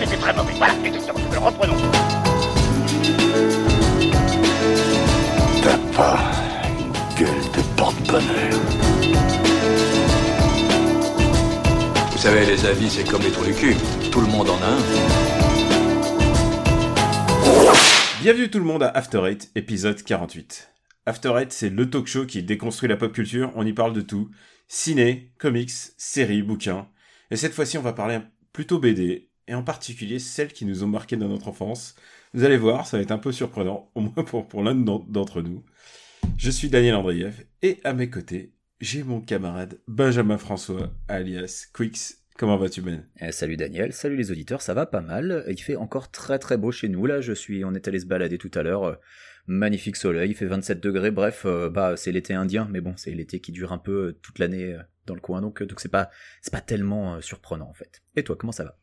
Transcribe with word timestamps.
c'était 0.00 0.16
très 0.16 0.32
mauvais. 0.32 0.52
Voilà, 0.56 0.74
exactement. 0.84 1.18
Reprenons. 1.40 1.76
T'as 5.62 5.78
pas 5.94 6.18
une 6.78 6.92
gueule 7.18 7.44
de 7.54 7.76
porte-bonheur. 7.76 8.60
Vous 12.12 12.18
savez, 12.18 12.46
les 12.46 12.64
avis, 12.66 12.90
c'est 12.90 13.04
comme 13.04 13.22
les 13.22 13.30
trous 13.30 13.44
du 13.44 13.54
cul. 13.54 13.76
Tout 14.10 14.20
le 14.20 14.26
monde 14.26 14.50
en 14.50 14.56
a 14.62 14.66
un. 14.66 14.78
Bienvenue 18.22 18.50
tout 18.50 18.58
le 18.58 18.64
monde 18.64 18.82
à 18.82 18.88
After 18.88 19.22
Eight, 19.26 19.50
épisode 19.54 20.02
48. 20.02 20.70
After 21.06 21.32
Eight, 21.38 21.52
c'est 21.52 21.70
le 21.70 21.88
talk 21.88 22.06
show 22.06 22.26
qui 22.26 22.42
déconstruit 22.42 22.88
la 22.88 22.96
pop 22.96 23.12
culture, 23.12 23.50
on 23.54 23.64
y 23.64 23.72
parle 23.72 23.94
de 23.94 24.02
tout. 24.02 24.30
Ciné, 24.68 25.32
comics, 25.38 25.72
séries, 25.96 26.42
bouquins. 26.42 26.88
Et 27.30 27.36
cette 27.36 27.54
fois-ci, 27.54 27.78
on 27.78 27.82
va 27.82 27.94
parler 27.94 28.18
plutôt 28.52 28.78
BD, 28.78 29.29
et 29.50 29.54
en 29.54 29.64
particulier 29.64 30.20
celles 30.20 30.52
qui 30.52 30.64
nous 30.64 30.84
ont 30.84 30.88
marqué 30.88 31.16
dans 31.16 31.28
notre 31.28 31.48
enfance. 31.48 31.96
Vous 32.32 32.44
allez 32.44 32.56
voir, 32.56 32.86
ça 32.86 32.96
va 32.96 33.02
être 33.02 33.10
un 33.10 33.18
peu 33.18 33.32
surprenant, 33.32 33.90
au 33.94 34.00
moins 34.00 34.24
pour, 34.24 34.62
l'un 34.62 34.76
d'entre 34.76 35.42
nous. 35.42 35.64
Je 36.38 36.50
suis 36.50 36.70
Daniel 36.70 36.94
Andreev, 36.94 37.44
et 37.60 37.80
à 37.84 37.92
mes 37.92 38.08
côtés, 38.08 38.54
j'ai 38.80 39.02
mon 39.02 39.20
camarade 39.20 39.80
Benjamin 39.88 40.38
François, 40.38 40.94
alias 41.08 41.66
Quix. 41.74 42.18
Comment 42.38 42.56
vas-tu 42.56 42.80
Ben? 42.80 43.04
Eh, 43.20 43.32
Salut 43.32 43.56
Daniel, 43.56 43.92
salut 43.92 44.16
les 44.16 44.30
auditeurs, 44.30 44.62
ça 44.62 44.72
va 44.72 44.86
pas 44.86 45.00
mal. 45.00 45.44
Il 45.48 45.60
fait 45.60 45.76
encore 45.76 46.10
très 46.10 46.38
très 46.38 46.56
beau 46.56 46.70
chez 46.70 46.88
nous. 46.88 47.04
Là, 47.04 47.20
je 47.20 47.32
suis, 47.32 47.64
on 47.64 47.74
est 47.74 47.88
allé 47.88 48.00
se 48.00 48.06
balader 48.06 48.38
tout 48.38 48.52
à 48.54 48.62
l'heure. 48.62 48.98
Magnifique 49.46 49.96
soleil, 49.96 50.30
il 50.30 50.34
fait 50.34 50.46
27 50.46 50.80
degrés. 50.80 51.10
Bref, 51.10 51.42
euh, 51.44 51.68
bah 51.68 51.96
c'est 51.96 52.12
l'été 52.12 52.34
indien, 52.34 52.68
mais 52.70 52.80
bon, 52.80 52.94
c'est 52.96 53.10
l'été 53.10 53.40
qui 53.40 53.50
dure 53.50 53.72
un 53.72 53.78
peu 53.78 54.06
euh, 54.06 54.18
toute 54.22 54.38
l'année 54.38 54.74
euh, 54.74 54.82
dans 55.06 55.14
le 55.14 55.20
coin, 55.20 55.42
donc 55.42 55.62
donc 55.62 55.80
c'est 55.80 55.90
c'est 56.40 56.52
pas 56.52 56.60
tellement 56.60 57.20
surprenant 57.20 57.68
en 57.68 57.74
fait. 57.74 58.00
Et 58.14 58.22
toi, 58.22 58.36
comment 58.36 58.52
ça 58.52 58.64
va? 58.64 58.78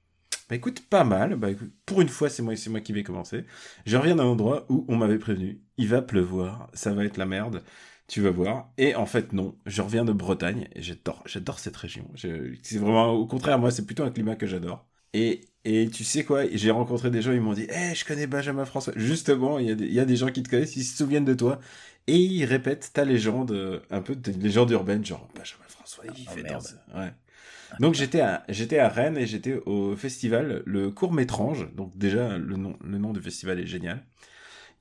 Bah 0.49 0.55
écoute, 0.55 0.81
pas 0.89 1.03
mal. 1.03 1.35
Bah 1.35 1.51
écoute, 1.51 1.71
pour 1.85 2.01
une 2.01 2.09
fois, 2.09 2.29
c'est 2.29 2.41
moi, 2.41 2.55
c'est 2.55 2.69
moi 2.69 2.81
qui 2.81 2.93
vais 2.93 3.03
commencer. 3.03 3.45
Je 3.85 3.97
reviens 3.97 4.15
d'un 4.15 4.25
endroit 4.25 4.65
où 4.69 4.85
on 4.87 4.95
m'avait 4.95 5.19
prévenu, 5.19 5.61
il 5.77 5.87
va 5.87 6.01
pleuvoir, 6.01 6.69
ça 6.73 6.93
va 6.93 7.05
être 7.05 7.17
la 7.17 7.25
merde 7.25 7.63
tu 8.07 8.21
vas 8.21 8.31
voir. 8.31 8.71
Et 8.77 8.95
en 8.95 9.05
fait, 9.05 9.33
non, 9.33 9.55
je 9.65 9.81
reviens 9.81 10.05
de 10.05 10.13
Bretagne 10.13 10.67
et 10.73 10.81
j'adore, 10.81 11.23
j'adore 11.25 11.59
cette 11.59 11.75
région. 11.75 12.09
C'est 12.15 12.77
vraiment, 12.77 13.11
au 13.11 13.27
contraire, 13.27 13.59
moi, 13.59 13.71
c'est 13.71 13.85
plutôt 13.85 14.03
un 14.03 14.11
climat 14.11 14.35
que 14.35 14.47
j'adore. 14.47 14.87
Et, 15.13 15.41
et 15.65 15.89
tu 15.89 16.03
sais 16.03 16.23
quoi, 16.23 16.43
j'ai 16.51 16.71
rencontré 16.71 17.09
des 17.11 17.21
gens, 17.21 17.31
ils 17.31 17.41
m'ont 17.41 17.53
dit, 17.53 17.67
eh, 17.69 17.95
je 17.95 18.05
connais 18.05 18.27
Benjamin 18.27 18.65
François. 18.65 18.93
Justement, 18.95 19.59
il 19.59 19.67
y, 19.67 19.71
a 19.71 19.75
des, 19.75 19.85
il 19.85 19.93
y 19.93 19.99
a 19.99 20.05
des 20.05 20.15
gens 20.15 20.27
qui 20.29 20.43
te 20.43 20.49
connaissent, 20.49 20.75
ils 20.75 20.83
se 20.83 20.97
souviennent 20.97 21.25
de 21.25 21.33
toi. 21.33 21.59
Et 22.07 22.17
ils 22.17 22.45
répètent 22.45 22.91
ta 22.93 23.03
légende, 23.03 23.51
euh, 23.51 23.79
un 23.89 24.01
peu 24.01 24.15
de 24.15 24.31
légende 24.31 24.71
urbaine, 24.71 25.05
genre 25.05 25.27
Benjamin 25.35 25.65
François, 25.67 26.05
il 26.05 26.25
oh, 26.27 26.31
fait 26.31 26.43
merde. 26.43 26.63
Ouais. 26.95 27.11
Donc 27.79 27.93
j'étais 27.93 28.21
à 28.21 28.43
j'étais 28.49 28.79
à 28.79 28.89
Rennes 28.89 29.17
et 29.17 29.27
j'étais 29.27 29.59
au 29.65 29.95
festival 29.95 30.63
le 30.65 30.91
court 30.91 31.13
métrange. 31.13 31.67
Donc 31.75 31.97
déjà 31.97 32.37
le 32.37 32.55
nom 32.55 32.77
le 32.83 32.97
nom 32.97 33.13
du 33.13 33.21
festival 33.21 33.59
est 33.59 33.67
génial 33.67 34.03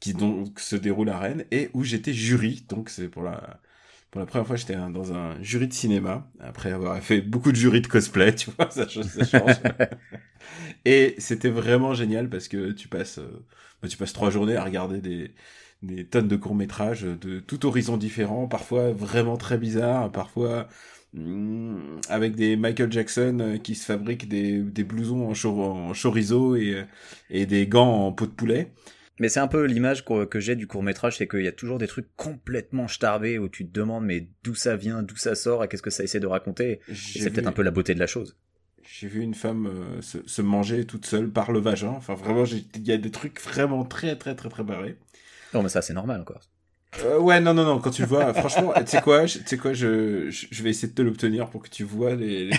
qui 0.00 0.14
donc 0.14 0.60
se 0.60 0.76
déroule 0.76 1.08
à 1.08 1.18
Rennes 1.18 1.44
et 1.50 1.70
où 1.74 1.84
j'étais 1.84 2.12
jury. 2.12 2.64
Donc 2.68 2.90
c'est 2.90 3.08
pour 3.08 3.22
la 3.22 3.60
pour 4.10 4.20
la 4.20 4.26
première 4.26 4.46
fois 4.46 4.56
j'étais 4.56 4.76
dans 4.76 5.12
un 5.12 5.40
jury 5.42 5.68
de 5.68 5.72
cinéma 5.72 6.30
après 6.40 6.72
avoir 6.72 6.98
fait 7.02 7.20
beaucoup 7.20 7.52
de 7.52 7.56
jurys 7.56 7.80
de 7.80 7.86
cosplay, 7.86 8.34
tu 8.34 8.50
vois, 8.50 8.70
ça, 8.70 8.88
ça 8.88 9.24
change. 9.24 9.56
et 10.84 11.14
c'était 11.18 11.50
vraiment 11.50 11.94
génial 11.94 12.28
parce 12.28 12.48
que 12.48 12.72
tu 12.72 12.88
passes 12.88 13.18
euh, 13.18 13.44
bah, 13.82 13.88
tu 13.88 13.96
passes 13.96 14.12
trois 14.12 14.30
journées 14.30 14.56
à 14.56 14.64
regarder 14.64 15.00
des 15.00 15.34
des 15.82 16.06
tonnes 16.06 16.28
de 16.28 16.36
courts 16.36 16.54
métrages 16.54 17.02
de 17.02 17.38
tout 17.40 17.66
horizon 17.66 17.96
différent, 17.98 18.48
parfois 18.48 18.92
vraiment 18.92 19.36
très 19.36 19.58
bizarres, 19.58 20.10
parfois 20.10 20.68
avec 22.08 22.34
des 22.34 22.56
Michael 22.56 22.92
Jackson 22.92 23.38
euh, 23.40 23.58
qui 23.58 23.74
se 23.74 23.84
fabriquent 23.84 24.28
des, 24.28 24.58
des 24.58 24.84
blousons 24.84 25.30
en, 25.30 25.50
en 25.50 25.92
chorizo 25.92 26.56
et, 26.56 26.84
et 27.30 27.46
des 27.46 27.66
gants 27.66 28.06
en 28.06 28.12
peau 28.12 28.26
de 28.26 28.32
poulet. 28.32 28.72
Mais 29.18 29.28
c'est 29.28 29.40
un 29.40 29.48
peu 29.48 29.64
l'image 29.64 30.04
que, 30.04 30.40
j'ai 30.40 30.56
du 30.56 30.66
court 30.66 30.82
métrage, 30.82 31.16
c'est 31.16 31.26
qu'il 31.26 31.42
y 31.42 31.48
a 31.48 31.52
toujours 31.52 31.78
des 31.78 31.86
trucs 31.86 32.14
complètement 32.16 32.86
starbés 32.86 33.38
où 33.38 33.48
tu 33.48 33.66
te 33.66 33.72
demandes 33.72 34.04
mais 34.04 34.28
d'où 34.44 34.54
ça 34.54 34.76
vient, 34.76 35.02
d'où 35.02 35.16
ça 35.16 35.34
sort 35.34 35.64
et 35.64 35.68
qu'est-ce 35.68 35.82
que 35.82 35.90
ça 35.90 36.04
essaie 36.04 36.20
de 36.20 36.26
raconter. 36.26 36.80
C'est 36.92 37.30
peut-être 37.30 37.46
un 37.46 37.52
peu 37.52 37.62
la 37.62 37.70
beauté 37.70 37.94
de 37.94 38.00
la 38.00 38.06
chose. 38.06 38.36
J'ai 38.82 39.08
vu 39.08 39.20
une 39.20 39.34
femme 39.34 39.66
euh, 39.66 40.00
se, 40.00 40.42
manger 40.42 40.84
toute 40.84 41.06
seule 41.06 41.30
par 41.30 41.50
le 41.50 41.58
vagin. 41.58 41.88
Enfin 41.88 42.14
vraiment, 42.14 42.44
il 42.44 42.86
y 42.86 42.92
a 42.92 42.98
des 42.98 43.10
trucs 43.10 43.40
vraiment 43.40 43.84
très 43.84 44.16
très 44.16 44.36
très 44.36 44.48
très 44.48 44.62
barrés. 44.62 44.96
Non 45.54 45.62
mais 45.62 45.68
ça 45.70 45.82
c'est 45.82 45.94
normal 45.94 46.20
encore. 46.20 46.42
Euh, 47.04 47.18
ouais 47.18 47.40
non 47.40 47.52
non 47.52 47.64
non 47.64 47.78
quand 47.78 47.90
tu 47.90 48.04
vois 48.04 48.32
franchement 48.34 48.72
tu 48.78 48.86
sais 48.86 49.02
quoi 49.02 49.26
tu 49.26 49.42
sais 49.44 49.58
quoi 49.58 49.74
je, 49.74 50.30
je 50.30 50.62
vais 50.62 50.70
essayer 50.70 50.88
de 50.88 50.94
te 50.94 51.02
l'obtenir 51.02 51.50
pour 51.50 51.62
que 51.62 51.68
tu 51.68 51.84
vois 51.84 52.14
les, 52.14 52.46
les 52.46 52.56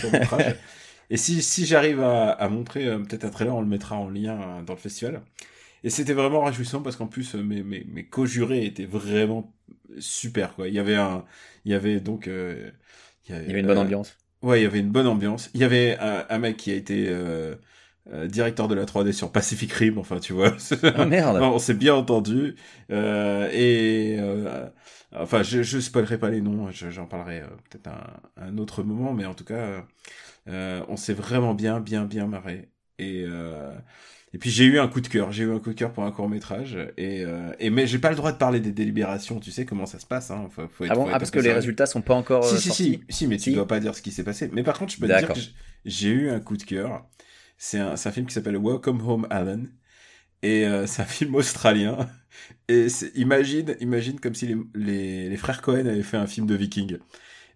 et 1.09 1.17
si 1.17 1.41
si 1.41 1.65
j'arrive 1.65 2.01
à, 2.01 2.31
à 2.31 2.47
montrer 2.49 2.87
euh, 2.87 2.99
peut-être 2.99 3.25
un 3.25 3.29
trailer 3.29 3.55
on 3.55 3.61
le 3.61 3.67
mettra 3.67 3.95
en 3.95 4.09
lien 4.09 4.61
dans 4.65 4.73
le 4.73 4.79
festival. 4.79 5.21
Et 5.83 5.89
c'était 5.89 6.13
vraiment 6.13 6.43
réjouissant 6.43 6.81
parce 6.81 6.95
qu'en 6.95 7.07
plus, 7.07 7.35
mes, 7.35 7.63
mes, 7.63 7.85
mes 7.85 8.05
co-jurés 8.05 8.65
étaient 8.65 8.85
vraiment 8.85 9.53
super, 9.99 10.55
quoi. 10.55 10.67
Il 10.67 10.73
y 10.73 10.79
avait 10.79 10.95
un, 10.95 11.23
il 11.65 11.71
y 11.71 11.75
avait 11.75 11.99
donc, 11.99 12.27
euh, 12.27 12.71
il, 13.27 13.35
y 13.35 13.37
avait, 13.37 13.59
une 13.59 13.67
bonne 13.67 13.77
euh, 13.77 13.81
ambiance. 13.81 14.17
Ouais, 14.41 14.59
il 14.59 14.63
y 14.63 14.65
avait 14.65 14.79
une 14.79 14.91
bonne 14.91 15.07
ambiance. 15.07 15.49
Il 15.53 15.61
y 15.61 15.63
avait 15.63 15.97
un, 15.99 16.25
un 16.29 16.39
mec 16.39 16.57
qui 16.57 16.71
a 16.71 16.75
été 16.75 17.07
euh, 18.11 18.23
euh 18.23 18.27
directeur 18.27 18.67
de 18.67 18.75
la 18.75 18.85
3D 18.85 19.11
sur 19.11 19.31
Pacific 19.31 19.71
Rim, 19.71 19.97
enfin, 19.97 20.19
tu 20.19 20.33
vois. 20.33 20.55
Ah 20.95 21.05
merde. 21.05 21.37
on 21.41 21.59
s'est 21.59 21.73
bien 21.73 21.95
entendu. 21.95 22.55
et 22.89 24.17
enfin, 25.15 25.43
je, 25.43 25.63
je 25.63 25.79
spoilerai 25.79 26.17
pas 26.17 26.29
les 26.29 26.41
noms. 26.41 26.69
J'en 26.71 27.05
parlerai 27.05 27.43
peut-être 27.69 27.87
un, 27.87 28.19
un 28.37 28.57
autre 28.57 28.83
moment, 28.83 29.13
mais 29.13 29.25
en 29.25 29.33
tout 29.33 29.45
cas, 29.45 29.85
on 30.47 30.95
s'est 30.95 31.13
vraiment 31.13 31.53
bien, 31.53 31.79
bien, 31.79 32.05
bien 32.05 32.27
marré. 32.27 32.69
Et 32.99 33.25
et 34.33 34.39
puis 34.39 34.49
j'ai 34.49 34.65
eu 34.65 34.77
un 34.77 34.89
coup 34.89 34.99
de 34.99 35.07
cœur, 35.07 35.31
j'ai 35.31 35.45
eu 35.45 35.53
un 35.53 35.59
coup 35.59 35.69
de 35.69 35.75
cœur 35.75 35.93
pour 35.93 36.03
un 36.03 36.11
court 36.11 36.27
métrage 36.27 36.77
et, 36.97 37.23
euh, 37.23 37.53
et 37.59 37.69
mais 37.69 37.87
j'ai 37.87 37.97
pas 37.97 38.09
le 38.09 38.17
droit 38.17 38.33
de 38.33 38.37
parler 38.37 38.59
des 38.59 38.73
délibérations, 38.73 39.39
tu 39.39 39.51
sais 39.51 39.65
comment 39.65 39.85
ça 39.85 39.99
se 39.99 40.05
passe 40.05 40.31
hein. 40.31 40.49
Faut, 40.51 40.67
faut 40.67 40.83
être, 40.83 40.91
ah 40.91 40.95
bon 40.95 41.07
ah 41.11 41.17
parce 41.17 41.31
que 41.31 41.39
les 41.39 41.53
résultats 41.53 41.85
sont 41.85 42.01
pas 42.01 42.13
encore 42.13 42.43
si, 42.43 42.55
euh, 42.55 42.57
si, 42.59 42.71
si 42.71 43.01
si 43.09 43.27
mais 43.27 43.37
tu 43.37 43.53
dois 43.53 43.67
pas 43.67 43.79
dire 43.79 43.95
ce 43.95 44.01
qui 44.01 44.11
s'est 44.11 44.25
passé. 44.25 44.49
Mais 44.51 44.63
par 44.63 44.77
contre 44.77 44.91
je 44.91 44.99
peux 44.99 45.07
te 45.07 45.17
dire 45.17 45.31
que 45.31 45.39
j'ai 45.85 46.09
eu 46.09 46.29
un 46.29 46.41
coup 46.41 46.57
de 46.57 46.63
cœur. 46.63 47.05
C'est 47.57 47.79
un, 47.79 47.97
film 47.97 48.27
qui 48.27 48.33
s'appelle 48.33 48.57
Welcome 48.57 49.01
Home 49.07 49.27
Alan 49.29 49.63
et 50.43 50.65
euh, 50.65 50.85
c'est 50.85 51.01
un 51.01 51.05
film 51.17 51.35
australien 51.35 52.09
et 52.67 52.87
imagine 53.15 53.75
imagine 53.79 54.19
comme 54.19 54.35
si 54.35 54.55
les 54.75 55.37
frères 55.37 55.61
Cohen 55.61 55.87
avaient 55.87 56.03
fait 56.03 56.17
un 56.17 56.27
film 56.27 56.45
de 56.45 56.55
Viking. 56.55 56.99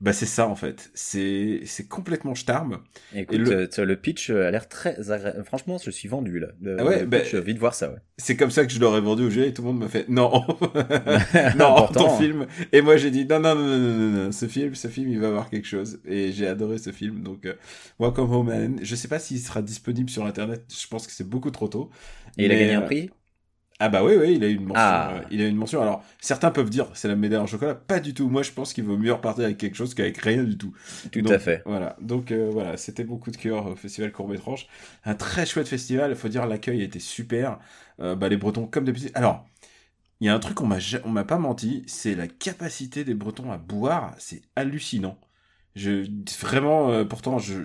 Bah 0.01 0.13
c'est 0.13 0.25
ça 0.25 0.47
en 0.47 0.55
fait. 0.55 0.89
C'est 0.95 1.61
c'est 1.65 1.87
complètement 1.87 2.33
starm. 2.33 2.79
Écoute, 3.15 3.37
le... 3.37 3.69
Euh, 3.77 3.85
le... 3.85 3.95
pitch 3.95 4.31
euh, 4.31 4.47
a 4.47 4.51
l'air 4.51 4.67
très 4.67 5.11
agréable. 5.11 5.43
Franchement, 5.45 5.77
je 5.77 5.91
suis 5.91 6.09
vendu 6.09 6.39
là. 6.39 6.47
ah 6.79 6.83
ouais, 6.83 7.05
bah, 7.05 7.19
pitch, 7.19 7.35
vite 7.35 7.59
voir 7.59 7.75
ça. 7.75 7.91
Ouais. 7.91 7.99
C'est 8.17 8.35
comme 8.35 8.49
ça 8.49 8.65
que 8.65 8.71
je 8.71 8.79
l'aurais 8.79 8.99
vendu 8.99 9.23
au 9.23 9.29
jeu 9.29 9.45
et 9.45 9.53
tout 9.53 9.61
le 9.61 9.67
monde 9.67 9.79
m'a 9.79 9.87
fait 9.87 10.09
non, 10.09 10.43
non 11.55 11.87
ton 11.93 12.17
film. 12.17 12.47
Et 12.71 12.81
moi 12.81 12.97
j'ai 12.97 13.11
dit 13.11 13.27
non 13.27 13.39
non, 13.39 13.53
non 13.53 13.67
non 13.67 13.89
non 13.89 14.09
non 14.09 14.31
ce 14.31 14.47
film 14.47 14.73
ce 14.73 14.87
film 14.87 15.09
il 15.09 15.19
va 15.19 15.27
avoir 15.27 15.49
quelque 15.51 15.67
chose 15.67 15.99
et 16.05 16.31
j'ai 16.31 16.47
adoré 16.47 16.79
ce 16.79 16.91
film 16.91 17.21
donc 17.21 17.45
euh, 17.45 17.53
Welcome 17.99 18.31
Home 18.31 18.47
Man. 18.47 18.79
Je 18.81 18.95
sais 18.95 19.07
pas 19.07 19.19
s'il 19.19 19.39
sera 19.39 19.61
disponible 19.61 20.09
sur 20.09 20.25
internet. 20.25 20.63
Je 20.67 20.87
pense 20.87 21.05
que 21.05 21.13
c'est 21.13 21.29
beaucoup 21.29 21.51
trop 21.51 21.67
tôt. 21.67 21.91
Et 22.39 22.45
il 22.45 22.51
a 22.51 22.55
gagné 22.55 22.73
un 22.73 22.81
prix? 22.81 23.11
Ah 23.83 23.89
bah 23.89 24.03
oui, 24.03 24.13
oui, 24.15 24.35
il 24.35 24.43
a 24.43 24.47
une 24.47 24.65
mention. 24.65 24.75
Ah. 24.77 25.13
Euh, 25.15 25.21
il 25.31 25.41
a 25.41 25.47
une 25.47 25.55
mention. 25.55 25.81
Alors, 25.81 26.03
certains 26.19 26.51
peuvent 26.51 26.69
dire 26.69 26.85
c'est 26.93 27.07
la 27.07 27.15
médaille 27.15 27.39
en 27.39 27.47
chocolat. 27.47 27.73
Pas 27.73 27.99
du 27.99 28.13
tout. 28.13 28.29
Moi, 28.29 28.43
je 28.43 28.51
pense 28.51 28.73
qu'il 28.73 28.83
vaut 28.83 28.95
mieux 28.95 29.11
repartir 29.11 29.45
avec 29.45 29.57
quelque 29.57 29.73
chose 29.75 29.95
qu'avec 29.95 30.19
rien 30.19 30.43
du 30.43 30.55
tout. 30.55 30.71
Tout 31.11 31.25
à 31.25 31.39
fait. 31.39 31.63
Voilà. 31.65 31.95
Donc 31.99 32.31
euh, 32.31 32.47
voilà, 32.51 32.77
c'était 32.77 33.03
beaucoup 33.03 33.31
de 33.31 33.37
cœur 33.37 33.65
au 33.65 33.75
Festival 33.75 34.11
Courbe-Étrange. 34.11 34.67
Un 35.03 35.15
très 35.15 35.47
chouette 35.47 35.67
festival. 35.67 36.11
Il 36.11 36.15
faut 36.15 36.27
dire 36.27 36.45
l'accueil 36.45 36.83
était 36.83 36.99
super. 36.99 37.57
Euh, 37.99 38.15
bah 38.15 38.29
les 38.29 38.37
Bretons 38.37 38.67
comme 38.67 38.85
d'habitude. 38.85 39.09
Alors, 39.15 39.47
il 40.19 40.27
y 40.27 40.29
a 40.29 40.35
un 40.35 40.39
truc 40.39 40.53
qu'on 40.53 40.67
m'a 40.67 40.77
on 41.03 41.09
m'a 41.09 41.23
pas 41.23 41.39
menti, 41.39 41.81
c'est 41.87 42.13
la 42.13 42.27
capacité 42.27 43.03
des 43.03 43.15
Bretons 43.15 43.51
à 43.51 43.57
boire. 43.57 44.13
C'est 44.19 44.43
hallucinant. 44.55 45.17
Je 45.75 46.05
vraiment, 46.39 47.03
pourtant, 47.05 47.39
je 47.39 47.61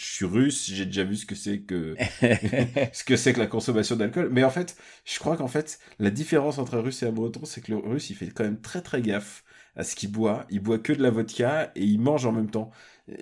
je 0.00 0.14
suis 0.14 0.24
russe, 0.24 0.70
j'ai 0.72 0.86
déjà 0.86 1.04
vu 1.04 1.14
ce 1.14 1.26
que 1.26 1.34
c'est 1.34 1.60
que 1.60 1.94
ce 2.92 3.04
que 3.04 3.16
c'est 3.16 3.34
que 3.34 3.38
la 3.38 3.46
consommation 3.46 3.96
d'alcool. 3.96 4.30
Mais 4.32 4.44
en 4.44 4.50
fait, 4.50 4.76
je 5.04 5.18
crois 5.18 5.36
qu'en 5.36 5.46
fait, 5.48 5.78
la 5.98 6.10
différence 6.10 6.58
entre 6.58 6.76
un 6.76 6.80
russe 6.80 7.02
et 7.02 7.06
un 7.06 7.12
breton, 7.12 7.44
c'est 7.44 7.60
que 7.60 7.70
le 7.70 7.78
russe, 7.78 8.08
il 8.08 8.16
fait 8.16 8.30
quand 8.30 8.44
même 8.44 8.60
très 8.60 8.80
très 8.80 9.02
gaffe 9.02 9.44
à 9.76 9.84
ce 9.84 9.94
qu'il 9.94 10.10
boit. 10.10 10.46
Il 10.50 10.60
boit 10.60 10.78
que 10.78 10.94
de 10.94 11.02
la 11.02 11.10
vodka 11.10 11.70
et 11.76 11.84
il 11.84 12.00
mange 12.00 12.24
en 12.24 12.32
même 12.32 12.50
temps. 12.50 12.70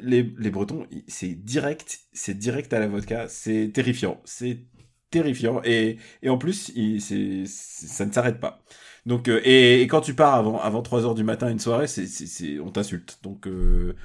Les, 0.02 0.22
les 0.38 0.50
bretons, 0.50 0.86
c'est 1.08 1.34
direct, 1.34 2.00
c'est 2.12 2.38
direct 2.38 2.72
à 2.72 2.78
la 2.78 2.86
vodka. 2.86 3.26
C'est 3.28 3.72
terrifiant. 3.74 4.20
C'est 4.24 4.64
terrifiant. 5.10 5.60
Et, 5.64 5.98
et 6.22 6.28
en 6.28 6.38
plus, 6.38 6.70
il, 6.76 7.00
c'est, 7.02 7.44
ça 7.46 8.06
ne 8.06 8.12
s'arrête 8.12 8.38
pas. 8.38 8.62
Donc, 9.04 9.28
euh, 9.28 9.40
et, 9.44 9.82
quand 9.88 10.00
tu 10.00 10.14
pars 10.14 10.34
avant, 10.34 10.60
avant 10.60 10.82
3 10.82 11.04
heures 11.06 11.14
du 11.16 11.24
matin 11.24 11.48
une 11.50 11.58
soirée, 11.58 11.88
c'est, 11.88 12.06
c'est, 12.06 12.60
on 12.60 12.70
t'insulte. 12.70 13.18
Donc, 13.22 13.48
euh, 13.48 13.96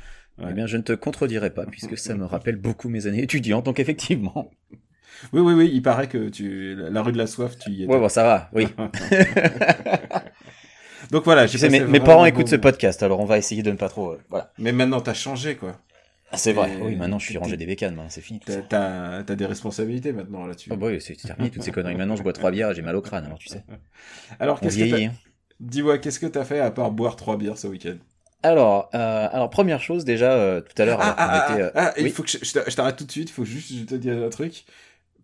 eh 0.41 0.53
bien, 0.53 0.65
je 0.65 0.77
ne 0.77 0.81
te 0.81 0.93
contredirai 0.93 1.51
pas, 1.51 1.65
puisque 1.65 1.97
ça 1.97 2.15
me 2.15 2.25
rappelle 2.25 2.55
beaucoup 2.55 2.89
mes 2.89 3.07
années 3.07 3.23
étudiantes, 3.23 3.65
donc 3.65 3.79
effectivement. 3.79 4.51
Oui, 5.31 5.41
oui, 5.41 5.53
oui, 5.53 5.71
il 5.73 5.81
paraît 5.81 6.07
que 6.07 6.29
tu, 6.29 6.75
la 6.75 7.01
rue 7.01 7.11
de 7.11 7.17
la 7.17 7.27
soif, 7.27 7.57
tu 7.57 7.71
y 7.71 7.83
es. 7.83 7.87
Ouais, 7.87 7.99
bon, 7.99 8.09
ça 8.09 8.23
va, 8.23 8.49
oui. 8.53 8.67
donc 11.11 11.23
voilà, 11.23 11.45
j'ai 11.45 11.69
mes, 11.69 11.81
mes 11.81 11.99
parents 11.99 12.25
écoutent 12.25 12.49
ce 12.49 12.55
podcast, 12.55 13.03
alors 13.03 13.19
on 13.19 13.25
va 13.25 13.37
essayer 13.37 13.63
de 13.63 13.71
ne 13.71 13.77
pas 13.77 13.89
trop, 13.89 14.13
euh, 14.13 14.21
voilà. 14.29 14.51
Mais 14.57 14.71
maintenant, 14.71 15.01
t'as 15.01 15.13
changé, 15.13 15.55
quoi. 15.55 15.79
Ah, 16.31 16.37
c'est 16.37 16.51
vrai, 16.51 16.71
oui, 16.81 16.95
maintenant 16.95 17.19
je 17.19 17.27
suis 17.27 17.37
rangé 17.37 17.57
des 17.57 17.67
bécanes, 17.67 17.99
c'est 18.09 18.21
fini. 18.21 18.39
T'as, 18.39 19.23
t'as 19.23 19.35
des 19.35 19.45
responsabilités 19.45 20.13
maintenant 20.13 20.47
là-dessus. 20.47 20.71
Ah 20.73 20.75
bah 20.75 20.87
oui, 20.87 20.99
c'est 20.99 21.15
terminé 21.15 21.51
toutes 21.51 21.61
ces 21.61 21.71
conneries. 21.71 21.95
Maintenant 21.95 22.15
je 22.15 22.23
bois 22.23 22.33
trois 22.33 22.49
bières 22.49 22.71
et 22.71 22.75
j'ai 22.75 22.81
mal 22.81 22.95
au 22.95 23.01
crâne, 23.01 23.25
alors 23.25 23.37
tu 23.37 23.49
sais. 23.49 23.63
Alors, 24.39 24.59
qu'est-ce 24.59 24.79
que 24.79 25.05
hein. 25.05 25.11
Dis-moi, 25.59 25.99
qu'est-ce 25.99 26.19
que 26.19 26.25
t'as 26.25 26.43
fait 26.43 26.59
à 26.59 26.71
part 26.71 26.89
boire 26.91 27.15
trois 27.15 27.37
bières 27.37 27.59
ce 27.59 27.67
week-end? 27.67 27.97
Alors, 28.43 28.89
euh, 28.93 29.27
alors 29.31 29.49
première 29.49 29.81
chose 29.81 30.03
déjà, 30.05 30.33
euh, 30.33 30.61
tout 30.61 30.79
à 30.81 30.85
l'heure, 30.85 30.99
Ah, 31.01 31.15
ah, 31.17 31.37
était, 31.37 31.61
euh, 31.61 31.71
ah, 31.75 31.93
ah, 31.95 31.99
il 31.99 32.09
faut 32.09 32.23
que 32.23 32.29
je, 32.29 32.37
je 32.41 32.53
t'a- 32.53 32.69
je 32.69 32.75
t'arrête 32.75 32.97
tout 32.97 33.05
de 33.05 33.11
suite, 33.11 33.29
il 33.29 33.33
faut 33.33 33.45
juste 33.45 33.71
je 33.73 33.85
te 33.85 33.95
dise 33.95 34.11
un 34.11 34.29
truc. 34.29 34.65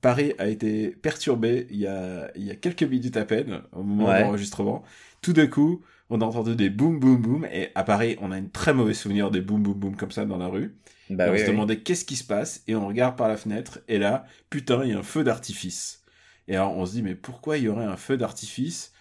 Paris 0.02 0.34
a 0.40 0.48
été 0.50 0.92
perturbé 0.92 1.68
il 1.72 1.78
y 1.78 1.88
a, 1.88 2.32
il 2.36 2.44
y 2.46 2.52
a 2.52 2.56
quelques 2.56 2.84
minutes 2.84 3.18
à 3.18 3.26
peine, 3.26 3.62
au 3.74 3.84
moment 3.84 4.08
Ouais. 4.08 4.14
de 4.14 4.20
l'enregistrement. 4.22 4.84
Tout 5.22 5.34
d'un 5.34 5.48
coup, 5.48 5.84
on 6.10 6.22
a 6.22 6.26
entendu 6.26 6.56
des 6.56 6.70
boum 6.70 7.00
boum 7.00 7.18
boum, 7.22 7.46
et 7.52 7.72
à 7.76 7.84
Paris, 7.84 8.18
on 8.22 8.32
a 8.32 8.38
une 8.40 8.52
très 8.52 8.74
mauvais 8.74 8.94
souvenir 8.96 9.32
des 9.32 9.42
boum 9.42 9.64
boum 9.64 9.76
boum 9.76 9.96
comme 9.98 10.12
ça 10.12 10.26
dans 10.26 10.38
la 10.38 10.48
rue. 10.48 10.76
bah 11.10 11.26
Et 11.26 11.30
on 11.30 11.38
se 11.38 11.44
oui. 11.44 11.46
demandait 11.46 11.80
qu'est-ce 11.82 12.06
qui 12.06 12.16
se 12.18 12.24
passe, 12.26 12.64
et 12.68 12.76
on 12.76 12.88
regarde 12.88 13.18
par 13.18 13.28
la 13.30 13.38
fenêtre, 13.38 13.80
et 13.90 14.00
là, 14.00 14.26
putain, 14.50 14.84
il 14.86 14.92
y 14.92 14.94
a 14.94 15.00
un 15.00 15.04
feu 15.04 15.24
d'artifice. 15.24 16.04
Et 16.48 16.56
alors, 16.56 16.76
on 16.78 16.86
se 16.86 16.94
dit, 16.94 17.04
mais 17.04 17.16
pourquoi 17.16 17.58
il 17.58 17.66
y 17.66 17.68
aurait 17.70 17.86
un 17.86 17.98
feu 17.98 18.18
d'artifice 18.18 18.94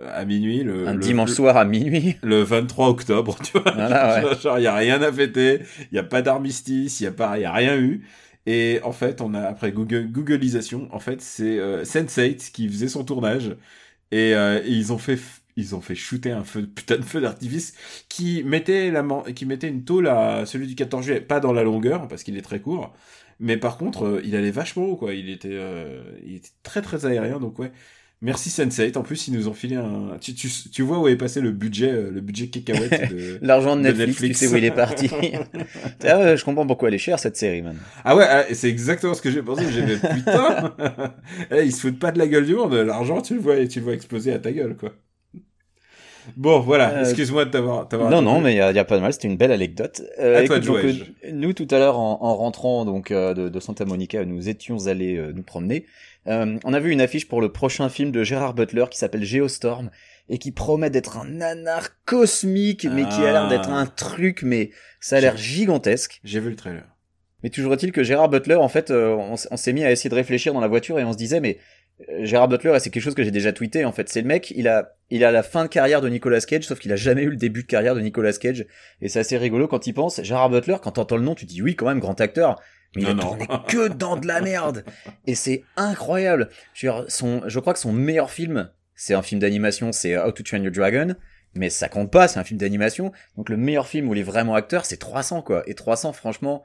à 0.00 0.24
minuit 0.24 0.62
le, 0.64 0.88
un 0.88 0.94
le- 0.94 1.00
dimanche 1.00 1.30
le- 1.30 1.34
soir 1.34 1.56
à 1.56 1.64
minuit. 1.64 2.16
le 2.22 2.42
23 2.42 2.88
octobre, 2.88 3.36
tu 3.42 3.58
vois. 3.58 3.72
Voilà, 3.74 4.22
ouais. 4.24 4.36
Genre, 4.42 4.58
y 4.58 4.66
a 4.66 4.74
rien 4.74 5.00
à 5.02 5.12
fêter, 5.12 5.60
il 5.90 5.94
y 5.96 5.98
a 5.98 6.02
pas 6.02 6.22
d'armistice, 6.22 7.00
il 7.00 7.04
y 7.04 7.06
a 7.06 7.12
pas, 7.12 7.38
y 7.38 7.44
a 7.44 7.52
rien 7.52 7.76
eu. 7.78 8.04
Et 8.46 8.80
en 8.82 8.92
fait, 8.92 9.20
on 9.20 9.34
a 9.34 9.40
après 9.42 9.72
Google, 9.72 10.08
Googleisation, 10.10 10.88
en 10.92 10.98
fait, 10.98 11.20
c'est 11.20 11.58
euh, 11.58 11.84
Sense8 11.84 12.50
qui 12.52 12.68
faisait 12.68 12.88
son 12.88 13.04
tournage 13.04 13.56
et, 14.12 14.34
euh, 14.34 14.62
et 14.64 14.70
ils 14.70 14.92
ont 14.92 14.98
fait 14.98 15.18
ils 15.56 15.74
ont 15.74 15.80
fait 15.82 15.94
shooter 15.94 16.32
un 16.32 16.44
feu 16.44 16.66
putain 16.66 16.96
de 16.98 17.02
feu 17.02 17.20
d'artifice 17.20 17.74
qui 18.08 18.42
mettait 18.44 18.90
la 18.90 19.04
qui 19.34 19.46
mettait 19.46 19.68
une 19.68 19.84
tôle 19.84 20.08
à 20.08 20.46
celui 20.46 20.66
du 20.66 20.74
14 20.76 21.04
juillet, 21.04 21.20
pas 21.20 21.40
dans 21.40 21.52
la 21.52 21.62
longueur 21.64 22.08
parce 22.08 22.22
qu'il 22.24 22.36
est 22.38 22.42
très 22.42 22.60
court, 22.60 22.94
mais 23.40 23.56
par 23.58 23.76
contre, 23.78 24.04
euh, 24.06 24.22
il 24.24 24.36
allait 24.36 24.50
vachement 24.50 24.84
haut 24.84 24.96
quoi, 24.96 25.14
il 25.14 25.28
était 25.30 25.48
euh, 25.52 26.02
il 26.26 26.36
était 26.36 26.50
très 26.62 26.82
très 26.82 27.06
aérien 27.06 27.38
donc 27.40 27.58
ouais. 27.58 27.72
Merci 28.24 28.50
Sense8. 28.50 28.96
En 28.96 29.02
plus, 29.02 29.26
ils 29.26 29.34
nous 29.34 29.48
ont 29.48 29.52
filé 29.52 29.74
un. 29.74 30.16
Tu, 30.20 30.32
tu, 30.32 30.48
tu 30.48 30.82
vois 30.82 31.00
où 31.00 31.08
est 31.08 31.16
passé 31.16 31.40
le 31.40 31.50
budget, 31.50 31.90
euh, 31.90 32.10
le 32.12 32.20
budget 32.20 32.46
cacahuète 32.46 33.10
de. 33.12 33.38
L'argent 33.42 33.74
de 33.74 33.82
de 33.82 33.88
Netflix, 33.88 34.08
Netflix. 34.08 34.38
tu 34.38 34.46
sais 34.46 34.54
où 34.54 34.56
il 34.56 34.64
est 34.64 34.70
parti. 34.70 35.10
ah 36.04 36.18
ouais, 36.20 36.36
je 36.36 36.44
comprends 36.44 36.64
pourquoi 36.64 36.86
elle 36.88 36.94
est 36.94 36.98
chère 36.98 37.18
cette 37.18 37.36
série, 37.36 37.62
man. 37.62 37.76
Ah 38.04 38.14
ouais, 38.14 38.24
ah, 38.28 38.44
c'est 38.52 38.68
exactement 38.68 39.14
ce 39.14 39.22
que 39.22 39.30
j'ai 39.32 39.42
pensé. 39.42 39.64
J'ai 39.72 39.96
fait 39.96 40.14
putain, 40.14 40.72
Eh, 41.50 41.64
ils 41.64 41.72
se 41.72 41.80
foutent 41.80 41.98
pas 41.98 42.12
de 42.12 42.18
la 42.20 42.28
gueule 42.28 42.46
du 42.46 42.54
monde. 42.54 42.72
L'argent, 42.74 43.20
tu 43.22 43.34
le 43.34 43.40
vois, 43.40 43.66
tu 43.66 43.80
le 43.80 43.84
vois 43.86 43.94
exploser 43.94 44.32
à 44.32 44.38
ta 44.38 44.52
gueule, 44.52 44.76
quoi. 44.76 44.92
Bon, 46.36 46.60
voilà. 46.60 46.90
Euh, 46.90 47.00
Excuse-moi 47.00 47.46
de 47.46 47.50
t'avoir. 47.50 47.88
Non, 48.08 48.22
non, 48.22 48.40
mais 48.40 48.52
il 48.52 48.56
y, 48.56 48.60
a- 48.60 48.84
pas 48.84 48.96
de 48.96 49.02
mal, 49.02 49.12
c'était 49.12 49.26
une 49.26 49.36
belle 49.36 49.50
anecdote. 49.50 50.02
Euh, 50.20 50.38
À 50.38 50.46
toi 50.46 50.60
de 50.60 50.64
donc, 50.66 50.78
jouer, 50.78 51.02
euh, 51.24 51.30
nous, 51.32 51.52
tout 51.52 51.66
à 51.72 51.78
l'heure, 51.78 51.98
en, 51.98 52.18
en 52.22 52.36
rentrant 52.36 52.84
donc 52.84 53.10
euh, 53.10 53.34
de, 53.34 53.48
de 53.48 53.60
Santa 53.60 53.84
Monica, 53.84 54.24
nous 54.24 54.48
étions 54.48 54.86
allés 54.86 55.20
nous 55.34 55.42
promener. 55.42 55.86
Euh, 56.28 56.58
on 56.64 56.72
a 56.72 56.80
vu 56.80 56.90
une 56.92 57.00
affiche 57.00 57.26
pour 57.28 57.40
le 57.40 57.50
prochain 57.50 57.88
film 57.88 58.12
de 58.12 58.22
Gérard 58.22 58.54
Butler 58.54 58.84
qui 58.90 58.98
s'appelle 58.98 59.24
Geostorm 59.24 59.90
et 60.28 60.38
qui 60.38 60.52
promet 60.52 60.90
d'être 60.90 61.16
un 61.16 61.24
nanar 61.24 61.88
cosmique, 62.04 62.86
mais 62.90 63.02
qui 63.04 63.22
a 63.22 63.32
l'air 63.32 63.44
Ah. 63.46 63.48
d'être 63.48 63.70
un 63.70 63.86
truc, 63.86 64.42
mais 64.42 64.70
ça 65.00 65.16
a 65.16 65.20
l'air 65.20 65.36
gigantesque. 65.36 66.20
J'ai 66.22 66.40
vu 66.40 66.50
le 66.50 66.56
trailer. 66.56 66.84
Mais 67.42 67.50
toujours 67.50 67.72
est-il 67.74 67.90
que 67.90 68.04
Gérard 68.04 68.28
Butler, 68.28 68.54
en 68.54 68.68
fait, 68.68 68.90
euh, 68.90 69.16
on, 69.16 69.36
s'est 69.56 69.72
mis 69.72 69.82
à 69.84 69.90
essayer 69.90 70.08
de 70.08 70.14
réfléchir 70.14 70.54
dans 70.54 70.60
la 70.60 70.68
voiture 70.68 71.00
et 71.00 71.04
on 71.04 71.12
se 71.12 71.16
disait, 71.18 71.40
mais 71.40 71.58
euh, 72.08 72.24
Gérard 72.24 72.46
Butler, 72.46 72.72
et 72.76 72.78
c'est 72.78 72.90
quelque 72.90 73.02
chose 73.02 73.16
que 73.16 73.24
j'ai 73.24 73.32
déjà 73.32 73.52
tweeté, 73.52 73.84
en 73.84 73.90
fait, 73.90 74.08
c'est 74.08 74.20
le 74.20 74.28
mec, 74.28 74.52
il 74.54 74.68
a, 74.68 74.92
il 75.10 75.24
a 75.24 75.32
la 75.32 75.42
fin 75.42 75.64
de 75.64 75.68
carrière 75.68 76.00
de 76.00 76.08
Nicolas 76.08 76.40
Cage, 76.40 76.62
sauf 76.64 76.78
qu'il 76.78 76.92
a 76.92 76.96
jamais 76.96 77.22
eu 77.22 77.30
le 77.30 77.36
début 77.36 77.62
de 77.62 77.66
carrière 77.66 77.96
de 77.96 78.00
Nicolas 78.00 78.32
Cage. 78.32 78.64
Et 79.00 79.08
c'est 79.08 79.18
assez 79.18 79.36
rigolo 79.36 79.66
quand 79.66 79.88
il 79.88 79.92
pense. 79.92 80.22
Gérard 80.22 80.50
Butler, 80.50 80.76
quand 80.80 80.92
t'entends 80.92 81.16
le 81.16 81.24
nom, 81.24 81.34
tu 81.34 81.46
dis 81.46 81.62
oui, 81.62 81.74
quand 81.74 81.86
même, 81.86 81.98
grand 81.98 82.20
acteur. 82.20 82.60
Mais 82.96 83.02
il 83.02 83.08
a 83.08 83.14
Non, 83.14 83.22
non. 83.22 83.28
tourné 83.36 83.46
que 83.68 83.88
dans 83.88 84.16
de 84.16 84.26
la 84.26 84.40
merde. 84.40 84.84
Et 85.26 85.34
c'est 85.34 85.64
incroyable. 85.76 86.48
Je, 86.74 86.86
veux 86.86 86.92
dire, 86.92 87.04
son, 87.08 87.42
je 87.46 87.58
crois 87.58 87.72
que 87.72 87.78
son 87.78 87.92
meilleur 87.92 88.30
film, 88.30 88.70
c'est 88.94 89.14
un 89.14 89.22
film 89.22 89.40
d'animation, 89.40 89.92
c'est 89.92 90.16
How 90.16 90.32
to 90.32 90.42
Train 90.42 90.62
Your 90.62 90.72
Dragon. 90.72 91.14
Mais 91.54 91.68
ça 91.68 91.88
compte 91.88 92.10
pas, 92.10 92.28
c'est 92.28 92.38
un 92.38 92.44
film 92.44 92.58
d'animation. 92.58 93.12
Donc 93.36 93.48
le 93.48 93.56
meilleur 93.56 93.86
film 93.86 94.08
où 94.08 94.14
il 94.14 94.20
est 94.20 94.24
vraiment 94.24 94.54
acteur, 94.54 94.86
c'est 94.86 94.96
300 94.96 95.42
quoi. 95.42 95.62
Et 95.66 95.74
300, 95.74 96.12
franchement, 96.12 96.64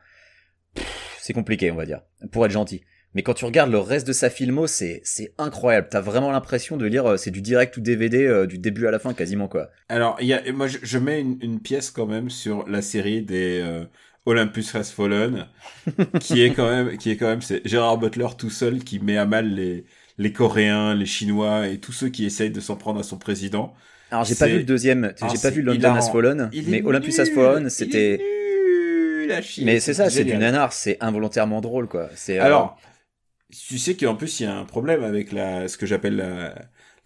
c'est 1.19 1.33
compliqué, 1.33 1.71
on 1.71 1.75
va 1.75 1.85
dire, 1.85 2.01
pour 2.31 2.45
être 2.45 2.51
gentil. 2.51 2.83
Mais 3.13 3.23
quand 3.23 3.33
tu 3.33 3.45
regardes 3.45 3.71
le 3.71 3.79
reste 3.79 4.05
de 4.05 4.13
sa 4.13 4.29
filmo, 4.29 4.67
c'est 4.67 5.01
c'est 5.03 5.33
incroyable. 5.37 5.87
T'as 5.89 6.01
vraiment 6.01 6.31
l'impression 6.31 6.77
de 6.77 6.85
lire, 6.85 7.05
euh, 7.05 7.17
c'est 7.17 7.31
du 7.31 7.41
direct 7.41 7.75
ou 7.77 7.81
DVD 7.81 8.25
euh, 8.25 8.45
du 8.45 8.59
début 8.59 8.85
à 8.85 8.91
la 8.91 8.99
fin 8.99 9.13
quasiment 9.13 9.47
quoi. 9.47 9.69
Alors, 9.89 10.17
il 10.19 10.27
y 10.27 10.33
a, 10.33 10.51
moi, 10.51 10.67
je, 10.67 10.77
je 10.83 10.97
mets 10.99 11.19
une, 11.19 11.37
une 11.41 11.59
pièce 11.59 11.89
quand 11.89 12.05
même 12.05 12.29
sur 12.29 12.67
la 12.67 12.81
série 12.81 13.23
des 13.23 13.59
euh, 13.63 13.85
Olympus 14.27 14.75
Has 14.75 14.91
Fallen, 14.95 15.47
qui 16.19 16.41
est 16.41 16.51
quand 16.51 16.69
même, 16.69 16.97
qui 16.97 17.11
est 17.11 17.17
quand 17.17 17.27
même, 17.27 17.41
c'est 17.41 17.65
Gérard 17.65 17.97
Butler 17.97 18.27
tout 18.37 18.49
seul 18.49 18.83
qui 18.83 18.99
met 18.99 19.17
à 19.17 19.25
mal 19.25 19.53
les 19.53 19.85
les 20.17 20.33
Coréens, 20.33 20.95
les 20.95 21.05
Chinois 21.05 21.67
et 21.67 21.77
tous 21.79 21.91
ceux 21.91 22.09
qui 22.09 22.25
essayent 22.25 22.51
de 22.51 22.59
s'en 22.59 22.75
prendre 22.75 22.99
à 22.99 23.03
son 23.03 23.17
président. 23.17 23.73
Alors 24.11 24.25
j'ai 24.25 24.35
pas 24.35 24.47
vu 24.47 24.57
le 24.57 24.63
deuxième, 24.63 25.13
Ah, 25.21 25.27
j'ai 25.29 25.37
c'est 25.37 25.49
pas 25.49 25.53
vu 25.53 25.61
London 25.61 25.93
Has. 25.95 26.09
Fallen, 26.11 26.49
mais 26.67 26.81
Olympus 26.81 27.19
Has 27.19 27.29
Fallen, 27.29 27.69
c'était. 27.69 28.19
Mais 29.61 29.79
c'est 29.79 29.93
ça, 29.93 30.09
c'est 30.09 30.23
du 30.23 30.37
nanar, 30.37 30.73
c'est 30.73 30.97
involontairement 31.01 31.61
drôle 31.61 31.87
quoi. 31.87 32.09
C'est 32.15 32.39
euh, 32.39 32.43
Alors, 32.45 32.79
tu 33.51 33.77
sais 33.77 33.95
qu'en 33.95 34.15
plus, 34.15 34.39
il 34.39 34.43
y 34.43 34.45
a 34.45 34.55
un 34.55 34.65
problème 34.65 35.03
avec 35.03 35.31
la, 35.31 35.67
ce 35.67 35.77
que 35.77 35.85
j'appelle 35.85 36.15
la, 36.15 36.55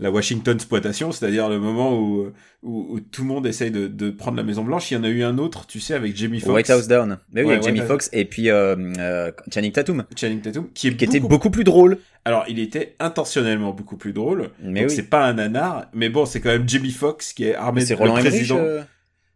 la 0.01 0.11
Washington 0.11 0.55
exploitation, 0.55 1.11
c'est-à-dire 1.11 1.47
le 1.47 1.59
moment 1.59 1.97
où, 1.97 2.31
où, 2.63 2.87
où 2.89 2.99
tout 2.99 3.21
le 3.21 3.27
monde 3.27 3.45
essaye 3.47 3.71
de, 3.71 3.87
de 3.87 4.09
prendre 4.09 4.35
la 4.35 4.43
Maison 4.43 4.63
Blanche. 4.63 4.91
Il 4.91 4.95
y 4.95 4.97
en 4.97 5.03
a 5.03 5.07
eu 5.09 5.23
un 5.23 5.37
autre, 5.37 5.67
tu 5.67 5.79
sais, 5.79 5.93
avec 5.93 6.17
Jamie 6.17 6.39
Foxx. 6.39 6.53
White 6.53 6.69
House 6.71 6.87
Down. 6.87 7.19
Mais 7.31 7.41
oui, 7.41 7.47
Ouais, 7.47 7.53
avec 7.53 7.63
Jamie 7.65 7.79
Foxx 7.81 8.09
et 8.11 8.25
puis 8.25 8.49
euh, 8.49 8.75
euh, 8.97 9.31
Channing 9.53 9.71
Tatum, 9.71 10.03
Channing 10.15 10.41
Tatum, 10.41 10.67
qui 10.73 10.87
est 10.87 10.95
qui 10.97 11.05
était 11.05 11.19
beaucoup- 11.19 11.51
plus 11.51 11.63
drôle. 11.63 11.99
Alors, 12.25 12.45
il 12.49 12.59
était 12.59 12.95
intentionnellement 12.99 13.71
beaucoup 13.71 13.97
plus 13.97 14.13
drôle. 14.13 14.49
Mais 14.61 14.83
oui. 14.85 14.89
c'est 14.89 15.09
pas 15.09 15.25
un 15.25 15.33
nanar, 15.33 15.85
mais 15.93 16.09
bon, 16.09 16.25
c'est 16.25 16.39
quand 16.41 16.49
même 16.49 16.67
Jamie 16.67 16.91
Foxx 16.91 17.33
qui 17.33 17.45
est 17.45 17.55
armé 17.55 17.81
C'est 17.81 17.93
de 17.93 17.99
Roland 17.99 18.17
Emmerich, 18.17 18.31
président, 18.31 18.57
euh, 18.57 18.81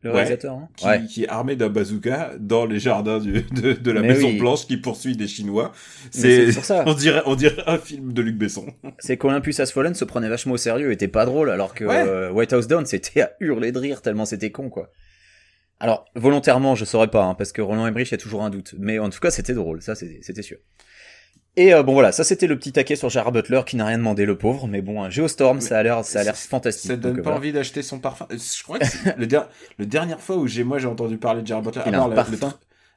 le 0.06 0.12
Ouais. 0.12 0.18
réalisateur. 0.22 0.54
hein 0.56 0.70
qui, 0.78 0.86
ouais. 0.88 1.06
qui 1.06 1.24
est 1.24 1.28
armé 1.28 1.56
d'un 1.56 1.70
bazooka 1.70 2.34
dans 2.40 2.66
les 2.66 2.80
jardins 2.80 3.20
du, 3.20 3.42
de, 3.42 3.74
de 3.74 3.92
la 3.92 4.02
Mais 4.02 4.10
Maison 4.10 4.28
oui. 4.30 4.38
Blanche 4.40 4.66
qui 4.68 4.78
poursuit 4.78 5.16
des 5.18 5.28
Chinois. 5.28 5.72
C'est 6.12 6.48
C'est, 6.48 6.54
pour 6.56 6.66
ça. 6.66 6.84
on 6.88 6.94
dirait, 6.94 7.22
on 7.26 7.36
dirait 7.36 7.64
un 7.68 7.78
film 7.78 8.14
de 8.14 8.22
Luc 8.22 8.38
Besson. 8.38 8.66
C'est 9.00 9.18
qu'Olympus 9.18 9.60
Has 9.60 9.68
Fallen 9.68 9.94
se 9.94 10.06
prenait 10.06 10.30
vachement 10.30 10.54
au 10.54 10.58
sérieux, 10.58 10.92
était 10.92 11.08
pas 11.08 11.26
drôle, 11.26 11.50
alors 11.50 11.74
que 11.74 11.84
Ouais. 11.86 12.04
euh, 12.08 12.32
White 12.32 12.54
House 12.54 12.68
Down 12.68 12.86
c'était 12.86 13.22
à 13.22 13.32
hurler 13.40 13.72
de 13.72 13.80
rire 13.80 14.02
tellement 14.02 14.26
c'était 14.26 14.52
con 14.52 14.70
quoi. 14.70 14.92
Alors 15.80 16.06
volontairement 16.16 16.76
je 16.76 16.86
saurais 16.86 17.10
pas, 17.10 17.24
hein, 17.26 17.34
parce 17.36 17.52
que 17.52 17.62
Roland 17.62 17.86
Emmerich 17.86 18.08
il 18.10 18.12
y 18.12 18.16
a 18.16 18.18
toujours 18.18 18.44
un 18.44 18.50
doute, 18.50 18.76
mais 18.80 18.98
en 19.00 19.10
tout 19.10 19.20
cas 19.20 19.30
c'était 19.32 19.54
drôle, 19.54 19.82
ça 19.82 19.94
c'était 19.96 20.42
sûr. 20.42 20.58
Et 21.58 21.74
euh, 21.74 21.84
bon 21.84 21.94
voilà, 21.94 22.12
ça 22.12 22.24
c'était 22.26 22.48
le 22.48 22.58
petit 22.60 22.74
taquet 22.74 22.98
sur 22.98 23.10
Gérard 23.10 23.32
Butler 23.32 23.62
qui 23.66 23.78
n'a 23.78 23.86
rien 23.86 23.98
demandé 23.98 24.26
le 24.26 24.38
pauvre, 24.38 24.68
mais 24.68 24.82
bon, 24.82 25.02
un 25.04 25.10
Geostorm 25.10 25.62
ça 25.62 25.78
a 25.80 25.84
l'air 25.84 26.04
ça 26.04 26.20
a 26.20 26.24
l'air 26.24 26.36
fantastique. 26.36 26.92
Ça 26.92 26.98
donne 26.98 27.12
donc, 27.14 27.20
euh, 27.20 27.24
pas 27.24 27.30
voilà. 27.30 27.38
envie 27.38 27.54
d'acheter 27.54 27.82
son 27.82 28.00
parfum. 28.00 28.28
Je 28.30 28.64
crois 28.64 28.78
que 28.80 28.86
le, 29.18 29.26
der- 29.26 29.48
le 29.78 29.86
dernière 29.86 30.20
fois 30.20 30.36
où 30.38 30.48
j'ai 30.48 30.66
moi 30.66 30.80
j'ai 30.80 30.88
entendu 30.88 31.18
parler 31.18 31.42
de 31.42 31.48
Jared 31.48 31.64
Butler, 31.64 31.82
à 31.82 31.92
part, 31.92 32.10
la- 32.10 32.24
le 32.30 32.38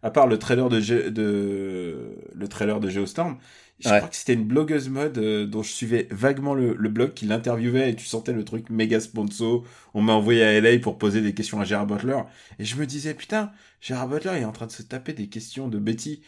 à 0.03 0.11
part 0.11 0.27
le 0.27 0.39
trailer 0.39 0.69
de, 0.69 0.81
Ge- 0.81 1.09
de 1.09 2.17
le 2.35 2.49
trailer 2.49 2.81
de 2.81 2.89
Geostorm, 2.89 3.39
je 3.81 3.89
Ouais. 3.89 3.99
crois 3.99 4.09
que 4.09 4.17
c'était 4.17 4.35
une 4.35 4.45
blogueuse 4.45 4.89
mode 4.89 5.19
euh, 5.19 5.47
dont 5.47 5.63
je 5.63 5.71
suivais 5.71 6.09
vaguement 6.11 6.55
le, 6.55 6.75
le 6.77 6.89
blog 6.89 7.15
qui 7.15 7.27
l'interviewait 7.27 7.91
et 7.91 7.95
tu 7.95 8.07
sentais 8.07 8.33
le 8.33 8.45
truc 8.45 8.71
méga 8.71 8.99
sponsor. 8.99 9.65
On 9.95 10.03
m'a 10.03 10.15
envoyé 10.15 10.43
à 10.43 10.61
LA 10.61 10.81
pour 10.81 10.99
poser 10.99 11.21
des 11.21 11.33
questions 11.33 11.61
à 11.61 11.65
Gérard 11.65 11.87
Butler 11.87 12.19
et 12.59 12.65
je 12.65 12.75
me 12.75 12.87
disais 12.87 13.15
putain 13.15 13.53
Gérard 13.81 14.09
Butler 14.09 14.33
il 14.37 14.43
est 14.43 14.45
en 14.45 14.51
train 14.53 14.67
de 14.67 14.73
se 14.73 14.83
taper 14.83 15.13
des 15.13 15.29
questions 15.29 15.69
de 15.69 15.79
Betty. 15.79 16.23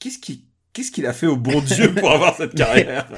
Qu'est-ce 0.00 0.18
qui 0.18 0.46
Qu'est-ce 0.72 0.92
qu'il 0.92 1.06
a 1.06 1.12
fait 1.12 1.26
au 1.26 1.36
bon 1.36 1.60
Dieu 1.60 1.92
pour 1.94 2.10
avoir 2.12 2.36
cette 2.36 2.54
carrière 2.54 3.08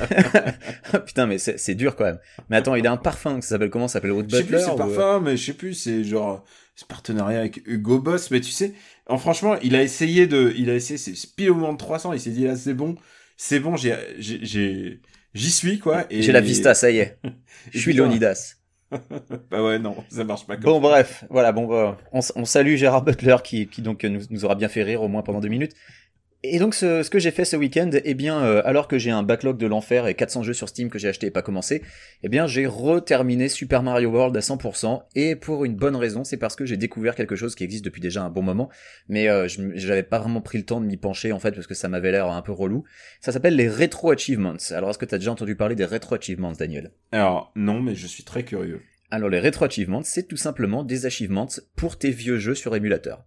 Putain 1.06 1.26
mais 1.26 1.38
c'est 1.38 1.74
dur 1.74 1.96
quand 1.96 2.04
même. 2.04 2.18
Mais 2.48 2.56
attends, 2.56 2.74
il 2.74 2.86
a 2.86 2.92
un 2.92 2.96
parfum, 2.96 3.40
ça 3.42 3.50
s'appelle 3.50 3.68
comment? 3.70 3.88
Ça 3.88 3.94
s'appelle 3.94 4.12
Ruth 4.12 4.26
Je 4.30 4.36
sais 4.36 4.42
plus 4.44 4.52
Butler 4.52 4.64
c'est 4.64 4.70
ou, 4.70 4.74
euh, 4.74 4.76
parfum, 4.78 5.20
mais 5.20 5.36
je 5.36 5.44
sais 5.44 5.52
plus, 5.52 5.74
c'est 5.74 6.02
genre 6.04 6.44
ce 6.76 6.86
partenariat 6.86 7.40
avec 7.40 7.60
Hugo 7.66 7.98
Boss, 8.00 8.30
mais 8.30 8.40
tu 8.40 8.50
sais, 8.50 8.72
en 9.06 9.18
franchement, 9.18 9.56
il 9.62 9.76
a 9.76 9.82
essayé 9.82 10.26
de, 10.26 10.54
il 10.56 10.70
a 10.70 10.74
essayé, 10.74 10.96
c'est 10.96 11.12
pile 11.36 11.50
au 11.50 11.54
moment 11.54 11.74
de 11.74 11.78
300, 11.78 12.14
il 12.14 12.20
s'est 12.20 12.30
dit 12.30 12.44
là 12.44 12.56
c'est 12.56 12.72
bon, 12.74 12.94
c'est 13.36 13.60
bon, 13.60 13.76
j'ai, 13.76 13.94
j'ai, 14.18 15.00
j'y 15.34 15.50
suis 15.50 15.78
quoi. 15.78 16.06
Et 16.08 16.22
J'ai 16.22 16.32
la 16.32 16.40
vista, 16.40 16.72
ça 16.74 16.90
y 16.90 16.98
est. 16.98 17.18
Je 17.72 17.78
suis. 17.78 17.92
Leonidas. 17.92 18.54
Bah 19.50 19.62
ouais 19.62 19.78
non, 19.78 19.96
ça 20.10 20.22
marche 20.22 20.46
pas 20.46 20.56
comme 20.56 20.64
Bon 20.64 20.74
ça. 20.74 20.80
bref, 20.88 21.24
voilà, 21.30 21.52
bon 21.52 21.66
bah, 21.66 21.96
on, 22.12 22.20
on 22.36 22.44
salue 22.44 22.76
Gérard 22.76 23.02
Butler 23.02 23.36
qui, 23.42 23.66
qui 23.66 23.80
donc 23.80 24.04
nous, 24.04 24.20
nous 24.28 24.44
aura 24.44 24.54
bien 24.54 24.68
fait 24.68 24.82
rire 24.82 25.00
au 25.02 25.08
moins 25.08 25.22
pendant 25.22 25.40
deux 25.40 25.48
minutes. 25.48 25.72
Et 26.44 26.58
donc 26.58 26.74
ce, 26.74 27.04
ce 27.04 27.10
que 27.10 27.20
j'ai 27.20 27.30
fait 27.30 27.44
ce 27.44 27.54
week-end, 27.54 27.88
eh 27.92 28.14
bien 28.14 28.42
euh, 28.42 28.62
alors 28.64 28.88
que 28.88 28.98
j'ai 28.98 29.12
un 29.12 29.22
backlog 29.22 29.58
de 29.58 29.66
l'enfer 29.68 30.08
et 30.08 30.14
400 30.14 30.42
jeux 30.42 30.52
sur 30.52 30.68
Steam 30.68 30.90
que 30.90 30.98
j'ai 30.98 31.06
acheté 31.06 31.28
et 31.28 31.30
pas 31.30 31.42
commencé, 31.42 31.82
eh 32.24 32.28
bien 32.28 32.48
j'ai 32.48 32.66
reterminé 32.66 33.48
Super 33.48 33.84
Mario 33.84 34.10
World 34.10 34.36
à 34.36 34.40
100% 34.40 35.02
et 35.14 35.36
pour 35.36 35.64
une 35.64 35.76
bonne 35.76 35.94
raison, 35.94 36.24
c'est 36.24 36.38
parce 36.38 36.56
que 36.56 36.66
j'ai 36.66 36.76
découvert 36.76 37.14
quelque 37.14 37.36
chose 37.36 37.54
qui 37.54 37.62
existe 37.62 37.84
depuis 37.84 38.00
déjà 38.00 38.24
un 38.24 38.28
bon 38.28 38.42
moment, 38.42 38.70
mais 39.08 39.28
euh, 39.28 39.46
je 39.46 40.00
pas 40.02 40.18
vraiment 40.18 40.40
pris 40.40 40.58
le 40.58 40.64
temps 40.64 40.80
de 40.80 40.86
m'y 40.86 40.96
pencher 40.96 41.30
en 41.30 41.38
fait 41.38 41.52
parce 41.52 41.68
que 41.68 41.74
ça 41.74 41.88
m'avait 41.88 42.10
l'air 42.10 42.26
un 42.26 42.42
peu 42.42 42.50
relou. 42.50 42.82
Ça 43.20 43.30
s'appelle 43.30 43.54
les 43.54 43.68
Retro 43.68 44.10
Achievements. 44.10 44.56
Alors 44.72 44.90
est-ce 44.90 44.98
que 44.98 45.04
t'as 45.04 45.18
déjà 45.18 45.30
entendu 45.30 45.54
parler 45.54 45.76
des 45.76 45.84
Retro 45.84 46.16
Achievements, 46.16 46.52
Daniel? 46.52 46.90
Alors 47.12 47.52
non, 47.54 47.80
mais 47.80 47.94
je 47.94 48.08
suis 48.08 48.24
très 48.24 48.42
curieux. 48.42 48.82
alors 49.12 49.28
les 49.28 49.38
Retro 49.38 49.66
Achievements, 49.66 50.02
c'est 50.02 50.26
tout 50.26 50.36
simplement 50.36 50.82
des 50.82 51.06
achievements 51.06 51.46
pour 51.76 51.98
tes 51.98 52.10
vieux 52.10 52.38
jeux 52.38 52.56
sur 52.56 52.74
émulateur. 52.74 53.24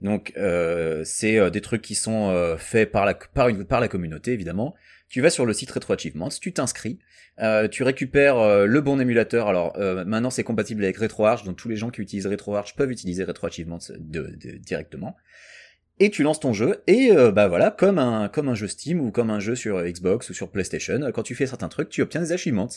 Donc 0.00 0.32
euh, 0.36 1.02
c'est 1.04 1.38
euh, 1.38 1.50
des 1.50 1.60
trucs 1.60 1.82
qui 1.82 1.94
sont 1.94 2.30
euh, 2.30 2.56
faits 2.56 2.90
par 2.90 3.04
la 3.04 3.14
par 3.14 3.48
une 3.48 3.64
par 3.64 3.80
la 3.80 3.88
communauté 3.88 4.32
évidemment. 4.32 4.74
Tu 5.08 5.20
vas 5.20 5.30
sur 5.30 5.44
le 5.44 5.52
site 5.52 5.70
Retro 5.72 5.92
Achievements, 5.92 6.28
tu 6.28 6.52
t'inscris, 6.52 7.00
euh, 7.40 7.66
tu 7.66 7.82
récupères 7.82 8.38
euh, 8.38 8.66
le 8.66 8.80
bon 8.80 9.00
émulateur. 9.00 9.48
Alors 9.48 9.76
maintenant 10.06 10.30
c'est 10.30 10.44
compatible 10.44 10.84
avec 10.84 10.96
RetroArch, 10.96 11.44
donc 11.44 11.56
tous 11.56 11.68
les 11.68 11.76
gens 11.76 11.90
qui 11.90 12.00
utilisent 12.00 12.26
RetroArch 12.26 12.76
peuvent 12.76 12.90
utiliser 12.90 13.24
Retro 13.24 13.46
Achievements 13.48 13.78
directement. 13.98 15.16
Et 16.02 16.10
tu 16.10 16.22
lances 16.22 16.40
ton 16.40 16.54
jeu 16.54 16.82
et 16.86 17.10
bah 17.34 17.48
voilà 17.48 17.70
comme 17.70 17.98
un 17.98 18.28
comme 18.28 18.48
un 18.48 18.54
jeu 18.54 18.68
Steam 18.68 19.00
ou 19.00 19.10
comme 19.10 19.28
un 19.28 19.40
jeu 19.40 19.54
sur 19.54 19.82
Xbox 19.82 20.30
ou 20.30 20.34
sur 20.34 20.50
PlayStation, 20.50 20.98
quand 21.12 21.22
tu 21.22 21.34
fais 21.34 21.46
certains 21.46 21.68
trucs, 21.68 21.90
tu 21.90 22.00
obtiens 22.00 22.22
des 22.22 22.32
achievements. 22.32 22.70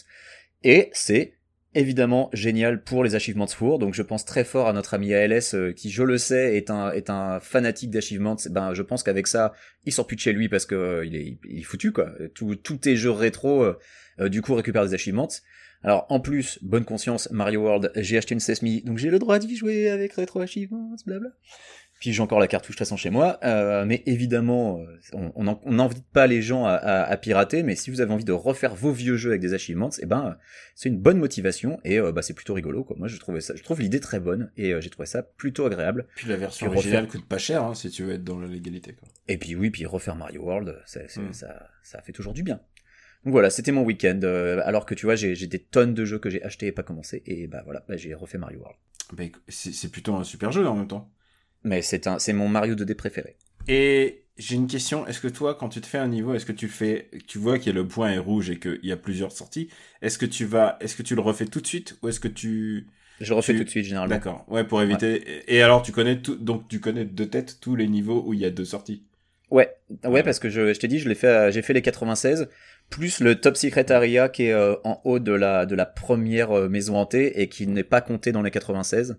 Et 0.64 0.90
c'est 0.92 1.36
évidemment 1.76 2.30
génial 2.34 2.84
pour 2.84 3.04
les 3.04 3.16
achievements 3.16 3.48
four. 3.48 3.80
Donc 3.80 3.94
je 3.94 4.02
pense 4.02 4.26
très 4.26 4.44
fort 4.44 4.68
à 4.68 4.74
notre 4.74 4.94
ami 4.94 5.14
ALS 5.14 5.54
euh, 5.54 5.74
qui, 5.74 5.90
je 5.90 6.04
le 6.04 6.18
sais, 6.18 6.56
est 6.58 6.70
un 6.70 6.92
est 6.92 7.10
un 7.10 7.40
fanatique 7.40 7.90
d'achievements. 7.90 8.38
Ben 8.50 8.74
je 8.74 8.82
pense 8.82 9.04
qu'avec 9.04 9.28
ça, 9.28 9.54
il 9.86 9.92
sort 9.92 10.08
plus 10.08 10.16
de 10.16 10.22
chez 10.22 10.34
lui 10.34 10.50
parce 10.50 10.66
que 10.66 10.76
euh, 10.76 11.06
il 11.06 11.16
est 11.16 11.38
il 11.50 11.60
est 11.60 11.64
foutu 11.64 11.92
quoi. 11.92 12.12
Tout 12.34 12.56
tous 12.56 12.78
tes 12.78 12.96
jeux 12.96 13.12
rétro 13.12 13.64
euh, 13.64 14.30
du 14.30 14.42
coup 14.42 14.56
récupèrent 14.56 14.86
des 14.86 14.94
achievements. 14.94 15.30
Alors 15.84 16.06
en 16.10 16.22
plus, 16.22 16.60
bonne 16.62 16.86
conscience, 16.86 17.30
Mario 17.32 17.62
World, 17.62 17.92
j'ai 17.98 18.18
acheté 18.18 18.34
une 18.34 18.40
Sesame, 18.40 18.80
donc 18.86 18.98
j'ai 18.98 19.10
le 19.10 19.20
droit 19.20 19.38
d'y 19.38 19.58
jouer 19.58 19.90
avec 19.90 20.14
Retro 20.14 20.40
Achievements, 20.40 20.96
blabla. 21.06 21.30
Puis 22.04 22.12
j'ai 22.12 22.22
encore 22.22 22.42
la 22.42 22.50
cartouche 22.50 22.76
de 22.76 22.80
toute 22.80 22.86
façon 22.86 22.98
chez 22.98 23.10
moi, 23.10 23.40
euh, 23.46 23.86
mais 23.86 24.04
évidemment, 24.06 24.82
euh, 25.14 25.30
on 25.36 25.72
n'invite 25.72 26.04
pas 26.12 26.28
les 26.28 26.42
gens 26.42 26.66
à, 26.66 26.72
à- 26.74 27.04
à 27.04 27.16
pirater, 27.16 27.64
mais 27.64 27.76
si 27.78 27.92
vous 27.92 28.02
avez 28.02 28.12
envie 28.12 28.26
de 28.26 28.34
refaire 28.34 28.76
vos 28.76 28.92
vieux 28.92 29.16
jeux 29.16 29.30
avec 29.30 29.40
des 29.40 29.54
achievements, 29.54 29.90
eh 30.02 30.06
ben 30.06 30.36
c'est 30.76 30.90
une 30.90 30.98
bonne 30.98 31.18
motivation 31.18 31.80
et 31.86 32.00
euh, 32.00 32.12
bah, 32.12 32.22
c'est 32.22 32.34
plutôt 32.34 32.56
rigolo. 32.56 32.84
Quoi. 32.84 32.98
Moi 33.00 33.08
je 33.08 33.16
trouvais 33.18 33.40
ça, 33.40 33.56
je 33.56 33.64
trouve 33.64 33.80
l'idée 33.80 34.02
très 34.02 34.20
bonne 34.20 34.52
et 34.58 34.74
euh, 34.74 34.82
j'ai 34.82 34.90
trouvé 34.90 35.06
ça 35.06 35.24
plutôt 35.24 35.66
agréable. 35.66 36.06
Puis 36.18 36.28
la 36.28 36.36
version 36.36 36.68
Puis 36.68 36.76
originale 36.76 37.06
refaire. 37.06 37.22
coûte 37.22 37.30
pas 37.30 37.38
cher 37.38 37.64
hein, 37.64 37.74
si 37.74 37.90
tu 37.90 38.04
veux 38.04 38.16
être 38.16 38.24
dans 38.26 38.38
la 38.38 38.48
légalité. 38.48 38.92
Quoi. 38.92 39.08
Et 39.30 39.38
puis 39.38 39.56
oui, 39.56 39.70
puis 39.70 39.86
refaire 39.86 40.18
Mario 40.18 40.42
World, 40.44 40.76
ça, 40.86 41.00
Mm. 41.04 41.32
ça 41.32 42.02
fait 42.02 42.12
toujours 42.12 42.34
du 42.34 42.44
bien. 42.44 42.60
Donc 43.24 43.32
voilà, 43.32 43.50
c'était 43.50 43.72
mon 43.72 43.84
week-end. 43.84 44.20
euh, 44.24 44.62
alors 44.66 44.86
que 44.86 44.94
tu 44.94 45.06
vois, 45.06 45.16
j'ai 45.16 45.36
des 45.48 45.60
tonnes 45.60 45.94
de 45.94 46.04
jeux 46.04 46.20
que 46.20 46.30
j'ai 46.30 46.44
achetés 46.44 46.68
et 46.68 46.72
pas 46.74 46.84
commencé, 46.84 47.24
et 47.26 47.48
bah 47.48 47.62
voilà, 47.64 47.86
bah, 47.88 47.96
j'ai 47.96 48.14
refait 48.14 48.38
Mario 48.38 48.60
World. 48.60 48.78
Bah, 49.14 49.24
c'est 49.48 49.90
plutôt 49.90 50.16
un 50.16 50.26
super 50.26 50.52
jeu 50.52 50.68
en 50.68 50.76
même 50.76 50.88
temps. 50.90 51.10
Mais 51.64 51.82
c'est 51.82 52.08
un, 52.08 52.20
c'est 52.20 52.34
mon 52.34 52.48
Mario 52.48 52.76
2D 52.76 52.96
préféré. 52.96 53.38
Et 53.68 54.24
j'ai 54.38 54.56
une 54.56 54.68
question. 54.68 55.08
Est-ce 55.08 55.22
que 55.22 55.28
toi, 55.28 55.56
quand 55.56 55.70
tu 55.70 55.80
te 55.82 55.86
fais 55.88 55.98
un 55.98 56.08
niveau, 56.08 56.34
est-ce 56.34 56.46
que 56.46 56.52
tu 56.52 56.66
le 56.66 56.72
fais, 56.72 57.10
tu 57.28 57.38
vois 57.38 57.58
qu'il 57.60 57.68
y 57.74 57.78
a 57.78 57.82
le 57.82 57.88
point 57.88 58.12
est 58.12 58.18
rouge 58.18 58.50
et 58.50 58.60
qu'il 58.60 58.80
y 58.84 58.92
a 58.92 58.98
plusieurs 58.98 59.32
sorties, 59.32 59.70
est-ce 60.02 60.18
que 60.18 60.26
tu 60.26 60.46
vas, 60.46 60.78
est-ce 60.82 60.96
que 60.96 61.04
tu 61.04 61.16
le 61.16 61.22
refais 61.22 61.46
tout 61.46 61.62
de 61.62 61.68
suite 61.68 61.98
ou 62.02 62.10
est-ce 62.10 62.20
que 62.20 62.28
tu, 62.28 62.88
Je 63.22 63.30
le 63.30 63.36
refais 63.36 63.54
Tu- 63.54 63.60
tout 63.60 63.64
de 63.66 63.70
suite 63.70 63.86
généralement. 63.86 64.16
d'accord, 64.16 64.46
ouais, 64.50 64.64
pour 64.66 64.82
éviter. 64.82 65.44
Et 65.48 65.62
alors, 65.62 65.82
tu 65.84 65.92
connais 65.92 66.18
tout, 66.22 66.36
donc 66.36 66.68
tu 66.68 66.80
connais 66.80 67.06
de 67.06 67.24
tête 67.24 67.60
tous 67.62 67.76
les 67.76 67.88
niveaux 67.88 68.24
où 68.26 68.34
il 68.34 68.40
y 68.42 68.46
a 68.46 68.50
deux 68.50 68.66
sorties? 68.66 69.04
Ouais, 69.52 69.70
ouais, 70.04 70.24
parce 70.24 70.40
que 70.40 70.50
je, 70.50 70.74
je 70.74 70.80
t'ai 70.80 70.88
dit, 70.88 70.98
je 71.00 71.08
l'ai 71.08 71.16
fait, 71.16 71.28
à- 71.28 71.52
j'ai 71.52 71.62
fait 71.62 71.74
les 71.74 71.82
96 71.84 72.50
plus 72.90 73.20
le 73.22 73.36
Top 73.40 73.56
Secret 73.56 73.92
Area 73.92 74.28
qui 74.30 74.44
est 74.46 74.52
euh, 74.52 74.76
en 74.84 75.00
haut 75.06 75.20
de 75.20 75.32
la 75.32 75.66
de 75.66 75.76
la 75.76 75.86
première 75.86 76.52
euh, 76.52 76.70
maison 76.70 76.98
hantée 76.98 77.40
et 77.42 77.48
qui 77.50 77.66
n'est 77.68 77.84
pas 77.84 78.02
compté 78.02 78.32
dans 78.32 78.42
les 78.42 78.52
96. 78.52 79.18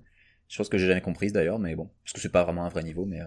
Chose 0.49 0.69
que 0.69 0.79
j'ai 0.79 0.87
jamais 0.87 1.01
comprise 1.01 1.33
d'ailleurs, 1.33 1.59
mais 1.59 1.75
bon, 1.75 1.89
parce 2.05 2.13
que 2.13 2.21
c'est 2.21 2.31
pas 2.33 2.45
vraiment 2.45 2.65
un 2.65 2.69
vrai 2.69 2.83
niveau, 2.83 3.05
mais. 3.07 3.21
euh. 3.21 3.25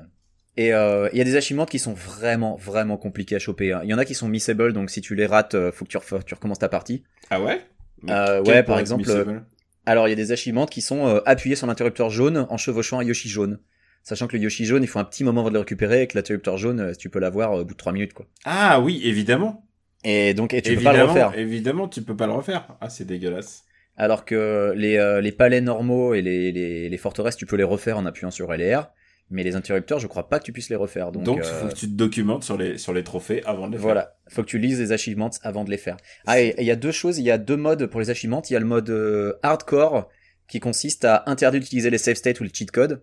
Et 0.56 0.74
euh, 0.74 1.08
il 1.12 1.18
y 1.18 1.22
a 1.22 1.24
des 1.24 1.36
achievements 1.36 1.66
qui 1.66 1.78
sont 1.78 1.94
vraiment 1.94 2.56
vraiment 2.56 2.98
compliqués 2.98 3.36
à 3.36 3.40
choper. 3.40 3.74
hein. 3.74 3.82
Il 3.84 3.90
y 3.90 3.94
en 3.94 3.98
a 4.00 4.06
qui 4.06 4.16
sont 4.16 4.28
missable, 4.28 4.74
donc 4.74 4.90
si 4.90 5.02
tu 5.02 5.14
les 5.14 5.28
rates, 5.28 5.54
euh, 5.56 5.72
faut 5.72 5.86
que 5.86 5.90
tu, 5.90 5.98
recommences 6.34 6.60
ta 6.60 6.70
partie. 6.70 7.04
Ah 7.30 7.42
ouais? 7.42 7.62
Euh, 8.10 8.42
ouais, 8.44 8.64
par 8.64 8.80
exemple, 8.80 9.10
Alors 9.86 10.08
il 10.08 10.12
y 10.12 10.14
a 10.14 10.16
des 10.16 10.32
achievements 10.32 10.66
qui 10.66 10.82
sont 10.82 11.08
euh, 11.08 11.20
appuyés 11.26 11.56
sur 11.56 11.68
l'interrupteur 11.68 12.10
jaune 12.10 12.48
en 12.50 12.58
chevauchant 12.58 13.00
un 13.00 13.04
Yoshi 13.04 13.30
jaune. 13.30 13.60
Sachant 14.04 14.28
que 14.28 14.38
le 14.38 14.44
Yoshi 14.44 14.66
jaune, 14.66 14.84
il 14.84 14.88
faut 14.88 15.00
un 15.00 15.04
petit 15.04 15.24
moment 15.24 15.42
avant 15.42 15.50
de 15.50 15.56
le 15.56 15.60
récupérer 15.60 16.04
et 16.04 16.08
que 16.08 16.18
l'interrupteur 16.18 16.58
jaune, 16.58 16.94
tu 16.98 17.10
peux 17.10 17.20
l'avoir 17.20 17.52
au 17.54 17.66
bout 17.66 17.74
de 17.74 17.78
3 17.78 17.92
minutes 17.92 18.14
quoi. 18.14 18.26
Ah 18.46 18.80
oui, 18.80 19.02
évidemment. 19.04 19.68
Et 20.04 20.34
donc 20.34 20.54
et 20.54 20.62
tu 20.62 20.72
évidemment, 20.72 20.92
peux 20.92 20.98
pas 21.00 21.04
le 21.04 21.26
refaire. 21.26 21.40
Évidemment, 21.40 21.88
tu 21.88 22.02
peux 22.02 22.16
pas 22.16 22.26
le 22.28 22.34
refaire. 22.34 22.78
Ah, 22.82 22.90
c'est 22.90 23.06
dégueulasse. 23.06 23.66
Alors 23.98 24.26
que 24.26 24.74
les, 24.76 24.98
euh, 24.98 25.22
les 25.22 25.32
palais 25.32 25.60
normaux 25.60 26.14
et 26.14 26.22
les, 26.22 26.52
les, 26.52 26.88
les 26.88 26.98
forteresses, 26.98 27.36
tu 27.36 27.46
peux 27.46 27.56
les 27.56 27.64
refaire 27.64 27.98
en 27.98 28.06
appuyant 28.06 28.32
sur 28.32 28.52
LR. 28.54 28.92
Mais 29.30 29.44
les 29.44 29.56
interrupteurs, 29.58 30.00
je 30.00 30.08
crois 30.08 30.30
pas 30.30 30.40
que 30.40 30.46
tu 30.46 30.54
puisses 30.54 30.70
les 30.70 30.78
refaire. 30.78 31.12
Donc, 31.12 31.24
Donc, 31.24 31.40
il 31.44 31.48
euh, 31.50 31.62
faut 31.62 31.68
que 31.68 31.74
tu 31.74 31.88
te 31.88 31.94
documentes 31.94 32.44
sur 32.46 32.58
les 32.58 32.78
sur 32.78 32.94
les 32.94 33.04
trophées 33.04 33.44
avant 33.46 33.68
de 33.68 33.74
les 33.74 33.78
faire. 33.78 33.84
voilà, 33.84 34.16
faut 34.30 34.42
que 34.42 34.48
tu 34.48 34.58
lises 34.58 34.80
les 34.80 34.94
achievements 34.94 35.32
avant 35.42 35.66
de 35.66 35.70
les 35.70 35.78
faire. 35.78 35.98
Ah, 36.28 36.40
et 36.40 36.56
il 36.60 36.64
y 36.64 36.72
a 36.72 36.78
deux 36.78 36.92
choses, 36.94 37.18
il 37.18 37.26
y 37.26 37.32
a 37.32 37.38
deux 37.38 37.58
modes 37.58 37.88
pour 37.88 38.00
les 38.00 38.10
achievements. 38.10 38.42
Il 38.50 38.54
y 38.54 38.56
a 38.56 38.60
le 38.60 38.66
mode 38.66 38.90
euh, 38.90 39.34
hardcore 39.44 40.08
qui 40.48 40.62
consiste 40.62 41.04
à 41.04 41.24
interdire 41.26 41.60
d'utiliser 41.60 41.90
les 41.90 41.98
save 41.98 42.16
states 42.16 42.40
ou 42.40 42.44
le 42.44 42.50
cheat 42.54 42.72
code. 42.72 43.02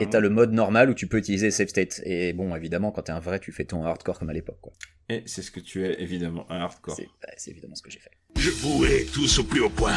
Et 0.00 0.08
t'as 0.08 0.20
le 0.20 0.30
mode 0.30 0.52
normal 0.52 0.90
où 0.90 0.94
tu 0.94 1.06
peux 1.08 1.18
utiliser 1.18 1.50
save 1.50 1.68
states. 1.68 2.00
Et 2.04 2.32
bon, 2.32 2.54
évidemment, 2.54 2.92
quand 2.92 3.02
t'es 3.02 3.12
un 3.12 3.20
vrai, 3.20 3.40
tu 3.40 3.50
fais 3.50 3.64
ton 3.64 3.84
hardcore 3.84 4.18
comme 4.18 4.30
à 4.30 4.32
l'époque. 4.32 4.58
quoi. 4.60 4.72
Et 5.08 5.22
c'est 5.26 5.42
ce 5.42 5.50
que 5.50 5.60
tu 5.60 5.84
es, 5.84 6.00
évidemment, 6.00 6.46
un 6.50 6.60
hardcore. 6.60 6.94
C'est 6.96 7.08
bah, 7.20 7.28
c'est 7.36 7.50
évidemment 7.50 7.74
ce 7.74 7.82
que 7.82 7.90
j'ai 7.90 7.98
fait. 7.98 8.12
Je 8.36 8.50
vous 8.50 8.84
hais 8.84 9.04
tous 9.12 9.38
au 9.38 9.44
plus 9.44 9.60
haut 9.60 9.70
point. 9.70 9.96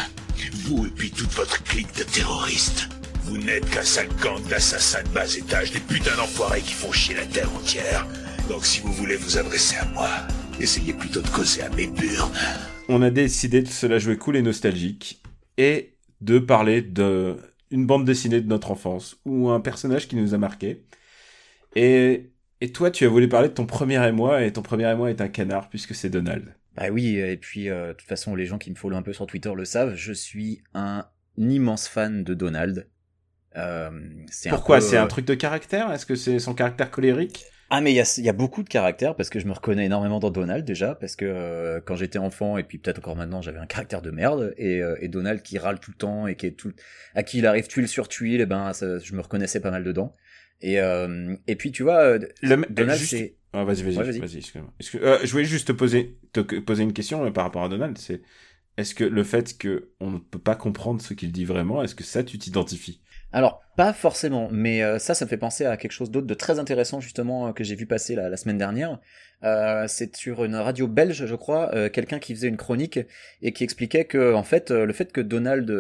Vous 0.66 0.86
et 0.86 0.90
puis 0.90 1.12
toute 1.12 1.32
votre 1.32 1.64
clique 1.64 1.96
de 1.96 2.04
terroristes. 2.04 2.90
Vous 3.24 3.38
n'êtes 3.38 3.70
qu'un 3.70 3.84
sale 3.84 4.08
gang 4.22 4.42
d'assassins 4.48 5.04
de 5.04 5.10
bas 5.10 5.26
étage, 5.36 5.72
des 5.72 5.80
putains 5.80 6.16
d'enfoirés 6.16 6.62
qui 6.62 6.74
font 6.74 6.92
chier 6.92 7.16
la 7.16 7.26
terre 7.26 7.54
entière. 7.54 8.08
Donc 8.50 8.66
si 8.66 8.80
vous 8.82 8.94
voulez 8.94 9.16
vous 9.18 9.38
adresser 9.38 9.76
à 9.78 9.86
moi, 9.86 10.10
essayez 10.60 10.94
plutôt 10.94 11.22
de 11.22 11.28
causer 11.28 11.62
à 11.62 11.70
mes 11.70 11.88
burnes. 11.88 12.32
On 12.90 13.02
a 13.02 13.10
décidé 13.10 13.62
de 13.62 13.68
se 13.68 13.86
la 13.86 14.00
jouer 14.00 14.18
cool 14.18 14.38
et 14.38 14.42
nostalgique 14.42 15.22
et 15.58 15.98
de 16.22 16.40
parler 16.40 16.82
de 16.82 17.38
une 17.72 17.86
bande 17.86 18.06
dessinée 18.06 18.42
de 18.42 18.48
notre 18.48 18.72
enfance 18.72 19.20
ou 19.26 19.50
un 19.50 19.60
personnage 19.60 20.08
qui 20.08 20.16
nous 20.16 20.34
a 20.34 20.38
marqué. 20.38 20.86
Et, 21.76 22.32
et 22.62 22.72
toi, 22.72 22.92
tu 22.92 23.06
as 23.06 23.10
voulu 23.10 23.30
parler 23.30 23.50
de 23.50 23.54
ton 23.54 23.66
premier 23.66 24.06
émoi 24.08 24.44
et 24.44 24.54
ton 24.54 24.62
premier 24.62 24.90
émoi 24.92 25.10
est 25.12 25.22
un 25.22 25.28
canard 25.30 25.70
puisque 25.70 25.96
c'est 25.96 26.10
Donald. 26.10 26.56
Bah 26.76 26.90
oui, 26.92 27.18
et 27.18 27.38
puis 27.38 27.70
euh, 27.70 27.90
de 27.90 27.94
toute 27.94 28.08
façon, 28.08 28.36
les 28.36 28.46
gens 28.46 28.58
qui 28.58 28.70
me 28.70 28.76
follow 28.76 28.96
un 28.98 29.02
peu 29.02 29.14
sur 29.14 29.26
Twitter 29.26 29.52
le 29.56 29.66
savent, 29.66 29.96
je 29.96 30.14
suis 30.14 30.62
un 30.74 31.06
immense 31.38 31.88
fan 31.88 32.24
de 32.24 32.34
Donald. 32.34 32.88
Euh, 33.56 33.92
c'est 34.30 34.50
Pourquoi? 34.50 34.78
peu, 34.78 34.82
C'est 34.82 34.98
euh, 34.98 35.04
un 35.04 35.08
truc 35.08 35.26
de 35.26 35.34
caractère? 35.34 35.92
Est-ce 35.92 36.06
que 36.06 36.16
c'est 36.16 36.40
son 36.40 36.54
caractère 36.54 36.92
colérique? 36.92 37.46
Ah 37.70 37.82
mais 37.82 37.92
il 37.92 37.96
y 37.96 38.00
a, 38.00 38.14
il 38.18 38.24
y 38.24 38.30
a 38.30 38.34
beaucoup 38.34 38.64
de 38.64 38.70
caractères 38.70 39.16
parce 39.16 39.30
que 39.30 39.40
je 39.40 39.46
me 39.46 39.52
reconnais 39.52 39.86
énormément 39.86 40.20
dans 40.20 40.30
Donald 40.32 40.64
déjà 40.66 40.96
parce 40.96 41.16
que 41.18 41.26
euh, 41.26 41.82
quand 41.86 41.96
j'étais 41.98 42.18
enfant 42.20 42.58
et 42.58 42.64
puis 42.64 42.78
peut-être 42.78 43.00
encore 43.00 43.16
maintenant 43.18 43.42
j'avais 43.42 43.60
un 43.60 43.66
caractère 43.66 44.02
de 44.02 44.10
merde 44.12 44.54
et, 44.58 44.82
euh, 44.82 44.96
et 45.02 45.10
Donald 45.10 45.42
qui 45.42 45.58
râle 45.58 45.80
tout 45.80 45.92
le 45.92 45.98
temps 45.98 46.28
et 46.28 46.36
qui 46.36 46.46
est 46.46 46.52
tout 46.52 46.72
à 47.14 47.24
qui 47.24 47.40
il 47.40 47.46
arrive 47.46 47.68
tuile 47.68 47.88
sur 47.90 48.08
tuile 48.08 48.40
et 48.40 48.46
ben 48.46 48.72
ça, 48.72 49.00
je 49.00 49.14
me 49.14 49.22
reconnaissais 49.22 49.60
pas 49.60 49.72
mal 49.72 49.84
dedans 49.84 50.14
et 50.62 50.80
euh, 50.80 51.36
et 51.48 51.56
puis 51.58 51.72
tu 51.72 51.84
vois 51.84 52.18
Le, 52.18 52.66
Donald 52.70 53.00
juste- 53.00 53.12
c'est 53.12 53.36
Ah, 53.54 53.66
vas-y, 53.66 53.84
vas-y, 53.84 53.98
Ouais, 53.98 54.04
vas-y, 54.04 54.20
vas-y. 54.20 54.38
excuse-moi. 54.38 54.74
Excuse- 54.80 55.02
je 55.24 55.32
voulais 55.32 55.46
juste 55.46 55.68
te 55.68 55.74
poser, 55.74 56.18
te 56.34 56.40
poser 56.40 56.84
une 56.84 56.94
question 56.94 57.30
par 57.32 57.44
rapport 57.44 57.64
à 57.64 57.70
Donald. 57.70 57.98
C'est 57.98 58.22
est-ce 58.78 58.94
que 58.96 59.04
le 59.04 59.24
fait 59.24 59.58
que 59.58 59.90
on 60.00 60.12
ne 60.12 60.20
peut 60.20 60.40
pas 60.40 60.56
comprendre 60.56 61.02
ce 61.02 61.14
qu'il 61.14 61.32
dit 61.32 61.46
vraiment, 61.46 61.84
est-ce 61.84 61.96
que 61.96 62.04
ça 62.04 62.24
tu 62.24 62.38
t'identifies? 62.38 63.02
Alors, 63.34 63.62
pas 63.76 63.94
forcément, 63.94 64.48
mais 64.52 64.82
euh, 64.82 65.00
ça, 65.00 65.14
ça 65.14 65.26
me 65.26 65.30
fait 65.30 65.38
penser 65.38 65.66
à 65.66 65.76
quelque 65.78 65.92
chose 65.92 66.10
d'autre 66.10 66.28
de 66.28 66.34
très 66.34 66.60
intéressant, 66.60 67.02
justement, 67.02 67.48
euh, 67.48 67.52
que 67.52 67.64
j'ai 67.64 67.76
vu 67.76 67.86
passer 67.86 68.16
la, 68.16 68.36
semaine 68.38 68.58
dernière. 68.58 69.00
Euh, 69.44 69.86
c'est 69.88 70.16
sur 70.16 70.46
une 70.46 70.56
radio 70.56 70.88
belge, 70.88 71.26
je 71.26 71.36
crois, 71.36 71.74
euh, 71.76 71.90
quelqu'un 71.90 72.20
qui 72.20 72.34
faisait 72.34 72.48
une 72.48 72.58
chronique 72.58 73.00
et 73.42 73.52
qui 73.52 73.64
expliquait 73.64 74.06
que, 74.06 74.34
en 74.34 74.44
fait, 74.44 74.72
le 74.72 74.92
fait 74.94 75.12
que 75.12 75.22
Donald 75.22 75.72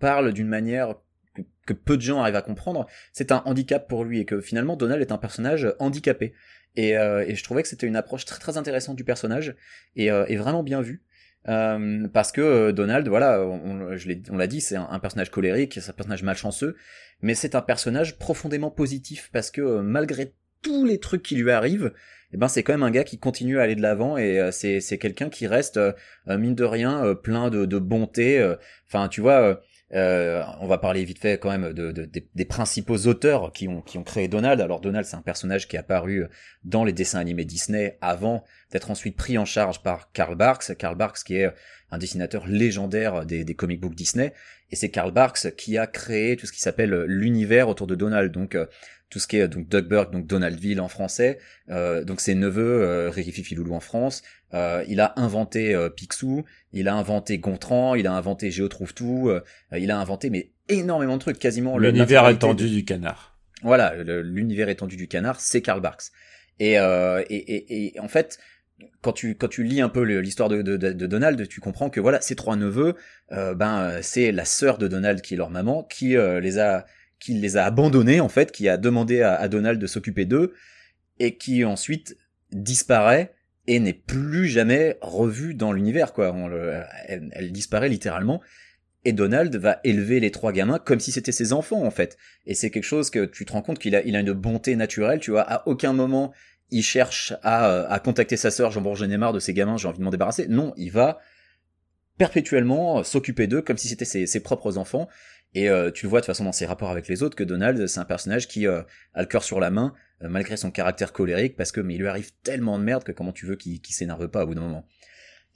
parle 0.00 0.32
d'une 0.32 0.48
manière 0.48 0.94
que, 1.34 1.42
que 1.66 1.72
peu 1.74 1.96
de 1.96 2.02
gens 2.02 2.20
arrivent 2.20 2.36
à 2.36 2.42
comprendre, 2.42 2.86
c'est 3.12 3.32
un 3.32 3.42
handicap 3.44 3.86
pour 3.86 4.04
lui 4.04 4.20
et 4.20 4.24
que 4.24 4.40
finalement, 4.40 4.76
Donald 4.76 5.02
est 5.02 5.12
un 5.12 5.18
personnage 5.18 5.72
handicapé. 5.78 6.32
Et, 6.76 6.94
je 6.94 7.44
trouvais 7.44 7.62
que 7.62 7.68
c'était 7.68 7.86
une 7.86 7.96
approche 7.96 8.24
très 8.24 8.40
très 8.40 8.56
intéressante 8.56 8.96
du 8.96 9.04
personnage 9.04 9.54
et, 9.94 10.06
et 10.06 10.36
vraiment 10.36 10.62
bien 10.62 10.80
vue. 10.80 11.02
Euh, 11.48 12.08
parce 12.12 12.32
que 12.32 12.40
euh, 12.40 12.72
Donald, 12.72 13.06
voilà, 13.08 13.40
on, 13.40 14.36
l'a 14.36 14.46
dit, 14.46 14.60
c'est 14.60 14.76
un, 14.76 14.98
personnage 14.98 15.30
colérique, 15.30 15.78
c'est 15.80 15.90
un 15.90 15.94
personnage 15.94 16.22
malchanceux, 16.22 16.76
mais 17.22 17.34
c'est 17.34 17.54
un 17.54 17.60
personnage 17.60 18.18
profondément 18.18 18.70
positif 18.70 19.30
parce 19.32 19.50
que 19.50 19.60
euh, 19.60 19.82
malgré 19.82 20.34
tous 20.62 20.84
les 20.84 20.98
trucs 20.98 21.22
qui 21.22 21.36
lui 21.36 21.50
arrivent, 21.50 21.92
eh 22.32 22.36
ben 22.38 22.48
c'est 22.48 22.62
quand 22.62 22.72
même 22.72 22.82
un 22.82 22.90
gars 22.90 23.04
qui 23.04 23.18
continue 23.18 23.58
à 23.58 23.62
aller 23.62 23.74
de 23.74 23.82
l'avant 23.82 24.16
et 24.16 24.50
c'est 24.50 24.98
quelqu'un 24.98 25.28
qui 25.28 25.46
reste 25.46 25.78
mine 26.26 26.54
de 26.54 26.64
rien 26.64 27.14
plein 27.14 27.50
de, 27.50 27.64
de 27.64 27.78
bonté. 27.78 28.54
Enfin, 28.88 29.08
tu 29.08 29.20
vois. 29.20 29.60
Euh, 29.94 30.42
on 30.60 30.66
va 30.66 30.78
parler 30.78 31.04
vite 31.04 31.18
fait 31.18 31.38
quand 31.38 31.50
même 31.50 31.72
de, 31.72 31.92
de- 31.92 32.04
des, 32.04 32.26
des 32.34 32.44
principaux 32.44 33.06
auteurs 33.06 33.52
qui 33.52 33.68
ont, 33.68 33.80
qui 33.80 33.96
ont 33.98 34.02
créé 34.02 34.26
Donald. 34.28 34.60
Alors 34.60 34.80
Donald, 34.80 35.06
c'est 35.06 35.16
un 35.16 35.22
personnage 35.22 35.68
qui 35.68 35.76
est 35.76 35.78
apparu 35.78 36.26
dans 36.64 36.84
les 36.84 36.92
dessins 36.92 37.20
animés 37.20 37.44
Disney 37.44 37.96
avant 38.00 38.44
d'être 38.72 38.90
ensuite 38.90 39.16
pris 39.16 39.38
en 39.38 39.44
charge 39.44 39.82
par 39.82 40.10
Karl 40.12 40.34
Barks. 40.34 40.76
Karl 40.76 40.96
Barks 40.96 41.22
qui 41.24 41.36
est 41.36 41.50
un 41.90 41.98
dessinateur 41.98 42.46
légendaire 42.46 43.24
des, 43.24 43.44
des 43.44 43.54
comic 43.54 43.80
books 43.80 43.94
Disney. 43.94 44.32
Et 44.70 44.76
c'est 44.76 44.90
Karl 44.90 45.12
Barks 45.12 45.54
qui 45.56 45.78
a 45.78 45.86
créé 45.86 46.36
tout 46.36 46.46
ce 46.46 46.52
qui 46.52 46.60
s'appelle 46.60 47.04
l'univers 47.06 47.68
autour 47.68 47.86
de 47.86 47.94
Donald. 47.94 48.32
Donc 48.32 48.56
euh, 48.56 48.66
tout 49.14 49.20
ce 49.20 49.28
qui 49.28 49.36
est 49.36 49.46
donc 49.46 49.68
Doug 49.68 49.86
Burke, 49.86 50.12
donc 50.12 50.26
Donaldville 50.26 50.80
en 50.80 50.88
français, 50.88 51.38
euh, 51.70 52.02
donc 52.02 52.20
ses 52.20 52.34
neveux, 52.34 52.82
euh, 52.82 53.12
Loulou 53.56 53.72
en 53.72 53.78
France. 53.78 54.22
Euh, 54.54 54.82
il 54.88 54.98
a 55.00 55.12
inventé 55.16 55.72
euh, 55.72 55.88
Picsou, 55.88 56.44
il 56.72 56.88
a 56.88 56.96
inventé 56.96 57.38
Gontran, 57.38 57.94
il 57.94 58.08
a 58.08 58.12
inventé 58.12 58.50
Géo 58.50 58.66
trouve 58.66 58.92
tout, 58.92 59.28
euh, 59.28 59.40
il 59.78 59.92
a 59.92 59.98
inventé 60.00 60.30
mais 60.30 60.50
énormément 60.68 61.14
de 61.14 61.20
trucs, 61.20 61.38
quasiment 61.38 61.78
le- 61.78 61.90
L'univers 61.90 62.28
étendu 62.28 62.68
du 62.68 62.84
canard. 62.84 63.38
Voilà, 63.62 63.94
l'univers 63.94 64.68
étendu 64.68 64.96
du 64.96 65.06
canard, 65.06 65.38
c'est 65.40 65.62
Karl 65.62 65.80
Barks. 65.80 66.10
Et, 66.58 66.76
euh, 66.80 67.22
et, 67.30 67.36
et, 67.36 67.94
et 67.94 68.00
en 68.00 68.08
fait, 68.08 68.38
quand 69.00 69.12
tu 69.12 69.36
quand 69.36 69.46
tu 69.48 69.62
lis 69.62 69.80
un 69.80 69.88
peu 69.88 70.02
l'histoire 70.02 70.48
de, 70.48 70.60
de, 70.60 70.76
de- 70.76 71.06
Donald, 71.06 71.46
tu 71.46 71.60
comprends 71.60 71.88
que 71.88 72.00
voilà, 72.00 72.20
ces 72.20 72.34
trois 72.34 72.56
neveux, 72.56 72.96
euh, 73.30 73.54
ben 73.54 73.78
euh, 73.78 73.98
c'est 74.02 74.32
la 74.32 74.44
sœur 74.44 74.76
de 74.78 74.88
Donald 74.88 75.20
qui 75.20 75.34
est 75.34 75.36
leur 75.36 75.50
maman, 75.50 75.84
qui 75.84 76.16
euh, 76.16 76.40
les 76.40 76.58
a 76.58 76.84
qui 77.24 77.32
les 77.32 77.56
a 77.56 77.64
abandonnés 77.64 78.20
en 78.20 78.28
fait, 78.28 78.52
qui 78.52 78.68
a 78.68 78.76
demandé 78.76 79.22
à, 79.22 79.48
Donald 79.48 79.80
de 79.80 79.86
s'occuper 79.86 80.26
d'eux 80.26 80.52
et 81.18 81.38
qui 81.38 81.64
ensuite 81.64 82.18
disparaît 82.52 83.34
et 83.66 83.80
n'est 83.80 83.94
plus 83.94 84.46
jamais 84.46 84.98
revue 85.00 85.54
dans 85.54 85.72
l'univers 85.72 86.12
quoi. 86.12 86.36
Elle, 87.08 87.50
disparaît 87.50 87.88
littéralement. 87.88 88.42
Et 89.06 89.14
Donald 89.14 89.56
va 89.56 89.80
élever 89.84 90.20
les 90.20 90.30
trois 90.30 90.52
gamins 90.52 90.78
comme 90.78 91.00
si 91.00 91.12
c'était 91.12 91.32
ses 91.32 91.54
enfants 91.54 91.82
en 91.82 91.90
fait. 91.90 92.18
Et 92.44 92.52
c'est 92.54 92.68
quelque 92.68 92.84
chose 92.84 93.08
que 93.08 93.24
tu 93.24 93.46
te 93.46 93.52
rends 93.52 93.62
compte 93.62 93.78
qu'il 93.78 93.96
a, 93.96 94.02
une 94.02 94.32
bonté 94.32 94.76
naturelle. 94.76 95.18
Tu 95.18 95.30
vois, 95.30 95.50
à 95.50 95.66
aucun 95.66 95.94
moment 95.94 96.34
il 96.70 96.82
cherche 96.82 97.32
à, 97.42 97.98
contacter 98.04 98.36
sa 98.36 98.50
sœur. 98.50 98.70
Jean 98.70 98.82
bon, 98.82 98.94
j'en 98.94 99.08
ai 99.08 99.16
marre 99.16 99.32
de 99.32 99.40
ces 99.40 99.54
gamins, 99.54 99.78
j'ai 99.78 99.88
envie 99.88 99.98
de 99.98 100.04
m'en 100.04 100.10
débarrasser. 100.10 100.46
Non, 100.48 100.74
il 100.76 100.90
va 100.90 101.20
perpétuellement 102.18 103.02
s'occuper 103.02 103.46
d'eux 103.46 103.62
comme 103.62 103.78
si 103.78 103.88
c'était 103.88 104.04
ses 104.04 104.40
propres 104.40 104.76
enfants. 104.76 105.08
Et 105.54 105.68
euh, 105.68 105.90
tu 105.90 106.06
le 106.06 106.10
vois 106.10 106.20
de 106.20 106.24
toute 106.24 106.34
façon 106.34 106.44
dans 106.44 106.52
ses 106.52 106.66
rapports 106.66 106.90
avec 106.90 107.08
les 107.08 107.22
autres 107.22 107.36
que 107.36 107.44
Donald, 107.44 107.86
c'est 107.86 108.00
un 108.00 108.04
personnage 108.04 108.48
qui 108.48 108.66
euh, 108.66 108.82
a 109.14 109.22
le 109.22 109.26
cœur 109.26 109.44
sur 109.44 109.60
la 109.60 109.70
main, 109.70 109.94
euh, 110.22 110.28
malgré 110.28 110.56
son 110.56 110.70
caractère 110.70 111.12
colérique, 111.12 111.56
parce 111.56 111.70
que 111.70 111.80
mais 111.80 111.94
il 111.94 112.00
lui 112.00 112.08
arrive 112.08 112.32
tellement 112.42 112.78
de 112.78 112.84
merde 112.84 113.04
que 113.04 113.12
comment 113.12 113.32
tu 113.32 113.46
veux 113.46 113.54
qu'il 113.56 113.80
s'énerve 113.88 114.28
pas 114.28 114.42
au 114.42 114.48
bout 114.48 114.54
d'un 114.54 114.62
moment. 114.62 114.86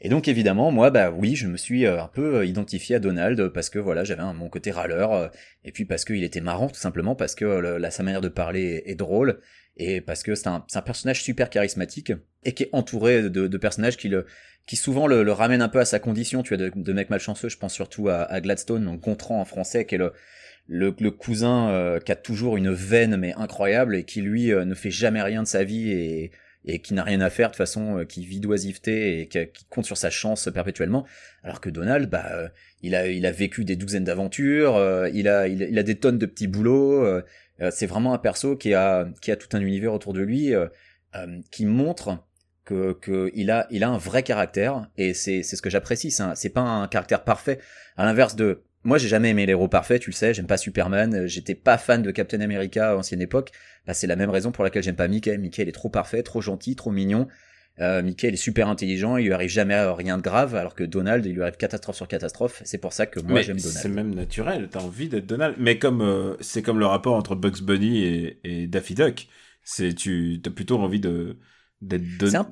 Et 0.00 0.08
donc 0.08 0.28
évidemment, 0.28 0.70
moi, 0.70 0.90
bah 0.90 1.10
oui, 1.10 1.34
je 1.34 1.48
me 1.48 1.56
suis 1.56 1.84
euh, 1.84 2.00
un 2.00 2.06
peu 2.06 2.36
euh, 2.36 2.46
identifié 2.46 2.96
à 2.96 2.98
Donald 3.00 3.48
parce 3.48 3.68
que 3.68 3.80
voilà, 3.80 4.04
j'avais 4.04 4.22
mon 4.32 4.48
côté 4.48 4.70
râleur, 4.70 5.12
euh, 5.12 5.28
et 5.64 5.72
puis 5.72 5.84
parce 5.86 6.04
qu'il 6.04 6.22
était 6.22 6.40
marrant, 6.40 6.68
tout 6.68 6.78
simplement 6.78 7.16
parce 7.16 7.34
que 7.34 7.80
sa 7.90 8.02
manière 8.04 8.20
de 8.20 8.28
parler 8.28 8.84
est, 8.86 8.94
drôle, 8.94 9.40
et 9.76 10.00
parce 10.00 10.22
que 10.22 10.36
c'est 10.36 10.46
un, 10.46 10.60
personnage 10.84 11.22
super 11.22 11.50
charismatique 11.50 12.12
et 12.44 12.54
qui 12.54 12.64
est 12.64 12.70
entouré 12.72 13.28
de, 13.28 13.56
personnages 13.56 13.96
qui 13.96 14.08
le 14.08 14.26
qui 14.66 14.76
souvent 14.76 15.06
le, 15.06 15.32
ramènent 15.32 15.62
un 15.62 15.68
peu 15.68 15.80
à 15.80 15.84
sa 15.84 15.98
condition, 15.98 16.42
tu 16.42 16.54
vois, 16.54 16.68
de, 16.68 16.70
de 16.74 16.92
mec 16.92 17.10
malchanceux. 17.10 17.48
Je 17.48 17.56
pense 17.56 17.72
surtout 17.72 18.08
à, 18.08 18.40
Gladstone, 18.40 18.84
donc 18.84 19.00
Gontran 19.00 19.40
en 19.40 19.44
français, 19.46 19.84
qui 19.84 19.96
est 19.96 20.00
le 20.68 21.10
cousin 21.10 21.98
qui 22.04 22.12
a 22.12 22.16
toujours 22.16 22.56
une 22.56 22.70
veine 22.70 23.16
mais 23.16 23.32
incroyable 23.34 23.96
et 23.96 24.04
qui 24.04 24.20
lui 24.20 24.50
ne 24.50 24.74
fait 24.74 24.90
jamais 24.90 25.22
rien 25.22 25.42
de 25.42 25.48
sa 25.48 25.64
vie 25.64 25.90
et 25.90 26.30
et 26.68 26.80
qui 26.80 26.92
n'a 26.94 27.02
rien 27.02 27.20
à 27.22 27.30
faire 27.30 27.50
de 27.50 27.56
façon, 27.56 27.98
euh, 27.98 28.04
qui 28.04 28.24
vit 28.24 28.40
d'oisiveté 28.40 29.20
et 29.20 29.28
qui, 29.28 29.64
compte 29.70 29.86
sur 29.86 29.96
sa 29.96 30.10
chance 30.10 30.48
perpétuellement. 30.52 31.06
Alors 31.42 31.60
que 31.60 31.70
Donald, 31.70 32.08
bah, 32.10 32.26
euh, 32.30 32.48
il 32.82 32.94
a, 32.94 33.08
il 33.08 33.24
a 33.26 33.32
vécu 33.32 33.64
des 33.64 33.74
douzaines 33.74 34.04
d'aventures, 34.04 34.76
euh, 34.76 35.08
il, 35.12 35.28
a, 35.28 35.48
il, 35.48 35.78
a- 35.78 35.82
des 35.82 35.94
tonnes 35.96 36.18
de 36.18 36.26
petits 36.26 36.46
boulots. 36.46 37.22
c'est 37.70 37.86
vraiment 37.86 38.12
un 38.12 38.18
perso 38.18 38.56
qui 38.56 38.74
a, 38.74 39.08
qui 39.22 39.32
a 39.32 39.36
tout 39.36 39.48
un 39.56 39.60
univers 39.60 39.94
autour 39.94 40.12
de 40.12 40.20
lui, 40.20 40.52
qui 41.50 41.64
montre 41.64 42.18
que, 42.66 43.30
a, 43.50 43.66
il 43.70 43.82
a 43.82 43.88
un 43.88 43.98
vrai 43.98 44.22
caractère 44.22 44.90
et 44.98 45.14
c'est, 45.14 45.42
ce 45.42 45.60
que 45.62 45.70
j'apprécie. 45.70 46.10
C'est, 46.10 46.22
c'est 46.34 46.50
pas 46.50 46.60
un 46.60 46.86
caractère 46.86 47.24
parfait. 47.24 47.58
À 47.96 48.04
l'inverse 48.04 48.36
de, 48.36 48.62
moi 48.84 48.98
j'ai 48.98 49.08
jamais 49.08 49.30
aimé 49.30 49.44
les 49.46 49.52
héros 49.52 49.68
parfaits, 49.68 50.00
tu 50.02 50.10
le 50.10 50.14
sais, 50.14 50.32
j'aime 50.34 50.46
pas 50.46 50.56
Superman, 50.56 51.14
euh, 51.14 51.26
j'étais 51.26 51.54
pas 51.54 51.78
fan 51.78 52.02
de 52.02 52.10
Captain 52.10 52.40
America 52.40 52.90
à 52.92 52.96
ancienne 52.96 53.20
époque. 53.20 53.50
Bah, 53.86 53.94
c'est 53.94 54.06
la 54.06 54.16
même 54.16 54.30
raison 54.30 54.52
pour 54.52 54.64
laquelle 54.64 54.82
j'aime 54.82 54.96
pas 54.96 55.08
Mickey. 55.08 55.36
Mickey 55.38 55.62
il 55.62 55.68
est 55.68 55.72
trop 55.72 55.88
parfait, 55.88 56.22
trop 56.22 56.40
gentil, 56.40 56.76
trop 56.76 56.90
mignon. 56.90 57.26
Euh, 57.80 58.02
Mickey 58.02 58.28
il 58.28 58.34
est 58.34 58.36
super 58.36 58.68
intelligent, 58.68 59.16
il 59.18 59.26
lui 59.26 59.32
arrive 59.32 59.50
jamais 59.50 59.74
à 59.74 59.94
rien 59.94 60.16
de 60.18 60.22
grave, 60.22 60.54
alors 60.56 60.74
que 60.74 60.82
Donald 60.84 61.24
il 61.26 61.34
lui 61.34 61.42
arrive 61.42 61.56
catastrophe 61.56 61.96
sur 61.96 62.08
catastrophe. 62.08 62.60
C'est 62.64 62.78
pour 62.78 62.92
ça 62.92 63.06
que 63.06 63.20
moi 63.20 63.40
j'aime 63.40 63.58
c'est 63.58 63.88
Donald. 63.88 63.94
même 63.94 64.14
naturel, 64.14 64.68
t'as 64.70 64.80
envie 64.80 65.08
d'être 65.08 65.26
Donald. 65.26 65.54
Mais 65.58 65.78
comme 65.78 66.02
euh, 66.02 66.36
c'est 66.40 66.62
comme 66.62 66.78
le 66.80 66.86
rapport 66.86 67.14
entre 67.14 67.34
Bugs 67.36 67.62
Bunny 67.62 68.02
et, 68.04 68.40
et 68.44 68.66
Daffy 68.66 68.94
Duck, 68.94 69.28
c'est 69.62 69.94
tu 69.94 70.40
as 70.44 70.50
plutôt 70.50 70.78
envie 70.80 71.00
de 71.00 71.38
d'être 71.80 72.02
C'est 72.20 72.32
Don- 72.32 72.38
un- 72.40 72.42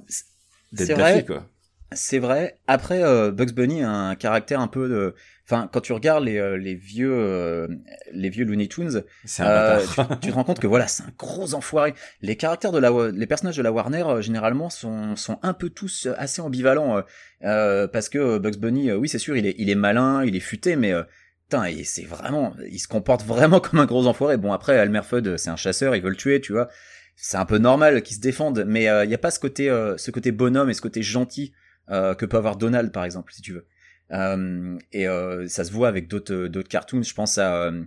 d'être 0.73 0.87
c'est 0.87 0.95
Daffy 0.95 1.01
vrai. 1.01 1.25
quoi. 1.25 1.51
C'est 1.93 2.19
vrai. 2.19 2.59
Après, 2.67 3.03
euh, 3.05 3.31
Bugs 3.31 3.53
Bunny 3.55 3.83
a 3.83 3.91
un 3.91 4.15
caractère 4.17 4.61
un 4.61 4.67
peu 4.67 4.89
de. 4.89 5.15
Enfin, 5.45 5.71
quand 5.73 5.81
tu 5.81 5.93
regardes 5.93 6.25
les, 6.25 6.37
euh, 6.39 6.57
les 6.57 6.75
vieux 6.75 7.13
euh, 7.15 7.69
les 8.13 8.29
vieux 8.29 8.45
Looney 8.45 8.67
Tunes, 8.67 9.05
euh, 9.47 9.79
tu, 9.87 10.01
tu 10.21 10.29
te 10.31 10.35
rends 10.35 10.43
compte 10.43 10.59
que 10.59 10.67
voilà, 10.67 10.89
c'est 10.89 11.05
un 11.05 11.13
gros 11.17 11.55
enfoiré. 11.55 11.95
Les 12.23 12.35
caractères 12.37 12.73
de 12.73 12.79
la, 12.81 12.91
les 13.15 13.27
personnages 13.29 13.57
de 13.57 13.63
la 13.63 13.71
Warner 13.71 14.03
euh, 14.03 14.21
généralement 14.21 14.69
sont 14.69 15.15
sont 15.15 15.39
un 15.45 15.55
peu 15.55 15.71
tous 15.71 16.09
assez 16.19 16.43
ambivalents 16.43 16.97
euh, 16.99 17.03
euh, 17.45 17.87
parce 17.87 18.09
que 18.09 18.19
euh, 18.19 18.39
Bugs 18.41 18.59
Bunny, 18.59 18.91
euh, 18.91 18.97
oui, 18.97 19.09
c'est 19.09 19.21
sûr, 19.21 19.37
il 19.37 19.47
est 19.47 19.55
il 19.57 19.71
est 19.71 19.77
malin, 19.77 20.25
il 20.25 20.35
est 20.35 20.41
futé, 20.41 20.75
mais 20.75 20.93
euh, 20.93 21.05
putain, 21.49 21.69
il- 21.69 21.87
c'est 21.87 22.03
vraiment, 22.05 22.53
il 22.69 22.81
se 22.81 22.89
comporte 22.89 23.23
vraiment 23.25 23.61
comme 23.61 23.79
un 23.79 23.87
gros 23.87 24.09
enfoiré. 24.09 24.37
Bon, 24.39 24.53
après, 24.53 24.75
Elmer 24.75 25.03
Fudd, 25.05 25.37
c'est 25.37 25.51
un 25.51 25.57
chasseur, 25.57 25.95
il 25.95 26.03
veut 26.03 26.11
le 26.11 26.17
tuer, 26.17 26.41
tu 26.41 26.53
vois. 26.53 26.69
C'est 27.15 27.37
un 27.37 27.47
peu 27.47 27.59
normal 27.59 28.03
qu'il 28.03 28.17
se 28.17 28.21
défende, 28.21 28.65
mais 28.67 28.83
il 29.05 29.11
y 29.11 29.15
a 29.15 29.19
pas 29.19 29.31
ce 29.31 29.39
côté 29.39 29.71
euh, 29.71 29.97
ce 29.97 30.11
côté 30.11 30.33
bonhomme 30.33 30.69
et 30.69 30.75
ce 30.75 30.83
côté 30.83 31.03
gentil 31.03 31.53
euh, 31.55 31.63
que 31.89 32.27
peut 32.27 32.37
avoir 32.37 32.57
Donald 32.57 32.93
par 32.93 33.05
exemple 33.05 33.33
si 33.33 33.43
tu 33.43 33.53
veux. 33.53 33.67
Euh, 34.13 34.79
et 34.93 35.09
euh, 35.09 35.49
ça 35.49 35.65
se 35.65 35.73
voit 35.73 35.89
avec 35.89 36.09
d'autres 36.09 36.47
d'autres 36.47 36.69
cartoons. 36.69 37.03
Je 37.03 37.15
pense 37.15 37.39
à 37.39 37.65
euh, 37.65 37.83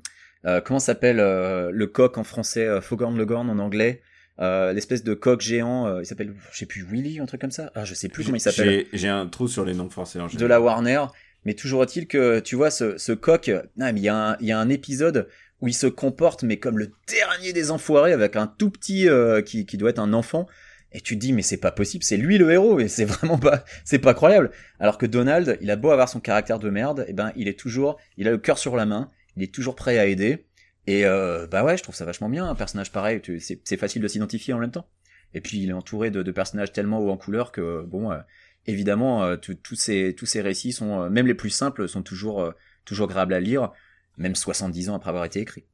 euh, 0.45 0.61
comment 0.61 0.79
s'appelle 0.79 1.19
euh, 1.19 1.69
le 1.73 1.87
coq 1.87 2.17
en 2.17 2.23
français 2.23 2.65
euh, 2.67 2.81
Foghorn 2.81 3.17
Leghorn 3.17 3.49
en 3.49 3.59
anglais. 3.59 4.01
Euh, 4.41 4.71
l'espèce 4.73 5.03
de 5.03 5.13
coq 5.13 5.41
géant 5.41 5.87
euh, 5.87 6.01
il 6.01 6.05
s'appelle 6.05 6.33
je 6.51 6.57
sais 6.57 6.65
plus 6.65 6.83
Willy 6.83 7.19
un 7.19 7.25
truc 7.25 7.41
comme 7.41 7.51
ça. 7.51 7.71
Ah 7.75 7.85
je 7.85 7.93
sais 7.93 8.09
plus 8.09 8.23
comment 8.23 8.37
il 8.37 8.41
s'appelle. 8.41 8.85
J'ai 8.93 9.07
un 9.07 9.27
trou 9.27 9.47
sur 9.47 9.65
les 9.65 9.73
noms 9.73 9.89
français 9.89 10.19
en 10.19 10.25
de 10.27 10.31
général. 10.31 10.49
la 10.49 10.61
Warner. 10.61 11.05
Mais 11.45 11.53
toujours 11.53 11.83
est-il 11.83 12.05
que 12.07 12.39
tu 12.39 12.55
vois 12.55 12.69
ce, 12.69 12.97
ce 12.97 13.13
coq 13.13 13.49
non, 13.77 13.93
mais 13.93 13.99
il 13.99 14.03
y 14.03 14.09
a 14.09 14.15
un 14.31 14.37
il 14.41 14.47
y 14.47 14.51
a 14.51 14.59
un 14.59 14.69
épisode 14.69 15.27
où 15.61 15.67
il 15.69 15.73
se 15.73 15.87
comporte 15.87 16.43
mais 16.43 16.57
comme 16.57 16.77
le 16.77 16.91
dernier 17.07 17.53
des 17.53 17.71
enfoirés 17.71 18.11
avec 18.13 18.35
un 18.35 18.47
tout 18.47 18.69
petit 18.69 19.07
euh, 19.07 19.41
qui 19.41 19.65
qui 19.65 19.77
doit 19.77 19.89
être 19.89 19.99
un 19.99 20.11
enfant 20.13 20.47
et 20.91 21.01
tu 21.01 21.15
te 21.15 21.19
dis 21.19 21.33
mais 21.33 21.41
c'est 21.41 21.57
pas 21.57 21.71
possible, 21.71 22.03
c'est 22.03 22.17
lui 22.17 22.37
le 22.37 22.51
héros 22.51 22.79
et 22.79 22.87
c'est 22.87 23.05
vraiment 23.05 23.37
pas 23.37 23.63
c'est 23.85 23.99
pas 23.99 24.13
croyable. 24.13 24.51
Alors 24.79 24.97
que 24.97 25.05
Donald, 25.05 25.57
il 25.61 25.71
a 25.71 25.75
beau 25.75 25.91
avoir 25.91 26.09
son 26.09 26.19
caractère 26.19 26.59
de 26.59 26.69
merde, 26.69 27.05
et 27.07 27.13
ben 27.13 27.31
il 27.35 27.47
est 27.47 27.59
toujours 27.59 27.97
il 28.17 28.27
a 28.27 28.31
le 28.31 28.37
cœur 28.37 28.57
sur 28.57 28.75
la 28.75 28.85
main, 28.85 29.09
il 29.35 29.43
est 29.43 29.53
toujours 29.53 29.75
prêt 29.75 29.97
à 29.99 30.05
aider 30.05 30.45
et 30.87 31.05
euh, 31.05 31.47
bah 31.47 31.63
ouais, 31.63 31.77
je 31.77 31.83
trouve 31.83 31.95
ça 31.95 32.05
vachement 32.05 32.29
bien 32.29 32.47
un 32.47 32.55
personnage 32.55 32.91
pareil, 32.91 33.21
c'est 33.39 33.77
facile 33.77 34.01
de 34.01 34.07
s'identifier 34.07 34.53
en 34.53 34.59
même 34.59 34.71
temps. 34.71 34.87
Et 35.33 35.41
puis 35.41 35.61
il 35.61 35.69
est 35.69 35.73
entouré 35.73 36.09
de, 36.09 36.31
personnages 36.31 36.71
tellement 36.71 36.99
hauts 36.99 37.11
en 37.11 37.17
couleur 37.17 37.51
que 37.51 37.83
bon 37.83 38.11
euh, 38.11 38.17
évidemment 38.65 39.23
euh, 39.23 39.35
tous 39.37 39.75
ces 39.75 40.15
tous 40.17 40.25
ces 40.25 40.41
récits 40.41 40.73
sont 40.73 41.03
euh, 41.03 41.09
même 41.09 41.27
les 41.27 41.35
plus 41.35 41.51
simples 41.51 41.87
sont 41.87 42.01
toujours 42.01 42.51
toujours 42.85 43.07
agréables 43.09 43.35
à 43.35 43.39
lire 43.39 43.71
même 44.17 44.35
70 44.35 44.89
ans 44.89 44.95
après 44.95 45.09
avoir 45.09 45.25
été 45.25 45.39
écrits. 45.39 45.65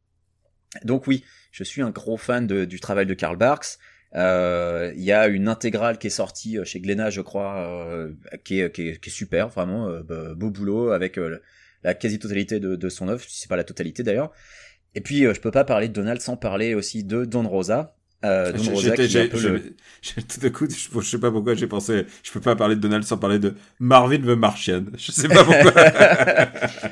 Donc 0.83 1.07
oui, 1.07 1.23
je 1.51 1.63
suis 1.63 1.81
un 1.81 1.89
gros 1.89 2.17
fan 2.17 2.47
de- 2.47 2.65
du 2.65 2.79
travail 2.79 3.05
de 3.05 3.13
Karl 3.13 3.37
Barks. 3.37 3.77
Euh, 4.15 4.93
Il 4.95 5.03
y 5.03 5.11
a 5.11 5.27
une 5.27 5.47
intégrale 5.47 5.97
qui 5.97 6.07
est 6.07 6.11
sortie 6.11 6.57
euh, 6.57 6.63
chez 6.63 6.79
Glénat, 6.79 7.09
je 7.09 7.21
crois, 7.21 7.57
euh, 7.57 8.13
qui, 8.43 8.59
est, 8.59 8.71
qui, 8.71 8.89
est, 8.89 8.99
qui 8.99 9.09
est 9.09 9.13
super, 9.13 9.49
vraiment 9.49 9.89
bah, 10.01 10.33
beau 10.35 10.49
boulot 10.49 10.91
avec 10.91 11.19
la 11.83 11.93
quasi-totalité 11.93 12.59
de, 12.59 12.75
de 12.75 12.89
son 12.89 13.07
œuvre, 13.07 13.21
si 13.21 13.41
c'est 13.41 13.49
pas 13.49 13.57
la 13.57 13.63
totalité 13.63 14.03
d'ailleurs. 14.03 14.31
Et 14.95 15.01
puis 15.01 15.23
je 15.23 15.39
peux 15.41 15.51
pas 15.51 15.65
parler 15.65 15.89
de 15.89 15.93
Donald 15.93 16.21
sans 16.21 16.37
parler 16.37 16.73
aussi 16.73 17.03
de 17.03 17.25
Don 17.25 17.47
Rosa. 17.47 17.94
Euh, 18.25 18.51
Don 18.51 18.71
Rosa 18.73 18.95
qui 18.95 19.17
un 19.17 19.27
peu 19.27 19.39
le... 19.39 19.61
Tout 20.05 20.39
d'un 20.39 20.49
coup, 20.49 20.67
je, 20.69 20.99
je 21.01 21.05
sais 21.09 21.17
pas 21.17 21.31
pourquoi 21.31 21.55
j'ai 21.55 21.67
pensé, 21.67 22.05
je 22.23 22.31
peux 22.31 22.39
pas 22.39 22.55
parler 22.55 22.75
de 22.75 22.81
Donald 22.81 23.03
sans 23.03 23.17
parler 23.17 23.39
de 23.39 23.55
Marvin 23.79 24.17
the 24.17 24.37
Martian. 24.37 24.83
Je 24.97 25.11
sais 25.11 25.27
pas 25.27 25.43
pourquoi. 25.43 25.71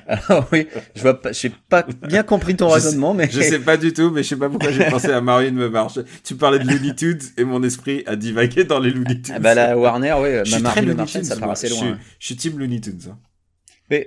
Alors 0.08 0.48
oui, 0.52 0.68
je 0.96 1.02
vois 1.02 1.22
pas, 1.22 1.32
j'ai 1.32 1.52
pas 1.70 1.86
bien 2.08 2.24
compris 2.24 2.56
ton 2.56 2.70
Je 2.70 2.74
raisonnement, 2.74 3.14
mais 3.14 3.30
je 3.32 3.42
sais 3.42 3.60
pas 3.60 3.78
du 3.78 3.94
tout, 3.94 4.10
mais 4.10 4.24
je 4.24 4.30
sais 4.30 4.36
pas 4.36 4.50
pourquoi 4.50 4.72
j'ai 4.72 4.86
pensé 4.86 5.12
à 5.12 5.22
Marvin 5.22 5.52
the 5.52 5.72
Martian. 5.72 6.04
Tu 6.24 6.36
parlais 6.36 6.60
de 6.60 6.68
Looney 6.68 6.96
Tunes 6.96 7.20
et 7.38 7.44
mon 7.44 7.62
esprit 7.64 8.04
a 8.08 8.16
divagué 8.16 8.64
dans 8.64 8.80
les 8.80 8.90
Looney 8.92 9.22
Tunes. 9.22 9.36
Ah 9.36 9.40
bah 9.40 9.54
la 9.56 9.78
Warner, 9.78 10.16
je 10.46 10.58
ma 10.58 10.74
Looney 10.76 10.94
Marchand, 10.96 11.20
Tunes, 11.20 11.24
ça 11.28 11.36
part 11.38 11.52
assez 11.52 11.68
Je 11.68 11.74
loin. 11.74 11.82
suis, 11.84 11.94
je 12.20 12.26
suis 12.26 12.36
team 12.36 12.58
Looney 12.60 12.82
Tunes. 12.82 13.00
hein. 13.10 13.18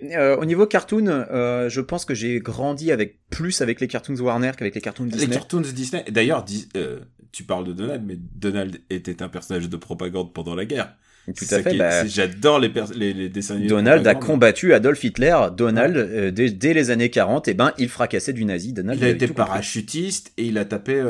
Mais 0.01 0.17
euh, 0.17 0.37
au 0.37 0.45
niveau 0.45 0.67
cartoon, 0.67 1.07
euh, 1.07 1.69
je 1.69 1.81
pense 1.81 2.05
que 2.05 2.15
j'ai 2.15 2.41
grandi 2.41 2.91
avec 2.93 3.19
plus 3.31 3.61
avec 3.61 3.81
les 3.81 3.87
cartoons 3.89 4.17
Warner 4.17 4.51
qu'avec 4.57 4.75
les 4.75 4.81
cartoons 4.81 5.05
Les 5.05 5.11
Disney. 5.11 5.35
cartoons 5.35 5.61
Disney. 5.61 6.05
D'ailleurs, 6.11 6.43
dis- 6.43 6.69
euh, 6.77 7.01
tu 7.33 7.45
parles 7.45 7.65
de 7.67 7.73
Donald, 7.73 8.03
mais 8.07 8.17
Donald 8.35 8.79
était 8.91 9.23
un 9.23 9.29
personnage 9.29 9.69
de 9.69 9.77
propagande 9.77 10.33
pendant 10.33 10.55
la 10.55 10.65
guerre. 10.65 10.95
Tout 11.37 11.45
à 11.51 11.63
fait. 11.63 11.77
bah, 11.77 12.07
J'adore 12.07 12.59
les, 12.61 12.71
les, 12.95 13.13
les 13.13 13.29
dessins 13.29 13.55
animés 13.55 13.69
de 13.69 13.75
Donald 13.75 14.07
a 14.07 14.15
combattu 14.15 14.73
Adolf 14.75 15.03
Hitler. 15.03 15.37
Donald, 15.57 16.33
dès, 16.33 16.51
dès 16.51 16.73
les 16.73 16.91
années 16.91 17.11
40, 17.11 17.49
et 17.49 17.55
ben, 17.55 17.73
il 17.79 17.89
fracassait 17.89 18.33
du 18.33 18.45
nazi. 18.45 18.73
Donald 18.73 19.01
Il 19.01 19.05
a 19.05 19.09
été 19.09 19.27
compris. 19.27 19.35
parachutiste 19.45 20.33
et 20.37 20.45
il 20.47 20.57
a 20.59 20.65
tapé 20.65 21.03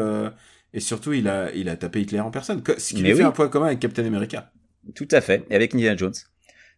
et 0.72 0.80
surtout 0.80 1.12
il 1.12 1.28
a 1.28 1.50
il 1.54 1.68
a 1.68 1.76
tapé 1.76 2.00
Hitler 2.00 2.20
en 2.20 2.30
personne. 2.30 2.62
Ce 2.78 2.94
qui 2.94 3.02
Mais 3.02 3.10
lui 3.10 3.16
fait 3.18 3.22
un 3.24 3.30
point 3.30 3.48
commun 3.48 3.66
avec 3.66 3.80
Captain 3.80 4.04
America. 4.06 4.50
Tout 4.94 5.08
à 5.10 5.20
fait. 5.20 5.44
Et 5.50 5.54
avec 5.54 5.74
Indiana 5.74 5.96
Jones. 5.96 6.14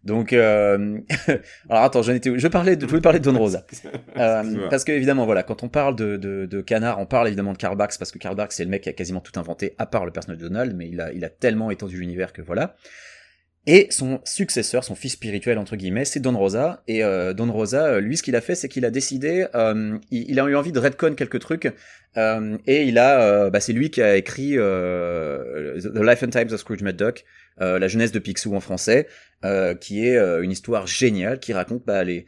Donc, 0.08 0.32
euh... 0.32 0.98
alors 1.68 1.84
attends, 1.84 2.02
j'en 2.02 2.14
étais 2.14 2.30
où? 2.30 2.38
Je 2.38 2.48
parlais 2.48 2.76
de, 2.76 2.80
je 2.80 2.86
voulais 2.86 3.02
parler 3.02 3.20
de 3.20 3.24
Don 3.24 3.38
Rosa. 3.38 3.64
Euh, 4.16 4.68
parce 4.68 4.84
que 4.84 4.90
évidemment, 4.90 5.26
voilà, 5.26 5.44
quand 5.44 5.62
on 5.62 5.68
parle 5.68 5.94
de, 5.94 6.16
de, 6.16 6.46
de 6.46 6.60
canard, 6.60 6.98
on 6.98 7.06
parle 7.06 7.28
évidemment 7.28 7.52
de 7.52 7.58
Karl 7.58 7.76
Barks 7.76 7.96
parce 7.98 8.10
que 8.10 8.18
Karl 8.18 8.34
Barks 8.34 8.52
c'est 8.52 8.64
le 8.64 8.70
mec 8.70 8.82
qui 8.82 8.88
a 8.88 8.92
quasiment 8.92 9.20
tout 9.20 9.38
inventé, 9.38 9.74
à 9.78 9.86
part 9.86 10.04
le 10.04 10.10
personnage 10.10 10.40
de 10.40 10.48
Donald, 10.48 10.74
mais 10.74 10.88
il 10.88 11.00
a, 11.00 11.12
il 11.12 11.24
a 11.24 11.28
tellement 11.28 11.70
étendu 11.70 11.98
l'univers 11.98 12.32
que 12.32 12.42
voilà. 12.42 12.74
Et 13.70 13.86
son 13.90 14.20
successeur, 14.24 14.82
son 14.82 14.94
fils 14.94 15.12
spirituel 15.12 15.58
entre 15.58 15.76
guillemets, 15.76 16.06
c'est 16.06 16.20
Don 16.20 16.36
Rosa. 16.36 16.82
Et 16.88 17.04
euh, 17.04 17.34
Don 17.34 17.52
Rosa, 17.52 17.86
euh, 17.86 18.00
lui, 18.00 18.16
ce 18.16 18.22
qu'il 18.22 18.34
a 18.34 18.40
fait, 18.40 18.54
c'est 18.54 18.66
qu'il 18.66 18.86
a 18.86 18.90
décidé, 18.90 19.46
euh, 19.54 19.98
il, 20.10 20.30
il, 20.30 20.40
a 20.40 20.44
eu 20.46 20.56
envie 20.56 20.72
de 20.72 20.78
redcon 20.78 21.14
quelques 21.14 21.38
trucs, 21.38 21.70
euh, 22.16 22.56
et 22.66 22.84
il 22.84 22.98
a, 22.98 23.20
euh, 23.20 23.50
bah, 23.50 23.60
c'est 23.60 23.74
lui 23.74 23.90
qui 23.90 24.00
a 24.00 24.16
écrit 24.16 24.54
euh, 24.56 25.78
The 25.80 26.02
Life 26.02 26.22
and 26.22 26.30
Times 26.30 26.52
of 26.52 26.60
Scrooge 26.60 26.82
McDuck, 26.82 27.24
la 27.60 27.88
jeunesse 27.88 28.12
de 28.12 28.20
Picsou 28.20 28.54
en 28.54 28.60
français, 28.60 29.06
qui 29.80 30.06
est 30.06 30.16
une 30.16 30.50
histoire 30.50 30.86
géniale 30.86 31.40
qui 31.40 31.52
raconte 31.52 31.84
bah, 31.84 32.04
les 32.04 32.24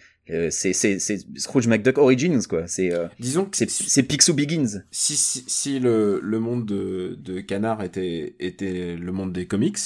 c'est 0.51 0.73
c'est 0.73 0.99
c'est 0.99 1.19
Scrooge 1.37 1.69
McDuck 1.69 1.99
Origins 1.99 2.43
quoi. 2.49 2.67
C'est 2.67 2.91
disons 3.21 3.45
que 3.45 3.57
c'est 3.57 3.71
c'est 3.71 4.03
Picsou 4.03 4.35
Begins. 4.35 4.83
Si 4.91 5.17
si, 5.17 5.45
si 5.47 5.79
le 5.79 6.21
le 6.21 6.41
monde 6.41 6.67
de 6.67 7.17
de 7.21 7.41
Canard 7.41 7.85
était 7.85 8.35
était 8.41 8.97
le 8.97 9.13
monde 9.13 9.33
des 9.33 9.47
comics, 9.47 9.79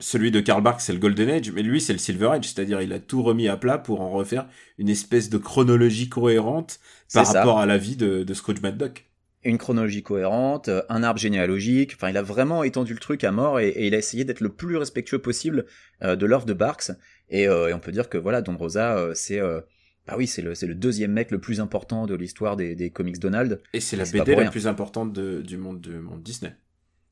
celui 0.00 0.30
de 0.30 0.40
Karl 0.40 0.62
Barks, 0.62 0.80
c'est 0.80 0.92
le 0.92 0.98
Golden 0.98 1.28
Age, 1.30 1.52
mais 1.52 1.62
lui, 1.62 1.80
c'est 1.80 1.92
le 1.92 1.98
Silver 1.98 2.30
Age, 2.32 2.44
c'est-à-dire 2.44 2.80
il 2.82 2.92
a 2.92 2.98
tout 2.98 3.22
remis 3.22 3.48
à 3.48 3.56
plat 3.56 3.78
pour 3.78 4.00
en 4.00 4.10
refaire 4.10 4.48
une 4.76 4.88
espèce 4.88 5.30
de 5.30 5.38
chronologie 5.38 6.08
cohérente 6.08 6.80
par 7.12 7.26
rapport 7.26 7.58
à 7.58 7.66
la 7.66 7.78
vie 7.78 7.96
de, 7.96 8.24
de 8.24 8.34
Scrooge 8.34 8.60
McDuck. 8.60 9.06
Une 9.44 9.56
chronologie 9.56 10.02
cohérente, 10.02 10.68
euh, 10.68 10.82
un 10.88 11.04
arbre 11.04 11.20
généalogique, 11.20 11.92
enfin 11.94 12.10
il 12.10 12.16
a 12.16 12.22
vraiment 12.22 12.64
étendu 12.64 12.92
le 12.92 12.98
truc 12.98 13.22
à 13.22 13.30
mort 13.30 13.60
et, 13.60 13.68
et 13.68 13.86
il 13.86 13.94
a 13.94 13.98
essayé 13.98 14.24
d'être 14.24 14.40
le 14.40 14.48
plus 14.48 14.76
respectueux 14.76 15.20
possible 15.20 15.64
euh, 16.02 16.16
de 16.16 16.26
l'œuvre 16.26 16.44
de 16.44 16.54
Barks. 16.54 16.90
Et, 17.30 17.46
euh, 17.46 17.68
et, 17.68 17.72
on 17.72 17.78
peut 17.78 17.92
dire 17.92 18.08
que 18.08 18.18
voilà, 18.18 18.42
Don 18.42 18.56
Rosa, 18.56 18.98
euh, 18.98 19.12
c'est... 19.14 19.40
bah 19.40 20.14
oui, 20.16 20.26
c'est 20.26 20.42
le, 20.42 20.54
le 20.60 20.74
deuxième 20.74 21.12
mec 21.12 21.30
le 21.30 21.38
plus 21.38 21.60
important 21.60 22.06
de 22.06 22.16
l'histoire 22.16 22.56
des, 22.56 22.74
des 22.74 22.90
comics 22.90 23.20
Donald. 23.20 23.60
Et 23.72 23.80
c'est 23.80 23.96
la 23.96 24.04
BD 24.04 24.34
la 24.34 24.50
plus 24.50 24.66
importante 24.66 25.12
de, 25.12 25.40
du 25.40 25.56
monde, 25.56 25.80
du 25.80 25.98
monde 25.98 26.22
Disney. 26.22 26.56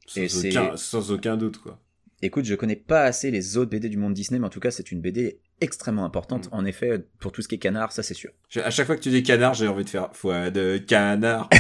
Sans, 0.07 0.21
et 0.21 0.49
aucun, 0.49 0.77
sans 0.77 1.13
aucun 1.13 1.37
doute, 1.37 1.59
quoi. 1.59 1.81
Écoute, 2.23 2.47
je 2.47 2.55
connais 2.55 2.77
pas 2.77 3.05
assez 3.05 3.31
les 3.31 3.57
autres 3.57 3.71
BD 3.71 3.89
du 3.89 3.99
monde 3.99 4.15
Disney, 4.15 4.39
mais 4.39 4.47
en 4.47 4.51
tout 4.51 4.61
cas, 4.61 4.71
c'est 4.71 4.91
une 4.91 5.01
BD 5.01 5.41
extrêmement 5.61 6.05
importante. 6.05 6.47
Mm. 6.47 6.55
En 6.55 6.65
effet, 6.65 7.05
pour 7.19 7.33
tout 7.33 7.43
ce 7.43 7.49
qui 7.49 7.57
est 7.57 7.59
canard, 7.59 7.93
ça 7.93 8.03
c'est 8.03 8.15
sûr. 8.15 8.31
À 8.57 8.71
chaque 8.71 8.87
fois 8.87 8.97
que 8.97 9.03
tu 9.03 9.11
dis 9.11 9.23
canard, 9.23 9.55
j'ai 9.55 9.69
envie 9.69 9.85
de 9.85 9.91
faire 9.91 10.11
foi 10.15 10.51
de 10.51 10.79
canard. 10.79 11.51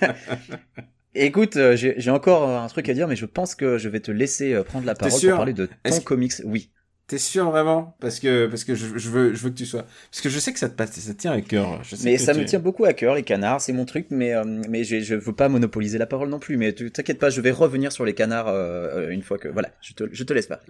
Écoute, 1.14 1.56
euh, 1.56 1.74
j'ai 1.76 2.10
encore 2.10 2.48
un 2.48 2.66
truc 2.68 2.88
à 2.88 2.94
dire, 2.94 3.08
mais 3.08 3.16
je 3.16 3.26
pense 3.26 3.54
que 3.54 3.78
je 3.78 3.88
vais 3.88 4.00
te 4.00 4.10
laisser 4.10 4.52
euh, 4.52 4.62
prendre 4.62 4.86
la 4.86 4.94
parole 4.94 5.20
pour 5.20 5.30
parler 5.30 5.52
de 5.52 5.68
ton 5.84 6.00
comics. 6.00 6.34
Oui. 6.44 6.70
T'es 7.08 7.18
sûr 7.18 7.50
vraiment? 7.50 7.96
Parce 8.00 8.20
que 8.20 8.46
parce 8.46 8.64
que 8.64 8.74
je, 8.74 8.98
je, 8.98 9.10
veux 9.10 9.34
je 9.34 9.42
veux 9.42 9.50
que 9.50 9.56
tu 9.56 9.66
sois 9.66 9.86
parce 10.10 10.20
que 10.20 10.28
je 10.28 10.38
sais 10.38 10.52
que 10.52 10.58
ça 10.58 10.68
te 10.68 10.74
passe 10.74 10.92
ça 10.92 11.14
te 11.14 11.18
tient 11.18 11.32
à 11.32 11.40
cœur. 11.40 11.80
mais 12.04 12.18
ça 12.18 12.34
me 12.34 12.44
tient 12.44 12.58
beaucoup 12.58 12.84
à 12.84 12.92
cœur 12.92 13.14
les 13.14 13.22
canards, 13.22 13.60
c'est 13.60 13.72
mon 13.72 13.86
truc 13.86 14.08
mais 14.10 14.34
euh, 14.34 14.44
mais 14.44 14.84
je, 14.84 15.00
je 15.00 15.14
veux 15.14 15.34
pas 15.34 15.48
monopoliser 15.48 15.98
la 15.98 16.06
parole 16.06 16.28
non 16.28 16.38
plus 16.38 16.56
mais 16.56 16.72
t'inquiète 16.72 17.18
pas, 17.18 17.30
je 17.30 17.40
vais 17.40 17.50
revenir 17.50 17.92
sur 17.92 18.04
les 18.04 18.14
canards 18.14 18.48
euh, 18.48 19.08
une 19.08 19.22
fois 19.22 19.38
que 19.38 19.48
voilà, 19.48 19.70
je 19.80 19.94
te 19.94 20.04
je 20.12 20.22
te 20.22 20.32
laisse 20.32 20.46
pas. 20.46 20.60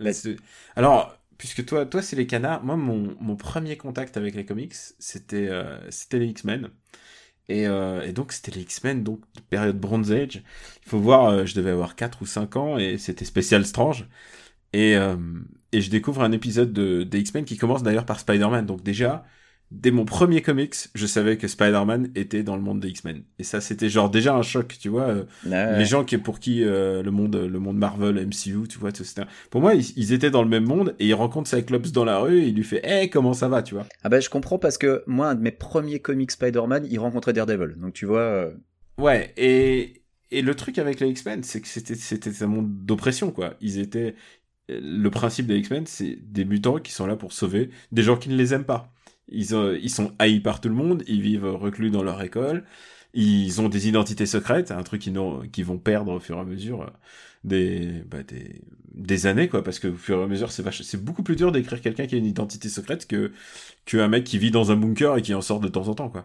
Alors, 0.76 1.18
puisque 1.38 1.64
toi 1.66 1.84
toi 1.86 2.02
c'est 2.02 2.16
les 2.16 2.26
canards, 2.26 2.62
moi 2.64 2.76
mon 2.76 3.16
mon 3.20 3.36
premier 3.36 3.76
contact 3.76 4.16
avec 4.16 4.34
les 4.36 4.44
comics, 4.44 4.74
c'était 4.98 5.48
euh, 5.48 5.78
c'était 5.90 6.20
les 6.20 6.26
X-Men. 6.26 6.70
Et, 7.48 7.66
euh, 7.66 8.02
et, 8.02 8.12
donc 8.12 8.32
c'était 8.32 8.52
les 8.52 8.62
X-Men, 8.62 9.02
donc 9.02 9.20
période 9.48 9.78
Bronze 9.78 10.12
Age. 10.12 10.42
Il 10.84 10.88
faut 10.88 10.98
voir, 10.98 11.26
euh, 11.26 11.46
je 11.46 11.54
devais 11.54 11.70
avoir 11.70 11.96
4 11.96 12.22
ou 12.22 12.26
5 12.26 12.56
ans 12.56 12.78
et 12.78 12.98
c'était 12.98 13.24
spécial 13.24 13.64
Strange. 13.64 14.06
Et, 14.74 14.96
euh, 14.96 15.16
et 15.72 15.80
je 15.80 15.90
découvre 15.90 16.22
un 16.22 16.32
épisode 16.32 16.72
de, 16.72 17.02
des 17.02 17.20
X-Men 17.20 17.44
qui 17.44 17.56
commence 17.56 17.82
d'ailleurs 17.82 18.06
par 18.06 18.20
Spider-Man. 18.20 18.66
Donc 18.66 18.82
déjà, 18.82 19.24
dès 19.70 19.90
mon 19.90 20.04
premier 20.04 20.40
comics, 20.40 20.74
je 20.94 21.06
savais 21.06 21.36
que 21.36 21.46
Spider-Man 21.46 22.10
était 22.14 22.42
dans 22.42 22.56
le 22.56 22.62
monde 22.62 22.80
des 22.80 22.88
X-Men. 22.88 23.22
Et 23.38 23.44
ça, 23.44 23.60
c'était 23.60 23.88
genre 23.88 24.10
déjà 24.10 24.34
un 24.34 24.42
choc, 24.42 24.76
tu 24.80 24.88
vois. 24.88 25.08
Euh, 25.08 25.24
Les 25.78 25.84
gens 25.84 26.04
qui, 26.04 26.16
pour 26.18 26.40
qui 26.40 26.64
euh, 26.64 27.02
le 27.02 27.10
monde, 27.10 27.36
le 27.36 27.58
monde 27.58 27.76
Marvel, 27.76 28.14
MCU, 28.26 28.66
tu 28.68 28.78
vois, 28.78 28.90
c'était. 28.92 29.22
Pour 29.50 29.60
moi, 29.60 29.74
ils, 29.74 30.12
étaient 30.12 30.30
dans 30.30 30.42
le 30.42 30.48
même 30.48 30.64
monde 30.64 30.94
et 30.98 31.06
ils 31.06 31.14
rencontrent 31.14 31.50
Cyclops 31.50 31.92
dans 31.92 32.04
la 32.04 32.18
rue 32.18 32.38
et 32.38 32.48
il 32.48 32.54
lui 32.54 32.64
fait, 32.64 32.80
hey, 32.84 33.10
comment 33.10 33.34
ça 33.34 33.48
va, 33.48 33.62
tu 33.62 33.74
vois? 33.74 33.86
Ah 34.02 34.08
ben, 34.08 34.20
je 34.20 34.30
comprends 34.30 34.58
parce 34.58 34.78
que 34.78 35.02
moi, 35.06 35.28
un 35.28 35.34
de 35.34 35.42
mes 35.42 35.52
premiers 35.52 36.00
comics 36.00 36.30
Spider-Man, 36.30 36.86
il 36.90 36.98
rencontrait 36.98 37.32
Daredevil. 37.32 37.74
Donc 37.78 37.92
tu 37.92 38.06
vois. 38.06 38.20
Euh, 38.20 38.50
ouais, 38.98 39.32
et 39.36 40.02
et 40.30 40.42
le 40.42 40.54
truc 40.54 40.78
avec 40.78 41.00
les 41.00 41.08
X-Men, 41.08 41.42
c'est 41.42 41.60
que 41.60 41.68
c'était 41.68 41.94
c'était 41.94 42.42
un 42.42 42.46
monde 42.46 42.84
d'oppression, 42.84 43.30
quoi. 43.30 43.54
Ils 43.60 43.78
étaient 43.78 44.14
le 44.68 45.08
principe 45.10 45.46
des 45.46 45.56
X-Men, 45.58 45.86
c'est 45.86 46.18
des 46.22 46.44
mutants 46.44 46.78
qui 46.78 46.92
sont 46.92 47.06
là 47.06 47.16
pour 47.16 47.32
sauver 47.32 47.70
des 47.92 48.02
gens 48.02 48.16
qui 48.16 48.28
ne 48.28 48.36
les 48.36 48.54
aiment 48.54 48.64
pas. 48.64 48.92
Ils, 49.28 49.52
ils 49.82 49.90
sont 49.90 50.12
haïs 50.18 50.40
par 50.40 50.60
tout 50.60 50.68
le 50.68 50.74
monde, 50.74 51.02
ils 51.06 51.20
vivent 51.22 51.46
reclus 51.46 51.90
dans 51.90 52.02
leur 52.02 52.22
école, 52.22 52.64
ils 53.14 53.60
ont 53.60 53.68
des 53.68 53.88
identités 53.88 54.26
secrètes, 54.26 54.70
un 54.70 54.82
truc 54.82 55.02
qu'ils 55.02 55.18
qui 55.52 55.62
vont 55.62 55.78
perdre 55.78 56.12
au 56.12 56.20
fur 56.20 56.36
et 56.36 56.40
à 56.40 56.44
mesure 56.44 56.82
euh, 56.82 56.86
des, 57.44 58.02
bah, 58.10 58.22
des, 58.22 58.62
des 58.94 59.26
années, 59.26 59.48
quoi, 59.48 59.62
parce 59.62 59.78
que 59.78 59.88
au 59.88 59.96
fur 59.96 60.20
et 60.20 60.22
à 60.24 60.26
mesure, 60.26 60.50
c'est 60.52 61.02
beaucoup 61.04 61.22
plus 61.22 61.36
dur 61.36 61.52
d'écrire 61.52 61.80
quelqu'un 61.80 62.06
qui 62.06 62.14
a 62.14 62.18
une 62.18 62.26
identité 62.26 62.68
secrète 62.68 63.06
que, 63.06 63.32
qu'un 63.86 64.08
mec 64.08 64.24
qui 64.24 64.38
vit 64.38 64.50
dans 64.50 64.70
un 64.72 64.76
bunker 64.76 65.16
et 65.16 65.22
qui 65.22 65.34
en 65.34 65.42
sort 65.42 65.60
de 65.60 65.68
temps 65.68 65.88
en 65.88 65.94
temps, 65.94 66.10
quoi. 66.10 66.24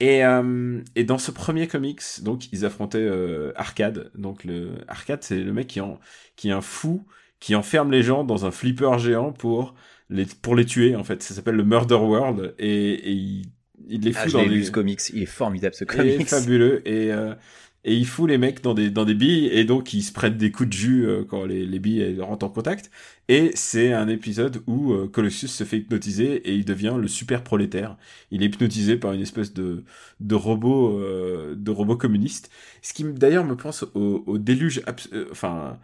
Et, 0.00 0.24
euh, 0.24 0.82
et 0.96 1.04
dans 1.04 1.18
ce 1.18 1.30
premier 1.30 1.68
comics, 1.68 2.02
donc 2.22 2.52
ils 2.52 2.64
affrontaient 2.64 2.98
euh, 2.98 3.52
Arcade. 3.54 4.10
Donc 4.16 4.42
le 4.44 4.72
Arcade, 4.88 5.22
c'est 5.22 5.38
le 5.38 5.52
mec 5.52 5.68
qui 5.68 5.80
en 5.80 6.00
qui 6.34 6.48
est 6.48 6.52
un 6.52 6.60
fou 6.60 7.06
qui 7.42 7.56
enferme 7.56 7.90
les 7.90 8.04
gens 8.04 8.22
dans 8.22 8.46
un 8.46 8.52
flipper 8.52 8.98
géant 9.00 9.32
pour 9.32 9.74
les, 10.10 10.26
pour 10.26 10.54
les 10.54 10.64
tuer, 10.64 10.94
en 10.94 11.02
fait. 11.02 11.22
Ça 11.24 11.34
s'appelle 11.34 11.56
le 11.56 11.64
Murder 11.64 11.96
World, 11.96 12.54
et, 12.60 12.92
et 12.92 13.10
il, 13.10 13.46
il 13.88 14.02
les 14.02 14.16
ah, 14.16 14.22
fout 14.22 14.32
dans 14.32 14.44
les... 14.44 14.62
ce 14.62 14.70
comics, 14.70 15.00
il 15.12 15.24
est 15.24 15.26
formidable 15.26 15.74
ce 15.74 15.84
comics. 15.84 16.14
Il 16.14 16.20
est 16.22 16.24
fabuleux, 16.28 16.88
et, 16.88 17.12
euh, 17.12 17.34
et 17.82 17.96
il 17.96 18.06
fout 18.06 18.30
les 18.30 18.38
mecs 18.38 18.62
dans 18.62 18.74
des, 18.74 18.90
dans 18.90 19.04
des 19.04 19.14
billes, 19.14 19.46
et 19.48 19.64
donc 19.64 19.92
ils 19.92 20.02
se 20.02 20.12
prennent 20.12 20.36
des 20.36 20.52
coups 20.52 20.68
de 20.68 20.72
jus 20.72 21.04
euh, 21.04 21.24
quand 21.24 21.44
les, 21.44 21.66
les 21.66 21.78
billes 21.80 22.20
rentrent 22.20 22.46
en 22.46 22.48
contact. 22.48 22.92
Et 23.28 23.50
c'est 23.56 23.92
un 23.92 24.06
épisode 24.06 24.62
où 24.68 24.92
euh, 24.92 25.08
Colossus 25.08 25.48
se 25.48 25.64
fait 25.64 25.78
hypnotiser 25.78 26.36
et 26.48 26.54
il 26.54 26.64
devient 26.64 26.94
le 26.96 27.08
super 27.08 27.42
prolétaire. 27.42 27.96
Il 28.30 28.44
est 28.44 28.46
hypnotisé 28.46 28.96
par 28.96 29.12
une 29.14 29.20
espèce 29.20 29.52
de, 29.52 29.84
de 30.20 30.34
robot, 30.36 30.96
euh, 31.00 31.54
de 31.56 31.70
robot 31.72 31.96
communiste. 31.96 32.50
Ce 32.82 32.94
qui 32.94 33.02
d'ailleurs 33.04 33.44
me 33.44 33.56
pense 33.56 33.82
au, 33.94 34.22
au 34.28 34.38
déluge, 34.38 34.82
euh, 35.12 35.26
enfin, 35.32 35.80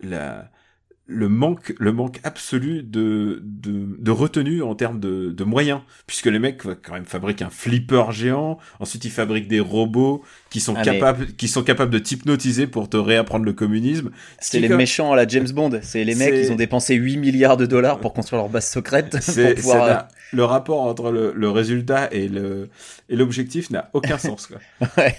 la, 0.00 0.50
le 1.06 1.28
manque, 1.28 1.74
le 1.78 1.92
manque 1.92 2.18
absolu 2.24 2.82
de, 2.82 3.42
de, 3.44 3.96
de 3.98 4.10
retenue 4.10 4.62
en 4.62 4.74
termes 4.74 5.00
de, 5.00 5.30
de 5.30 5.44
moyens, 5.44 5.80
puisque 6.06 6.26
les 6.26 6.38
mecs 6.38 6.62
quand 6.82 6.94
même 6.94 7.04
fabriquent 7.04 7.42
un 7.42 7.50
flipper 7.50 8.10
géant, 8.10 8.58
ensuite 8.80 9.04
ils 9.04 9.10
fabriquent 9.10 9.48
des 9.48 9.60
robots 9.60 10.22
qui 10.48 10.60
sont 10.60 10.74
ah, 10.76 10.82
capables, 10.82 11.26
qui 11.34 11.48
sont 11.48 11.62
capables 11.62 11.90
de 11.90 11.98
t'hypnotiser 11.98 12.66
pour 12.66 12.88
te 12.88 12.96
réapprendre 12.96 13.44
le 13.44 13.52
communisme. 13.52 14.12
C'est 14.40 14.60
les 14.60 14.68
méchants 14.70 15.12
à 15.12 15.16
la 15.16 15.26
James 15.26 15.50
Bond, 15.50 15.78
c'est 15.82 16.04
les 16.04 16.14
mecs 16.14 16.46
qui 16.46 16.50
ont 16.50 16.56
dépensé 16.56 16.94
8 16.94 17.18
milliards 17.18 17.58
de 17.58 17.66
dollars 17.66 18.00
pour 18.00 18.14
construire 18.14 18.42
leur 18.42 18.50
base 18.50 18.68
secrète. 18.68 19.18
C'est 19.20 19.54
pouvoir... 19.54 19.84
Euh, 19.84 20.02
le 20.32 20.44
rapport 20.44 20.80
entre 20.80 21.12
le, 21.12 21.32
le 21.34 21.50
résultat 21.50 22.08
et 22.10 22.28
le 22.28 22.68
et 23.08 23.14
l'objectif 23.14 23.70
n'a 23.70 23.90
aucun 23.92 24.18
sens 24.18 24.48
quoi. 24.48 24.58
ouais. 24.98 25.14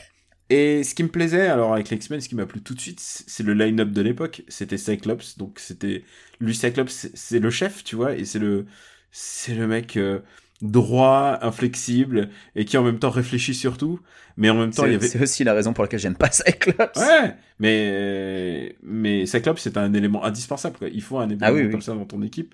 Et 0.49 0.83
ce 0.83 0.93
qui 0.93 1.03
me 1.03 1.09
plaisait, 1.09 1.47
alors 1.47 1.73
avec 1.73 1.89
les 1.89 1.97
X-Men, 1.97 2.21
ce 2.21 2.29
qui 2.29 2.35
m'a 2.35 2.45
plu 2.45 2.61
tout 2.61 2.75
de 2.75 2.79
suite, 2.79 2.99
c'est 2.99 3.43
le 3.43 3.53
line-up 3.53 3.89
de 3.89 4.01
l'époque. 4.01 4.43
C'était 4.47 4.77
Cyclops, 4.77 5.37
donc 5.37 5.59
c'était 5.59 6.03
lui 6.39 6.53
Cyclops, 6.53 7.09
c'est 7.13 7.39
le 7.39 7.49
chef, 7.49 7.83
tu 7.83 7.95
vois, 7.95 8.15
et 8.15 8.25
c'est 8.25 8.39
le 8.39 8.65
c'est 9.11 9.55
le 9.55 9.65
mec 9.65 9.97
euh, 9.97 10.19
droit, 10.61 11.39
inflexible 11.41 12.29
et 12.55 12.65
qui 12.65 12.77
en 12.77 12.83
même 12.83 12.99
temps 12.99 13.09
réfléchit 13.09 13.55
sur 13.55 13.77
tout, 13.77 13.99
mais 14.37 14.49
en 14.49 14.55
même 14.55 14.71
temps 14.71 14.85
il 14.85 14.91
y 14.91 14.95
avait. 14.95 15.07
C'est 15.07 15.21
aussi 15.21 15.43
la 15.43 15.53
raison 15.53 15.73
pour 15.73 15.83
laquelle 15.83 15.99
j'aime 15.99 16.15
pas 16.15 16.29
Cyclops. 16.31 16.99
Ouais, 16.99 17.35
mais 17.59 18.75
mais 18.83 19.25
Cyclops 19.25 19.61
c'est 19.61 19.77
un 19.77 19.93
élément 19.93 20.23
indispensable. 20.23 20.77
Quoi. 20.77 20.89
Il 20.89 21.01
faut 21.01 21.17
un 21.17 21.29
élément 21.29 21.45
ah 21.47 21.71
comme 21.71 21.81
ça 21.81 21.95
dans 21.95 22.05
ton 22.05 22.21
équipe. 22.21 22.53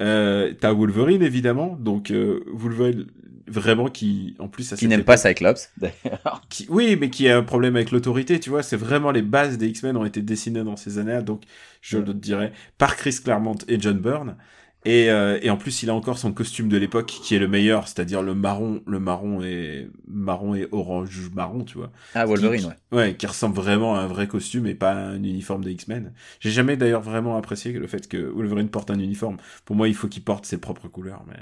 Euh, 0.00 0.54
T'as 0.58 0.72
Wolverine 0.72 1.22
évidemment, 1.22 1.76
donc 1.78 2.10
euh, 2.10 2.44
Wolverine 2.52 3.06
vraiment 3.48 3.88
qui 3.88 4.34
en 4.38 4.48
plus 4.48 4.74
qui 4.74 4.88
n'aime 4.88 5.04
pas 5.04 5.16
Cyclops 5.16 5.70
d'ailleurs. 5.76 6.42
Qui 6.48 6.66
oui 6.68 6.96
mais 7.00 7.10
qui 7.10 7.28
a 7.28 7.36
un 7.36 7.42
problème 7.42 7.76
avec 7.76 7.90
l'autorité 7.90 8.38
tu 8.40 8.50
vois. 8.50 8.62
C'est 8.62 8.76
vraiment 8.76 9.10
les 9.10 9.22
bases 9.22 9.58
des 9.58 9.68
X-Men 9.68 9.96
ont 9.96 10.04
été 10.04 10.22
dessinées 10.22 10.64
dans 10.64 10.76
ces 10.76 10.98
années 10.98 11.22
donc 11.22 11.42
je 11.80 11.98
le 11.98 12.14
dirais 12.14 12.52
par 12.76 12.96
Chris 12.96 13.16
Claremont 13.22 13.58
et 13.68 13.80
John 13.80 13.98
Byrne 13.98 14.36
et, 14.84 15.10
euh, 15.10 15.38
et 15.42 15.50
en 15.50 15.56
plus, 15.56 15.82
il 15.82 15.90
a 15.90 15.94
encore 15.94 16.18
son 16.18 16.32
costume 16.32 16.68
de 16.68 16.76
l'époque 16.76 17.06
qui 17.06 17.34
est 17.34 17.38
le 17.38 17.48
meilleur, 17.48 17.88
c'est-à-dire 17.88 18.22
le 18.22 18.34
marron, 18.34 18.80
le 18.86 19.00
marron 19.00 19.42
et 19.42 19.88
marron 20.06 20.54
et 20.54 20.68
orange 20.72 21.30
marron, 21.34 21.64
tu 21.64 21.78
vois. 21.78 21.90
Ah 22.14 22.26
Wolverine, 22.26 22.74
ouais. 22.92 22.98
Ouais, 22.98 23.14
qui 23.14 23.26
ressemble 23.26 23.56
vraiment 23.56 23.96
à 23.96 24.00
un 24.00 24.06
vrai 24.06 24.26
costume 24.26 24.66
et 24.66 24.74
pas 24.74 24.92
à 24.92 24.96
un 24.96 25.22
uniforme 25.22 25.64
des 25.64 25.72
X-Men. 25.72 26.12
J'ai 26.40 26.50
jamais 26.50 26.76
d'ailleurs 26.76 27.02
vraiment 27.02 27.36
apprécié 27.36 27.72
le 27.72 27.86
fait 27.86 28.08
que 28.08 28.16
Wolverine 28.16 28.68
porte 28.68 28.90
un 28.90 28.98
uniforme. 28.98 29.36
Pour 29.64 29.76
moi, 29.76 29.88
il 29.88 29.94
faut 29.94 30.08
qu'il 30.08 30.22
porte 30.22 30.46
ses 30.46 30.58
propres 30.58 30.88
couleurs, 30.88 31.24
mais. 31.28 31.38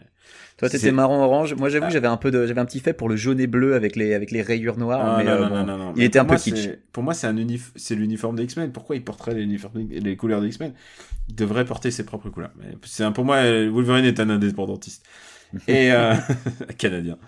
Toi, 0.57 0.71
t'étais 0.71 0.91
marron 0.91 1.23
orange. 1.23 1.55
Moi, 1.55 1.69
j'avoue, 1.69 1.85
ah. 1.87 1.91
j'avais 1.91 2.09
un 2.09 2.17
peu 2.17 2.31
de, 2.31 2.47
j'avais 2.47 2.61
un 2.61 2.65
petit 2.65 2.81
fait 2.81 2.95
pour 2.95 3.09
le 3.09 3.15
jaune 3.15 3.39
et 3.39 3.47
bleu 3.47 3.75
avec 3.75 3.95
les 3.95 4.15
avec 4.15 4.31
les 4.31 4.43
rayures 4.43 4.79
noires. 4.79 5.01
Ah, 5.05 5.19
mais 5.19 5.25
non, 5.25 5.31
euh, 5.31 5.65
non, 5.65 5.79
non, 5.79 5.93
il 5.95 6.03
était 6.03 6.19
un 6.19 6.25
peu 6.25 6.37
kitsch. 6.37 6.71
Pour 6.93 7.03
moi, 7.03 7.13
c'est 7.13 7.27
un 7.27 7.37
unif... 7.37 7.73
c'est 7.77 7.95
l'uniforme 7.95 8.37
des 8.37 8.45
X-Men. 8.45 8.73
Pourquoi 8.73 8.97
il 8.97 9.05
porterait 9.05 9.35
les, 9.35 9.47
les 10.01 10.17
couleurs 10.17 10.41
des 10.41 10.49
X-Men? 10.49 10.73
Il 11.29 11.35
devrait 11.35 11.65
porter 11.65 11.91
ses 11.91 12.07
propres 12.07 12.31
couleurs. 12.31 12.53
C'est 12.83 13.05
un... 13.05 13.13
pour 13.13 13.26
moi, 13.27 13.43
Wolverine 13.69 14.05
est 14.07 14.21
un 14.21 14.31
indépendantiste 14.31 15.05
et 15.69 15.93
euh... 15.93 16.15
canadien. 16.79 17.19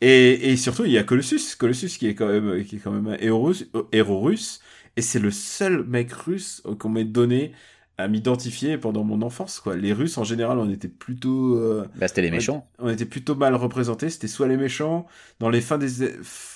Et, 0.00 0.52
et 0.52 0.56
surtout, 0.56 0.84
il 0.84 0.92
y 0.92 0.98
a 0.98 1.04
Colossus, 1.04 1.56
Colossus 1.58 1.98
qui 1.98 2.06
est 2.08 2.14
quand 2.14 2.28
même 2.28 2.64
qui 2.64 2.76
est 2.76 2.78
quand 2.80 2.92
même 2.92 3.08
un 3.08 3.16
héros, 3.18 3.52
héros 3.92 4.20
russe. 4.20 4.60
Et 4.96 5.02
c'est 5.02 5.18
le 5.20 5.30
seul 5.30 5.84
mec 5.84 6.12
russe 6.12 6.62
qu'on 6.78 6.88
m'ait 6.90 7.04
donné 7.04 7.52
à 7.98 8.08
m'identifier 8.08 8.78
pendant 8.78 9.04
mon 9.04 9.22
enfance 9.22 9.60
quoi. 9.60 9.76
Les 9.76 9.92
Russes 9.92 10.18
en 10.18 10.24
général 10.24 10.58
on 10.58 10.70
était 10.70 10.88
plutôt 10.88 11.56
euh, 11.56 11.84
Bah, 11.96 12.06
c'était 12.08 12.22
les 12.22 12.30
méchants. 12.30 12.68
on 12.78 12.88
était 12.88 13.06
plutôt 13.06 13.34
mal 13.34 13.54
représentés, 13.56 14.08
c'était 14.10 14.28
soit 14.28 14.46
les 14.46 14.56
méchants 14.56 15.06
dans 15.40 15.50
les 15.50 15.60
fins 15.60 15.78
des 15.78 15.88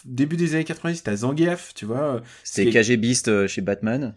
début 0.04 0.36
des 0.36 0.54
années 0.54 0.64
90, 0.64 0.96
c'était 0.98 1.16
Zangief, 1.16 1.74
tu 1.74 1.84
vois. 1.84 2.22
C'était 2.44 2.70
KGBiste 2.70 3.28
euh, 3.28 3.48
chez 3.48 3.60
Batman. 3.60 4.14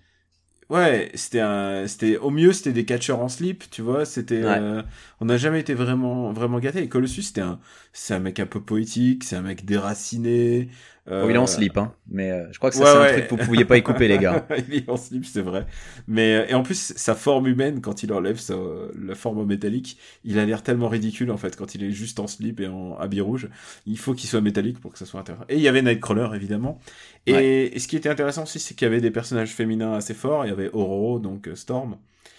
Ouais, 0.70 1.12
c'était 1.14 1.42
un 1.42 1.86
c'était 1.88 2.18
au 2.18 2.32
mieux 2.32 2.52
c'était 2.52 2.72
des 2.74 2.86
catcheurs 2.86 3.20
en 3.20 3.30
slip, 3.30 3.70
tu 3.70 3.84
vois, 3.84 4.04
c'était 4.04 4.44
Ouais. 4.44 4.58
euh, 4.58 4.82
on 5.20 5.26
n'a 5.26 5.38
jamais 5.38 5.60
été 5.60 5.76
vraiment 5.76 6.32
vraiment 6.34 6.60
gâtés. 6.60 6.82
Et 6.82 6.90
Colossus 6.90 7.22
c'était 7.22 7.42
un 7.42 7.60
c'est 7.94 8.16
un 8.16 8.20
mec 8.20 8.40
un 8.40 8.48
peu 8.48 8.60
poétique, 8.62 9.24
c'est 9.24 9.36
un 9.36 9.44
mec 9.44 9.64
déraciné. 9.66 10.70
Euh, 11.08 11.24
Bon, 11.24 11.30
il 11.30 11.36
est 11.36 11.40
en 11.40 11.48
slip, 11.48 11.78
hein. 11.78 11.94
Mais 12.10 12.32
euh, 12.32 12.48
je 12.52 12.58
crois 12.58 12.70
que 12.72 12.76
ça, 12.76 12.84
Ouais, 12.84 12.90
c'est 12.92 12.98
ouais. 12.98 13.10
un 13.24 13.26
truc 13.28 13.28
que 13.28 13.36
vous 13.44 13.46
pouviez 13.50 13.66
pas 13.66 13.78
y 13.78 13.84
couper, 13.84 14.08
les 14.08 14.18
gars. 14.18 14.48
il 14.70 14.76
est 14.76 14.90
en 14.90 14.98
slip, 14.98 15.26
c'est 15.26 15.42
vrai. 15.42 15.66
Mais 16.08 16.36
euh, 16.36 16.46
et 16.48 16.54
en 16.56 16.64
plus 16.64 16.94
sa 16.96 17.14
forme 17.16 17.48
humaine 17.48 17.82
quand 17.82 18.04
il 18.04 18.12
enlève 18.12 18.38
sa, 18.40 18.56
la 19.00 19.16
forme 19.16 19.46
métallique, 19.46 19.98
il 20.24 20.40
a 20.40 20.46
l'air 20.46 20.64
tellement 20.64 20.88
ridicule 20.90 21.30
en 21.32 21.38
fait 21.38 21.56
quand 21.56 21.76
il 21.76 21.84
est 21.84 21.92
juste 21.92 22.20
en 22.20 22.28
slip 22.28 22.60
et 22.60 22.68
en 22.68 22.98
habit 22.98 23.22
rouge. 23.22 23.50
Il 23.86 23.98
faut 24.00 24.14
qu'il 24.14 24.30
soit 24.30 24.42
métallique 24.42 24.80
pour 24.80 24.92
que 24.94 24.98
ça 25.00 25.06
soit 25.06 25.20
intéressant. 25.20 25.46
Et 25.50 25.56
il 25.56 25.62
y 25.62 25.68
avait 25.68 25.82
Nightcrawler 25.82 26.30
évidemment. 26.36 26.80
Et, 27.28 27.76
et 27.76 27.80
ce 27.80 27.88
qui 27.88 27.96
était 27.98 28.10
intéressant 28.10 28.44
aussi, 28.44 28.60
c'est 28.60 28.74
qu'il 28.76 28.86
y 28.86 28.90
avait 28.90 29.02
des 29.02 29.12
personnages 29.12 29.52
féminins 29.54 29.94
assez 29.94 30.14
forts. 30.14 30.46
Il 30.46 30.50
y 30.50 30.52
avait 30.52 30.70
Ororo, 30.74 31.20
donc 31.20 31.48
euh, 31.48 31.56
Storm, 31.56 31.98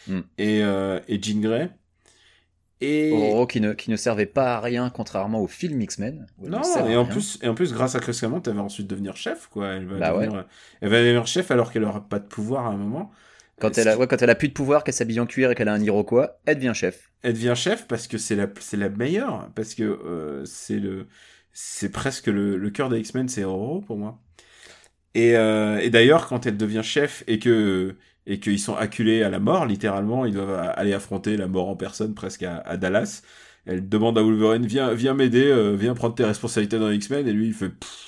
Hmm. 0.09 0.21
et, 0.39 0.63
euh, 0.63 1.01
et 1.09 1.21
Jean 1.21 1.41
Grey. 1.41 1.69
Et 2.81 3.11
Ororo 3.13 3.47
qui 3.47 3.61
ne, 3.61 3.73
qui 3.73 3.91
ne 3.91 3.97
servait 3.97 4.27
pas 4.27 4.57
à 4.57 4.61
rien, 4.61 4.91
contrairement 4.91 5.41
au 5.41 5.47
film 5.47 5.81
X-Men. 5.81 6.27
non, 6.39 6.63
et 6.87 6.97
en 6.97 7.05
rien. 7.05 7.05
plus, 7.05 7.39
et 7.43 7.49
en 7.49 7.55
plus, 7.55 7.73
grâce 7.73 7.95
à 7.95 8.01
Chris 8.01 8.13
Claremont, 8.13 8.43
elle 8.47 8.55
va 8.55 8.63
ensuite 8.63 8.87
devenir 8.87 9.17
chef, 9.17 9.49
quoi. 9.49 9.69
Elle 9.69 9.87
va 9.87 9.99
Bah 9.99 10.13
devenir, 10.13 10.47
elle 10.81 10.91
va 10.91 11.01
devenir 11.01 11.27
chef 11.27 11.51
alors 11.51 11.73
qu'elle 11.73 11.85
aura 11.85 12.07
pas 12.09 12.19
de 12.19 12.27
pouvoir 12.27 12.67
à 12.67 12.71
un 12.71 12.77
moment. 12.77 13.11
Quand 13.59 13.79
elle, 13.79 13.89
a, 13.89 13.97
ouais, 13.97 14.07
quand 14.07 14.21
elle 14.21 14.29
a 14.31 14.35
plus 14.35 14.49
de 14.49 14.53
pouvoir, 14.53 14.85
qu'elle 14.85 14.95
s'habille 14.95 15.21
en 15.21 15.27
cuir 15.27 15.51
et 15.51 15.55
qu'elle 15.55 15.69
a 15.69 15.73
un 15.73 15.83
Iroquois, 15.83 16.39
elle 16.45 16.57
devient 16.57 16.73
chef. 16.75 17.11
Elle 17.23 17.33
devient 17.35 17.55
chef 17.57 17.87
parce 17.89 18.07
que 18.07 18.19
c'est 18.19 18.37
la, 18.37 18.47
c'est 18.61 18.77
la 18.77 18.91
meilleure, 18.91 19.51
parce 19.55 19.75
que 19.75 19.83
euh, 19.83 20.45
c'est 20.45 20.79
le, 20.79 21.09
c'est 21.53 21.89
presque 21.91 22.27
le, 22.27 22.57
le 22.57 22.71
cœur 22.71 22.91
des 22.91 22.99
X-Men, 23.01 23.29
c'est 23.29 23.45
Ororo 23.45 23.81
pour 23.81 23.97
moi. 23.97 24.21
Et, 25.15 25.37
euh, 25.37 25.79
et 25.79 25.91
d'ailleurs, 25.91 26.27
quand 26.29 26.47
elle 26.47 26.57
devient 26.57 26.83
chef 26.85 27.25
et 27.27 27.39
que 27.39 27.97
et 28.27 28.41
qu'ils 28.41 28.59
sont 28.59 28.75
acculés 28.75 29.23
à 29.23 29.31
la 29.31 29.39
mort, 29.39 29.67
littéralement, 29.67 30.25
ils 30.25 30.35
doivent 30.35 30.73
aller 30.77 30.93
affronter 30.93 31.37
la 31.37 31.47
mort 31.47 31.69
en 31.69 31.77
personne 31.77 32.15
presque 32.15 32.43
à, 32.43 32.77
Dallas. 32.77 33.23
Elle 33.67 33.89
demande 33.89 34.19
à 34.19 34.23
Wolverine, 34.23 34.67
viens, 34.67 34.95
viens 34.95 35.15
m'aider, 35.15 35.45
euh, 35.45 35.75
viens 35.77 35.95
prendre 35.95 36.15
tes 36.15 36.25
responsabilités 36.25 36.79
dans 36.79 36.89
les 36.89 36.97
X-Men, 36.97 37.27
et 37.27 37.33
lui 37.33 37.49
il 37.49 37.55
fait, 37.55 37.69
Pff, 37.69 38.07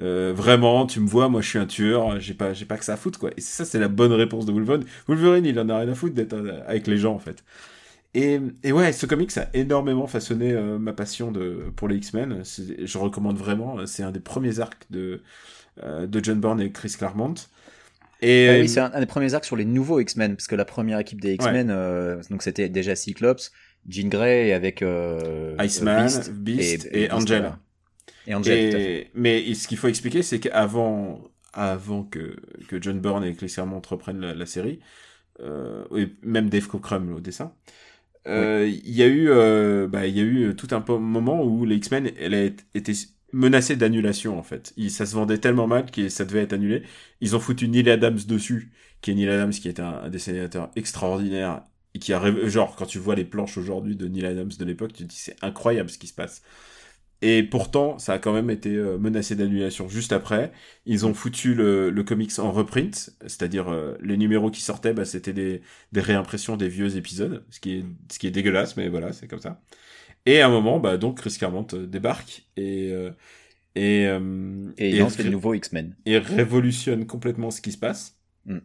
euh, 0.00 0.32
vraiment, 0.34 0.86
tu 0.86 1.00
me 1.00 1.08
vois, 1.08 1.28
moi 1.28 1.40
je 1.40 1.48
suis 1.48 1.58
un 1.58 1.66
tueur, 1.66 2.20
j'ai 2.20 2.34
pas, 2.34 2.52
j'ai 2.52 2.64
pas 2.64 2.76
que 2.76 2.84
ça 2.84 2.94
à 2.94 2.96
foutre 2.96 3.18
quoi. 3.18 3.30
Et 3.36 3.40
ça 3.40 3.64
c'est 3.64 3.78
la 3.80 3.88
bonne 3.88 4.12
réponse 4.12 4.46
de 4.46 4.52
Wolverine. 4.52 4.84
Wolverine, 5.08 5.44
il 5.44 5.58
en 5.58 5.68
a 5.68 5.78
rien 5.78 5.88
à 5.88 5.94
foutre 5.94 6.14
d'être 6.14 6.34
euh, 6.34 6.60
avec 6.66 6.86
les 6.86 6.98
gens 6.98 7.14
en 7.14 7.18
fait. 7.18 7.44
Et, 8.14 8.40
et 8.64 8.72
ouais, 8.72 8.92
ce 8.92 9.06
comic, 9.06 9.30
ça 9.30 9.42
a 9.42 9.48
énormément 9.54 10.06
façonné 10.06 10.52
euh, 10.52 10.78
ma 10.78 10.92
passion 10.92 11.32
de, 11.32 11.64
pour 11.76 11.88
les 11.88 11.96
X-Men. 11.96 12.42
Je 12.44 12.98
recommande 12.98 13.36
vraiment. 13.36 13.86
C'est 13.86 14.02
un 14.02 14.12
des 14.12 14.20
premiers 14.20 14.60
arcs 14.60 14.86
de, 14.90 15.22
de 15.84 16.24
John 16.24 16.40
Byrne 16.40 16.60
et 16.60 16.72
Chris 16.72 16.94
Claremont. 16.98 17.34
Et 18.20 18.48
Ah 18.48 18.58
oui, 18.60 18.68
c'est 18.68 18.80
un, 18.80 18.90
un 18.92 19.00
des 19.00 19.06
premiers 19.06 19.34
arcs 19.34 19.44
sur 19.44 19.56
les 19.56 19.64
nouveaux 19.64 20.00
X-Men, 20.00 20.34
parce 20.34 20.46
que 20.46 20.56
la 20.56 20.64
première 20.64 20.98
équipe 20.98 21.20
des 21.20 21.34
X-Men, 21.34 21.70
euh, 21.70 22.20
donc 22.30 22.42
c'était 22.42 22.68
déjà 22.68 22.96
Cyclops, 22.96 23.52
Jean 23.88 24.08
Grey 24.08 24.52
avec 24.52 24.82
euh, 24.82 25.54
Iceman, 25.60 26.04
Beast, 26.04 26.32
Beast, 26.32 26.88
et, 26.92 27.10
Angela. 27.12 27.38
voilà. 27.38 27.58
Et 28.26 28.34
Angela. 28.34 28.56
Et, 28.56 29.10
mais 29.14 29.54
ce 29.54 29.68
qu'il 29.68 29.78
faut 29.78 29.88
expliquer, 29.88 30.22
c'est 30.22 30.40
qu'avant 30.40 31.22
avant 31.52 32.04
que, 32.04 32.36
que 32.68 32.80
John 32.80 33.00
Byrne 33.00 33.24
et 33.24 33.34
Chris 33.34 33.48
Claremont 33.48 33.82
reprennent 33.88 34.20
la, 34.20 34.34
la 34.34 34.46
série, 34.46 34.80
euh, 35.40 35.84
et 35.96 36.08
même 36.22 36.50
Dave 36.50 36.66
Cockrum 36.66 37.14
au 37.14 37.20
dessin, 37.20 37.52
euh, 38.26 38.68
il 38.68 38.92
y 38.94 39.02
a 39.02 39.06
eu, 39.06 39.30
euh, 39.30 39.88
bah, 39.88 40.06
il 40.06 40.16
y 40.16 40.20
a 40.20 40.24
eu 40.24 40.54
tout 40.54 40.68
un 40.72 40.84
moment 40.98 41.42
où 41.42 41.64
les 41.64 41.76
X-Men, 41.76 42.10
elle 42.18 42.34
a 42.34 42.44
été 42.74 42.92
menacée 43.32 43.76
d'annulation 43.76 44.38
en 44.38 44.42
fait. 44.42 44.74
Ça 44.88 45.06
se 45.06 45.14
vendait 45.14 45.38
tellement 45.38 45.66
mal 45.66 45.90
que 45.90 46.08
ça 46.08 46.24
devait 46.24 46.42
être 46.42 46.52
annulé. 46.52 46.82
Ils 47.20 47.36
ont 47.36 47.40
foutu 47.40 47.68
Neil 47.68 47.88
Adams 47.90 48.18
dessus, 48.26 48.72
qui 49.00 49.10
est 49.10 49.14
Neil 49.14 49.28
Adams, 49.28 49.50
qui 49.50 49.68
est 49.68 49.80
un, 49.80 50.08
dessinateur 50.08 50.70
extraordinaire 50.76 51.62
et 51.94 51.98
qui 51.98 52.12
a 52.12 52.48
genre 52.48 52.76
quand 52.76 52.86
tu 52.86 52.98
vois 52.98 53.14
les 53.14 53.24
planches 53.24 53.58
aujourd'hui 53.58 53.96
de 53.96 54.08
Neil 54.08 54.26
Adams 54.26 54.50
de 54.58 54.64
l'époque, 54.64 54.92
tu 54.92 55.04
te 55.04 55.08
dis 55.08 55.16
c'est 55.16 55.36
incroyable 55.42 55.90
ce 55.90 55.98
qui 55.98 56.06
se 56.06 56.14
passe. 56.14 56.42
Et 57.20 57.42
pourtant, 57.42 57.98
ça 57.98 58.12
a 58.14 58.18
quand 58.20 58.32
même 58.32 58.48
été 58.48 58.76
euh, 58.76 58.96
menacé 58.96 59.34
d'annulation 59.34 59.88
juste 59.88 60.12
après. 60.12 60.52
Ils 60.86 61.04
ont 61.04 61.14
foutu 61.14 61.54
le, 61.54 61.90
le 61.90 62.04
comics 62.04 62.38
en 62.38 62.52
reprint, 62.52 63.10
c'est-à-dire 63.22 63.68
euh, 63.68 63.96
les 64.00 64.16
numéros 64.16 64.50
qui 64.52 64.60
sortaient, 64.60 64.92
bah, 64.92 65.04
c'était 65.04 65.32
des, 65.32 65.62
des 65.90 66.00
réimpressions 66.00 66.56
des 66.56 66.68
vieux 66.68 66.96
épisodes, 66.96 67.44
ce 67.50 67.58
qui 67.58 67.78
est, 67.78 67.84
ce 68.12 68.20
qui 68.20 68.28
est 68.28 68.30
dégueulasse, 68.30 68.76
mais 68.76 68.88
voilà, 68.88 69.12
c'est 69.12 69.26
comme 69.26 69.40
ça. 69.40 69.60
Et 70.28 70.40
à 70.42 70.46
un 70.46 70.50
moment, 70.50 70.78
bah, 70.78 70.96
donc 70.98 71.18
Chris 71.18 71.34
Claremont 71.38 71.66
euh, 71.72 71.86
débarque 71.86 72.46
et 72.56 72.90
euh, 72.92 73.10
et 73.74 74.06
euh, 74.06 74.72
Et 74.76 74.98
lance 74.98 75.18
les 75.18 75.30
nouveaux 75.30 75.54
X-Men. 75.54 75.94
et 76.04 76.18
révolutionne 76.18 77.06
complètement 77.06 77.50
ce 77.50 77.60
qui 77.60 77.72
se 77.72 77.78
passe. 77.78 78.18
Mm. 78.44 78.58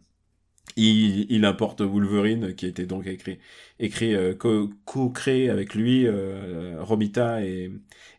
Il, 0.76 1.30
il 1.30 1.44
importe 1.44 1.82
Wolverine, 1.82 2.54
qui 2.54 2.66
été 2.66 2.84
donc 2.84 3.06
écrit, 3.06 3.38
écrit 3.78 4.14
euh, 4.14 4.34
co- 4.34 4.70
co-créé 4.84 5.48
avec 5.48 5.74
lui, 5.74 6.06
euh, 6.06 6.82
Romita 6.82 7.44
et, 7.44 7.70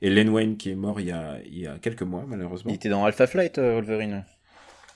et 0.02 0.10
Len 0.10 0.30
Wayne, 0.30 0.56
qui 0.56 0.70
est 0.70 0.76
mort 0.76 1.02
il 1.02 1.08
y 1.08 1.12
a, 1.12 1.40
il 1.46 1.60
y 1.60 1.68
a 1.68 1.78
quelques 1.80 2.04
mois, 2.04 2.26
malheureusement. 2.28 2.72
Il 2.72 2.76
était 2.76 2.90
dans 2.90 3.04
Alpha 3.04 3.28
Flight, 3.28 3.58
Wolverine. 3.60 4.26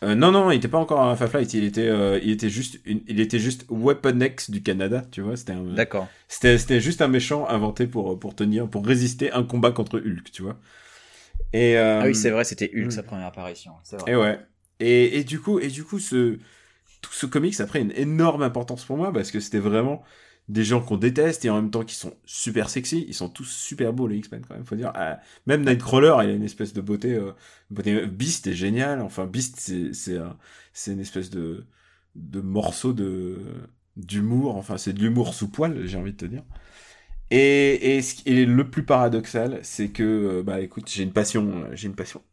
Euh, 0.01 0.15
non, 0.15 0.31
non, 0.31 0.49
il 0.51 0.57
était 0.57 0.69
pas 0.69 0.77
encore 0.77 1.01
à 1.01 1.15
Flight, 1.15 1.53
il 1.53 1.65
était, 1.65 1.87
euh, 1.87 2.19
il 2.23 2.31
était 2.31 2.49
juste, 2.49 2.79
une- 2.85 3.01
il 3.07 3.19
était 3.19 3.39
juste 3.39 3.65
Weapon 3.69 4.19
X 4.21 4.49
du 4.49 4.63
Canada, 4.63 5.03
tu 5.11 5.21
vois, 5.21 5.35
c'était 5.35 5.51
un, 5.51 5.63
D'accord. 5.63 6.07
c'était, 6.29 6.57
c'était 6.57 6.79
juste 6.79 7.01
un 7.01 7.09
méchant 7.09 7.47
inventé 7.49 7.85
pour, 7.85 8.17
pour 8.17 8.33
tenir, 8.33 8.69
pour 8.69 8.85
résister 8.85 9.31
un 9.33 9.43
combat 9.43 9.71
contre 9.71 9.99
Hulk, 9.99 10.31
tu 10.31 10.41
vois. 10.41 10.57
Et, 11.51 11.77
euh, 11.77 11.99
Ah 12.01 12.05
oui, 12.05 12.15
c'est 12.15 12.29
vrai, 12.29 12.45
c'était 12.45 12.71
Hulk 12.73 12.87
mm. 12.87 12.91
sa 12.91 13.03
première 13.03 13.25
apparition. 13.27 13.73
C'est 13.83 13.99
vrai. 13.99 14.11
Et 14.11 14.15
ouais. 14.15 14.39
Et, 14.79 15.19
et 15.19 15.23
du 15.25 15.41
coup, 15.41 15.59
et 15.59 15.67
du 15.67 15.83
coup, 15.83 15.99
ce 15.99 16.37
tout 17.01 17.13
ce 17.13 17.25
comics 17.25 17.59
a 17.59 17.65
pris 17.65 17.81
une 17.81 17.93
énorme 17.95 18.43
importance 18.43 18.83
pour 18.83 18.97
moi 18.97 19.13
parce 19.13 19.31
que 19.31 19.39
c'était 19.39 19.59
vraiment 19.59 20.03
des 20.49 20.63
gens 20.63 20.81
qu'on 20.81 20.97
déteste 20.97 21.45
et 21.45 21.49
en 21.49 21.55
même 21.55 21.71
temps 21.71 21.83
qui 21.83 21.95
sont 21.95 22.13
super 22.25 22.69
sexy. 22.69 23.05
Ils 23.07 23.13
sont 23.13 23.29
tous 23.29 23.45
super 23.45 23.93
beaux 23.93 24.07
les 24.07 24.17
X-Men 24.17 24.43
quand 24.47 24.55
même, 24.55 24.65
faut 24.65 24.75
dire. 24.75 24.91
Ah, 24.95 25.19
même 25.45 25.63
Nightcrawler, 25.63 26.15
il 26.23 26.29
a 26.31 26.33
une 26.33 26.43
espèce 26.43 26.73
de 26.73 26.81
beauté. 26.81 27.13
Euh, 27.13 27.31
beauté... 27.69 28.05
Beast 28.07 28.47
est 28.47 28.53
génial. 28.53 29.01
Enfin, 29.01 29.25
Beast, 29.27 29.55
c'est 29.59 29.93
c'est 29.93 30.17
c'est 30.73 30.93
une 30.93 30.99
espèce 30.99 31.29
de 31.29 31.65
de 32.15 32.41
morceau 32.41 32.93
de 32.93 33.37
d'humour. 33.95 34.55
Enfin, 34.57 34.77
c'est 34.77 34.93
de 34.93 34.99
l'humour 34.99 35.33
sous 35.33 35.49
poil, 35.49 35.85
j'ai 35.85 35.97
envie 35.97 36.13
de 36.13 36.17
te 36.17 36.25
dire. 36.25 36.43
Et, 37.31 37.97
et, 37.97 38.01
ce 38.01 38.45
le 38.45 38.69
plus 38.69 38.83
paradoxal, 38.83 39.59
c'est 39.63 39.89
que, 39.89 40.03
euh, 40.03 40.43
bah 40.43 40.61
écoute, 40.61 40.89
j'ai 40.89 41.03
une 41.03 41.13
passion, 41.13 41.63
euh, 41.65 41.75
j'ai 41.75 41.87
une 41.87 41.95
passion 41.95 42.23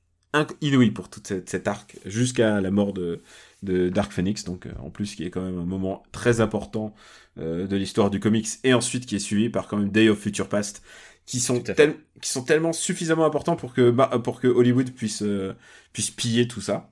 inouïe 0.60 0.90
pour 0.90 1.08
toute 1.08 1.26
cette, 1.26 1.48
cet 1.48 1.68
arc 1.68 1.96
jusqu'à 2.04 2.60
la 2.60 2.70
mort 2.70 2.92
de, 2.92 3.22
de 3.62 3.88
Dark 3.88 4.12
Phoenix, 4.12 4.44
donc 4.44 4.66
euh, 4.66 4.72
en 4.80 4.90
plus 4.90 5.14
qui 5.14 5.24
est 5.24 5.30
quand 5.30 5.42
même 5.42 5.58
un 5.58 5.64
moment 5.64 6.02
très 6.12 6.40
important 6.40 6.94
euh, 7.38 7.66
de 7.66 7.76
l'histoire 7.76 8.10
du 8.10 8.20
comics, 8.20 8.48
et 8.64 8.74
ensuite 8.74 9.06
qui 9.06 9.16
est 9.16 9.18
suivi 9.20 9.48
par 9.50 9.66
quand 9.68 9.76
même 9.78 9.90
Day 9.90 10.08
of 10.08 10.18
Future 10.18 10.48
Past, 10.48 10.82
qui 11.26 11.40
sont, 11.40 11.60
tel- 11.60 11.96
qui 12.20 12.30
sont 12.30 12.44
tellement 12.44 12.72
suffisamment 12.72 13.24
importants 13.26 13.56
pour 13.56 13.74
que, 13.74 13.90
bah, 13.90 14.08
pour 14.22 14.40
que 14.40 14.46
Hollywood 14.48 14.90
puisse, 14.92 15.22
euh, 15.22 15.54
puisse 15.92 16.10
piller 16.10 16.46
tout 16.48 16.60
ça. 16.60 16.90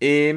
Et 0.00 0.34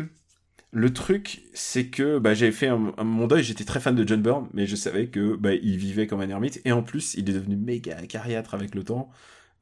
le 0.71 0.93
truc, 0.93 1.43
c'est 1.53 1.87
que 1.87 2.19
bah, 2.19 2.33
j'avais 2.33 2.51
fait 2.51 2.67
un, 2.67 2.93
un- 2.97 3.03
mon 3.03 3.27
deuil, 3.27 3.43
j'étais 3.43 3.65
très 3.65 3.79
fan 3.79 3.95
de 3.95 4.07
John 4.07 4.21
Byrne, 4.21 4.49
mais 4.53 4.67
je 4.67 4.75
savais 4.75 5.07
que 5.09 5.35
bah, 5.35 5.53
il 5.55 5.77
vivait 5.77 6.07
comme 6.07 6.21
un 6.21 6.29
ermite, 6.29 6.61
et 6.65 6.71
en 6.71 6.83
plus, 6.83 7.15
il 7.15 7.29
est 7.29 7.33
devenu 7.33 7.55
méga 7.57 7.97
acariâtre 7.97 8.53
avec 8.53 8.75
le 8.75 8.83
temps, 8.83 9.09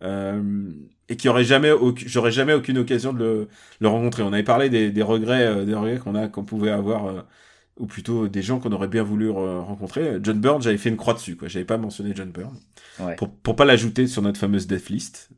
euh, 0.04 0.72
et 1.10 1.16
qui 1.18 1.30
aurait 1.30 1.44
jamais, 1.44 1.72
j'aurais 2.06 2.32
jamais 2.32 2.54
aucune 2.54 2.78
occasion 2.78 3.14
de 3.14 3.20
le, 3.20 3.48
le 3.80 3.88
rencontrer. 3.88 4.24
On 4.24 4.34
avait 4.34 4.44
parlé 4.44 4.70
des, 4.70 4.92
des 4.92 5.02
regrets, 5.04 5.46
euh, 5.48 5.66
des 5.66 5.74
regrets 5.76 6.00
qu'on 6.00 6.16
a, 6.16 6.28
qu'on 6.28 6.44
pouvait 6.46 6.72
avoir, 6.72 7.08
euh, 7.08 7.22
ou 7.78 7.86
plutôt 7.88 8.28
des 8.28 8.42
gens 8.42 8.60
qu'on 8.60 8.72
aurait 8.72 8.88
bien 8.88 9.04
voulu 9.04 9.30
euh, 9.30 9.60
rencontrer. 9.62 10.18
John 10.24 10.40
Byrne, 10.40 10.62
j'avais 10.62 10.78
fait 10.78 10.90
une 10.90 10.98
croix 10.98 11.14
dessus, 11.14 11.36
quoi. 11.38 11.48
J'avais 11.48 11.66
pas 11.66 11.78
mentionné 11.78 12.14
John 12.16 12.32
Byrne 12.32 12.58
Ouais. 13.00 13.16
pour 13.16 13.32
pour 13.38 13.56
pas 13.56 13.66
l'ajouter 13.66 14.08
sur 14.08 14.22
notre 14.24 14.40
fameuse 14.40 14.68
death 14.68 14.90
list. 14.90 15.30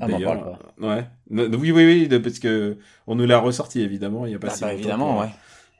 Ah, 0.00 0.06
D'ailleurs, 0.08 0.58
parle 0.78 0.96
Ouais. 0.98 1.06
No- 1.30 1.46
Oui, 1.58 1.72
oui, 1.72 1.84
oui, 1.84 2.08
de- 2.08 2.18
parce 2.18 2.38
que 2.38 2.78
on 3.06 3.14
nous 3.16 3.26
l'a 3.26 3.38
ressorti 3.38 3.80
évidemment. 3.80 4.26
Il 4.26 4.32
y 4.32 4.34
a 4.34 4.38
pas 4.38 4.48
Ah 4.48 4.50
si 4.50 4.60
bah, 4.62 4.72
évidemment, 4.74 5.12
pour, 5.12 5.20
ouais. 5.22 5.30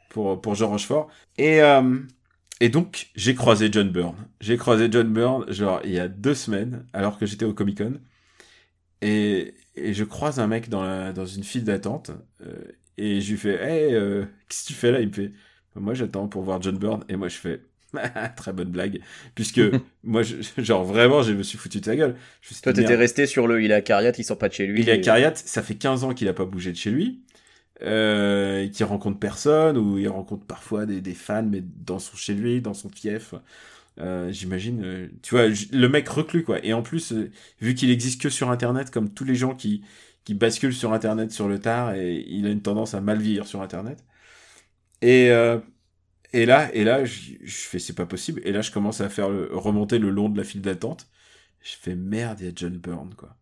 pour 0.08 0.40
pour 0.42 0.54
Jean 0.56 0.68
Rochefort. 0.70 1.08
Et 1.38 1.62
euh, 1.62 1.98
et 2.60 2.68
donc 2.68 3.10
j'ai 3.14 3.34
croisé 3.34 3.68
John 3.72 3.90
Byrne. 3.90 4.16
J'ai 4.40 4.56
croisé 4.56 4.88
John 4.90 5.12
Byrne 5.12 5.50
genre 5.52 5.80
il 5.84 5.92
y 5.92 5.98
a 6.00 6.08
deux 6.08 6.34
semaines 6.34 6.86
alors 6.92 7.18
que 7.18 7.26
j'étais 7.26 7.44
au 7.46 7.54
Comic 7.54 7.78
Con. 7.78 7.94
Et 9.02 9.54
et 9.76 9.94
je 9.94 10.04
croise 10.04 10.40
un 10.40 10.46
mec 10.46 10.68
dans 10.68 10.82
la 10.82 11.12
dans 11.12 11.26
une 11.26 11.44
file 11.44 11.64
d'attente 11.64 12.10
euh, 12.42 12.64
et 12.98 13.20
je 13.20 13.30
lui 13.32 13.38
fais 13.38 13.54
hey 13.62 13.94
euh, 13.94 14.24
qu'est-ce 14.48 14.64
que 14.64 14.68
tu 14.68 14.74
fais 14.74 14.92
là? 14.92 15.00
Il 15.00 15.08
me 15.08 15.12
fait 15.12 15.32
moi 15.76 15.94
j'attends 15.94 16.28
pour 16.28 16.42
voir 16.42 16.60
John 16.62 16.76
Byrne 16.78 17.04
et 17.08 17.16
moi 17.16 17.28
je 17.28 17.36
fais 17.36 17.62
très 18.36 18.52
bonne 18.52 18.70
blague 18.70 19.00
puisque 19.34 19.60
moi 20.04 20.22
je, 20.22 20.36
genre 20.58 20.84
vraiment 20.84 21.22
je 21.22 21.32
me 21.32 21.42
suis 21.42 21.58
foutu 21.58 21.80
de 21.80 21.84
sa 21.86 21.96
gueule 21.96 22.16
je 22.42 22.54
Toi, 22.62 22.72
t'étais 22.72 22.94
resté 22.96 23.26
sur 23.26 23.46
le 23.46 23.62
il 23.62 23.70
est 23.70 23.74
à 23.74 23.82
Cariat, 23.82 24.12
il 24.16 24.24
sort 24.24 24.38
pas 24.38 24.48
de 24.48 24.54
chez 24.54 24.66
lui. 24.66 24.82
Il 24.82 24.88
est 24.88 24.92
à 24.92 24.98
et- 24.98 24.98
Cariat, 24.98 25.34
ça 25.34 25.62
fait 25.62 25.74
15 25.76 26.04
ans 26.04 26.14
qu'il 26.14 26.28
a 26.28 26.32
pas 26.34 26.44
bougé 26.44 26.72
de 26.72 26.76
chez 26.76 26.90
lui. 26.90 27.22
euh, 27.82 28.68
qui 28.70 28.84
rencontre 28.84 29.18
personne, 29.20 29.78
ou 29.78 29.98
il 29.98 30.08
rencontre 30.08 30.46
parfois 30.46 30.86
des, 30.86 31.00
des 31.02 31.14
fans, 31.14 31.44
mais 31.44 31.62
dans 31.62 31.98
son 32.00 32.16
chez 32.16 32.34
lui, 32.34 32.60
dans 32.62 32.74
son 32.74 32.90
fief. 32.90 33.34
Euh, 34.00 34.32
J'imagine, 34.32 34.82
euh, 34.84 35.08
tu 35.22 35.34
vois, 35.36 35.48
le 35.48 35.88
mec 35.88 36.08
reclus 36.08 36.44
quoi. 36.44 36.64
Et 36.64 36.72
en 36.72 36.82
plus, 36.82 37.12
euh, 37.12 37.30
vu 37.60 37.74
qu'il 37.74 37.90
existe 37.90 38.20
que 38.22 38.30
sur 38.30 38.50
Internet, 38.50 38.90
comme 38.90 39.12
tous 39.14 39.24
les 39.24 39.34
gens 39.36 39.54
qui 39.54 39.84
qui 40.24 40.34
basculent 40.34 40.74
sur 40.74 40.92
Internet 40.92 41.32
sur 41.32 41.48
le 41.48 41.58
tard, 41.60 41.94
et 41.94 42.24
il 42.28 42.46
a 42.46 42.50
une 42.50 42.62
tendance 42.62 42.94
à 42.94 43.00
mal 43.00 43.20
vieillir 43.20 43.46
sur 43.46 43.62
Internet. 43.62 44.04
Et 45.02 45.30
euh, 45.30 45.58
et 46.32 46.46
là, 46.46 46.74
et 46.74 46.84
là, 46.84 47.04
je 47.04 47.34
je 47.42 47.56
fais 47.56 47.78
c'est 47.78 47.94
pas 47.94 48.06
possible. 48.06 48.42
Et 48.44 48.52
là, 48.52 48.62
je 48.62 48.70
commence 48.72 49.00
à 49.00 49.08
faire 49.10 49.30
le, 49.30 49.48
remonter 49.52 49.98
le 49.98 50.10
long 50.10 50.28
de 50.28 50.38
la 50.38 50.44
file 50.44 50.62
d'attente. 50.62 51.08
Je 51.62 51.72
fais 51.80 51.96
merde, 51.96 52.40
il 52.40 52.46
y 52.46 52.50
a 52.50 52.52
John 52.56 52.76
Byrne 52.78 53.14
quoi. 53.16 53.36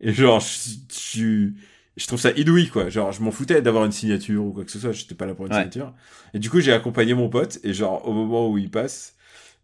Et 0.00 0.12
genre, 0.12 0.40
je, 0.40 0.70
je, 0.92 1.50
je 1.96 2.06
trouve 2.06 2.20
ça 2.20 2.32
inouï 2.32 2.68
quoi. 2.68 2.88
Genre, 2.90 3.12
je 3.12 3.22
m'en 3.22 3.30
foutais 3.32 3.62
d'avoir 3.62 3.84
une 3.84 3.92
signature 3.92 4.44
ou 4.44 4.52
quoi 4.52 4.64
que 4.64 4.70
ce 4.70 4.78
soit. 4.80 4.92
J'étais 4.92 5.14
pas 5.14 5.26
là 5.26 5.34
pour 5.34 5.46
une 5.46 5.52
Ouais. 5.52 5.54
signature. 5.54 5.94
Et 6.34 6.38
du 6.38 6.50
coup, 6.50 6.60
j'ai 6.60 6.72
accompagné 6.72 7.14
mon 7.14 7.28
pote. 7.28 7.58
Et 7.64 7.74
genre, 7.74 8.06
au 8.08 8.12
moment 8.12 8.50
où 8.50 8.58
il 8.58 8.70
passe, 8.70 9.16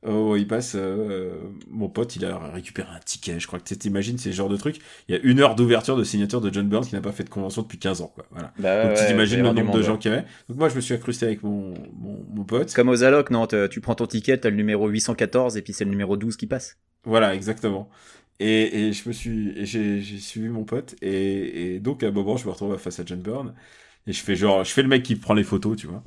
où 0.06 0.36
il 0.36 0.46
passe, 0.46 0.74
euh, 0.76 1.32
mon 1.68 1.88
pote, 1.88 2.14
il 2.16 2.24
a 2.24 2.38
récupéré 2.38 2.88
un 2.94 3.00
ticket. 3.00 3.40
Je 3.40 3.46
crois 3.46 3.58
que 3.58 3.64
tu 3.64 3.76
t'imagines, 3.76 4.16
c'est 4.16 4.30
ce 4.30 4.36
genre 4.36 4.48
de 4.48 4.56
truc. 4.56 4.78
Il 5.08 5.14
y 5.14 5.18
a 5.18 5.20
une 5.22 5.40
heure 5.40 5.56
d'ouverture 5.56 5.96
de 5.96 6.04
signature 6.04 6.40
de 6.40 6.52
John 6.52 6.68
Burns 6.68 6.86
qui 6.86 6.94
n'a 6.94 7.00
pas 7.00 7.12
fait 7.12 7.24
de 7.24 7.30
convention 7.30 7.62
depuis 7.62 7.78
15 7.78 8.00
ans 8.02 8.12
quoi. 8.14 8.24
Voilà. 8.30 8.52
Bah, 8.58 8.84
Donc 8.84 8.96
ouais, 8.96 9.06
t'imagines 9.06 9.42
le 9.42 9.52
nombre 9.52 9.76
de 9.76 9.82
gens 9.82 9.96
qu'il 9.96 10.10
y 10.10 10.14
avait. 10.14 10.24
Donc 10.48 10.58
moi, 10.58 10.68
je 10.68 10.76
me 10.76 10.80
suis 10.80 10.94
incrusté 10.94 11.26
avec 11.26 11.42
mon 11.42 11.74
mon, 11.98 12.24
mon 12.32 12.44
pote. 12.44 12.72
Comme 12.74 12.88
aux 12.88 13.02
allocs, 13.02 13.30
non, 13.30 13.46
tu 13.70 13.80
prends 13.80 13.94
ton 13.94 14.06
ticket, 14.06 14.38
t'as 14.38 14.50
le 14.50 14.56
numéro 14.56 14.88
814 14.88 15.56
et 15.56 15.62
puis 15.62 15.72
c'est 15.72 15.84
le 15.84 15.90
numéro 15.90 16.16
12 16.16 16.36
qui 16.36 16.46
passe. 16.46 16.78
Voilà, 17.04 17.34
exactement. 17.34 17.88
Et, 18.40 18.88
et 18.88 18.92
je 18.92 19.08
me 19.08 19.12
suis, 19.12 19.66
j'ai 19.66 20.00
suivi 20.20 20.48
mon 20.48 20.62
pote, 20.64 20.94
et, 21.02 21.74
et 21.74 21.80
donc 21.80 22.04
à 22.04 22.06
un 22.08 22.10
moment, 22.12 22.36
je 22.36 22.46
me 22.46 22.50
retrouve 22.52 22.76
face 22.78 23.00
à 23.00 23.04
John 23.04 23.20
Byrne, 23.20 23.54
et 24.06 24.12
je 24.12 24.22
fais 24.22 24.36
genre, 24.36 24.62
je 24.62 24.70
fais 24.72 24.82
le 24.82 24.88
mec 24.88 25.02
qui 25.02 25.16
prend 25.16 25.34
les 25.34 25.42
photos, 25.42 25.76
tu 25.76 25.88
vois. 25.88 26.04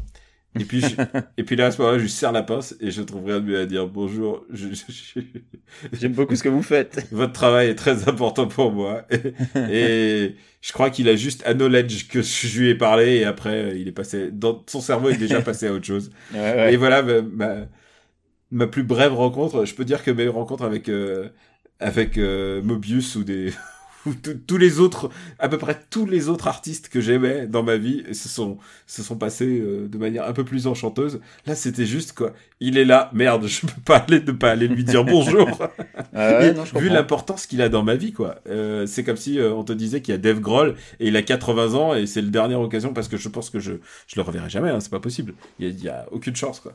Et 0.60 0.66
puis, 0.66 0.82
je- 0.82 0.96
et 1.38 1.44
puis 1.44 1.56
là, 1.56 1.68
à 1.68 1.72
ce 1.72 1.80
moment-là, 1.82 1.98
je 1.98 2.04
lui 2.04 2.10
serre 2.10 2.34
la 2.34 2.44
pince, 2.44 2.76
et 2.82 2.92
je 2.92 3.02
trouve 3.02 3.26
rien 3.26 3.40
de 3.40 3.46
mieux 3.46 3.60
à 3.60 3.66
dire 3.66 3.88
bonjour, 3.88 4.46
je, 4.52 4.68
je- 4.70 4.92
je- 5.16 5.22
J'aime 5.94 6.12
beaucoup 6.14 6.36
ce 6.36 6.44
que 6.44 6.50
vous 6.50 6.62
faites. 6.64 7.08
votre 7.12 7.32
travail 7.34 7.70
est 7.70 7.76
très 7.76 8.10
important 8.10 8.48
pour 8.48 8.72
moi. 8.72 9.06
Et, 9.12 9.34
et 9.70 10.36
je 10.62 10.72
crois 10.74 10.90
qu'il 10.90 11.08
a 11.10 11.16
juste 11.16 11.42
acknowledge 11.48 12.08
que 12.10 12.22
je 12.22 12.60
lui 12.60 12.70
ai 12.70 12.76
parlé, 12.76 13.18
et 13.18 13.24
après, 13.26 13.80
il 13.80 13.88
est 13.88 13.92
passé, 13.94 14.30
dans 14.32 14.62
son 14.68 14.82
cerveau 14.82 15.10
est 15.10 15.18
déjà 15.18 15.42
passé 15.42 15.68
à 15.68 15.74
autre 15.74 15.86
chose. 15.86 16.12
Ouais, 16.34 16.40
ouais. 16.40 16.74
Et 16.74 16.78
voilà 16.78 17.02
ma, 17.02 17.22
ma, 17.22 17.56
ma 18.52 18.68
plus 18.68 18.84
brève 18.84 19.14
rencontre. 19.14 19.66
Je 19.66 19.74
peux 19.76 19.86
dire 19.86 20.04
que 20.04 20.12
mes 20.12 20.28
rencontres 20.28 20.64
avec 20.66 20.90
euh, 20.90 21.30
avec 21.80 22.18
euh, 22.18 22.62
Mobius 22.62 23.16
ou 23.16 23.24
des 23.24 23.52
tous- 24.24 24.34
tous 24.48 24.58
les 24.58 24.80
autres, 24.80 25.10
à 25.40 25.48
peu 25.50 25.58
près 25.58 25.80
tous 25.90 26.06
les 26.06 26.30
autres 26.30 26.48
artistes 26.48 26.90
que 26.90 27.02
j'aimais 27.02 27.48
dans 27.48 27.64
ma 27.64 27.78
vie, 27.78 28.04
se 28.14 28.28
sont 28.30 28.58
se 28.88 29.04
sont 29.04 29.16
passés 29.18 29.60
euh, 29.60 29.88
de 29.88 29.98
manière 29.98 30.26
un 30.28 30.34
peu 30.34 30.44
plus 30.44 30.68
enchanteuse. 30.68 31.20
Là, 31.46 31.56
c'était 31.56 31.86
juste 31.86 32.14
quoi. 32.14 32.34
Il 32.60 32.78
est 32.78 32.86
là, 32.86 33.10
merde, 33.14 33.48
je 33.48 33.62
peux 33.62 33.82
pas 33.86 33.98
aller 33.98 34.20
ne 34.22 34.32
pas 34.32 34.52
aller 34.52 34.68
lui 34.68 34.84
dire 34.84 35.04
bonjour. 35.04 35.48
Ah 36.14 36.40
ouais, 36.40 36.54
non, 36.54 36.64
vu 36.64 36.90
l'importance 36.90 37.46
qu'il 37.46 37.62
a 37.62 37.70
dans 37.70 37.84
ma 37.84 37.96
vie, 37.96 38.12
quoi. 38.12 38.42
Euh, 38.48 38.86
c'est 38.86 39.04
comme 39.04 39.16
si 39.18 39.40
euh, 39.40 39.54
on 39.54 39.64
te 39.64 39.72
disait 39.72 40.02
qu'il 40.02 40.12
y 40.14 40.16
a 40.16 40.18
Dave 40.18 40.42
Grohl 40.42 40.76
et 41.00 41.08
il 41.08 41.16
a 41.16 41.22
80 41.22 41.74
ans 41.76 41.96
et 41.96 42.06
c'est 42.06 42.22
la 42.22 42.30
dernière 42.30 42.60
occasion 42.60 42.94
parce 42.94 43.08
que 43.08 43.16
je 43.18 43.30
pense 43.30 43.50
que 43.50 43.60
je 43.60 43.74
je 44.08 44.16
le 44.18 44.22
reverrai 44.22 44.50
jamais. 44.50 44.70
Hein, 44.70 44.80
c'est 44.82 44.92
pas 44.92 45.00
possible. 45.00 45.34
Il 45.60 45.70
y 45.70 45.84
y 45.86 45.90
a 45.90 46.06
aucune 46.12 46.36
chance, 46.36 46.60
quoi. 46.60 46.74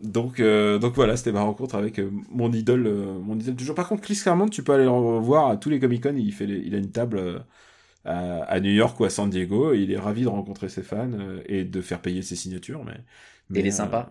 Donc 0.00 0.38
euh, 0.38 0.78
donc 0.78 0.94
voilà, 0.94 1.16
c'était 1.16 1.32
ma 1.32 1.42
rencontre 1.42 1.74
avec 1.74 1.98
euh, 1.98 2.10
mon 2.30 2.52
idole, 2.52 2.86
euh, 2.86 3.18
mon 3.18 3.36
idole 3.38 3.56
du 3.56 3.64
jour. 3.64 3.74
Par 3.74 3.88
contre, 3.88 4.02
Chris 4.02 4.16
Claremont, 4.22 4.48
tu 4.48 4.62
peux 4.62 4.72
aller 4.72 4.84
le 4.84 4.90
voir 4.90 5.48
à 5.48 5.56
tous 5.56 5.70
les 5.70 5.80
Comic 5.80 6.04
Con. 6.04 6.14
Il 6.16 6.32
fait, 6.32 6.46
les- 6.46 6.58
il 6.60 6.74
a 6.74 6.78
une 6.78 6.92
table 6.92 7.18
euh, 7.18 7.38
à, 8.04 8.42
à 8.44 8.60
New 8.60 8.70
York 8.72 8.98
ou 9.00 9.04
à 9.04 9.10
San 9.10 9.30
Diego. 9.30 9.74
Il 9.74 9.92
est 9.92 9.98
ravi 9.98 10.22
de 10.22 10.28
rencontrer 10.28 10.68
ses 10.68 10.82
fans 10.82 11.10
euh, 11.12 11.42
et 11.46 11.64
de 11.64 11.80
faire 11.82 12.00
payer 12.02 12.22
ses 12.22 12.36
signatures. 12.36 12.84
Mais, 12.84 12.98
mais, 13.50 13.60
il 13.60 13.66
est 13.66 13.70
euh, 13.70 13.72
sympa. 13.72 14.10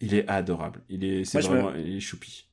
il 0.00 0.14
est 0.14 0.28
adorable. 0.28 0.82
Il 0.90 1.04
est, 1.04 1.24
c'est 1.24 1.38
me- 1.38 1.48
vraiment, 1.48 1.74
il 1.74 1.96
est 1.96 2.00
choupi. 2.00 2.48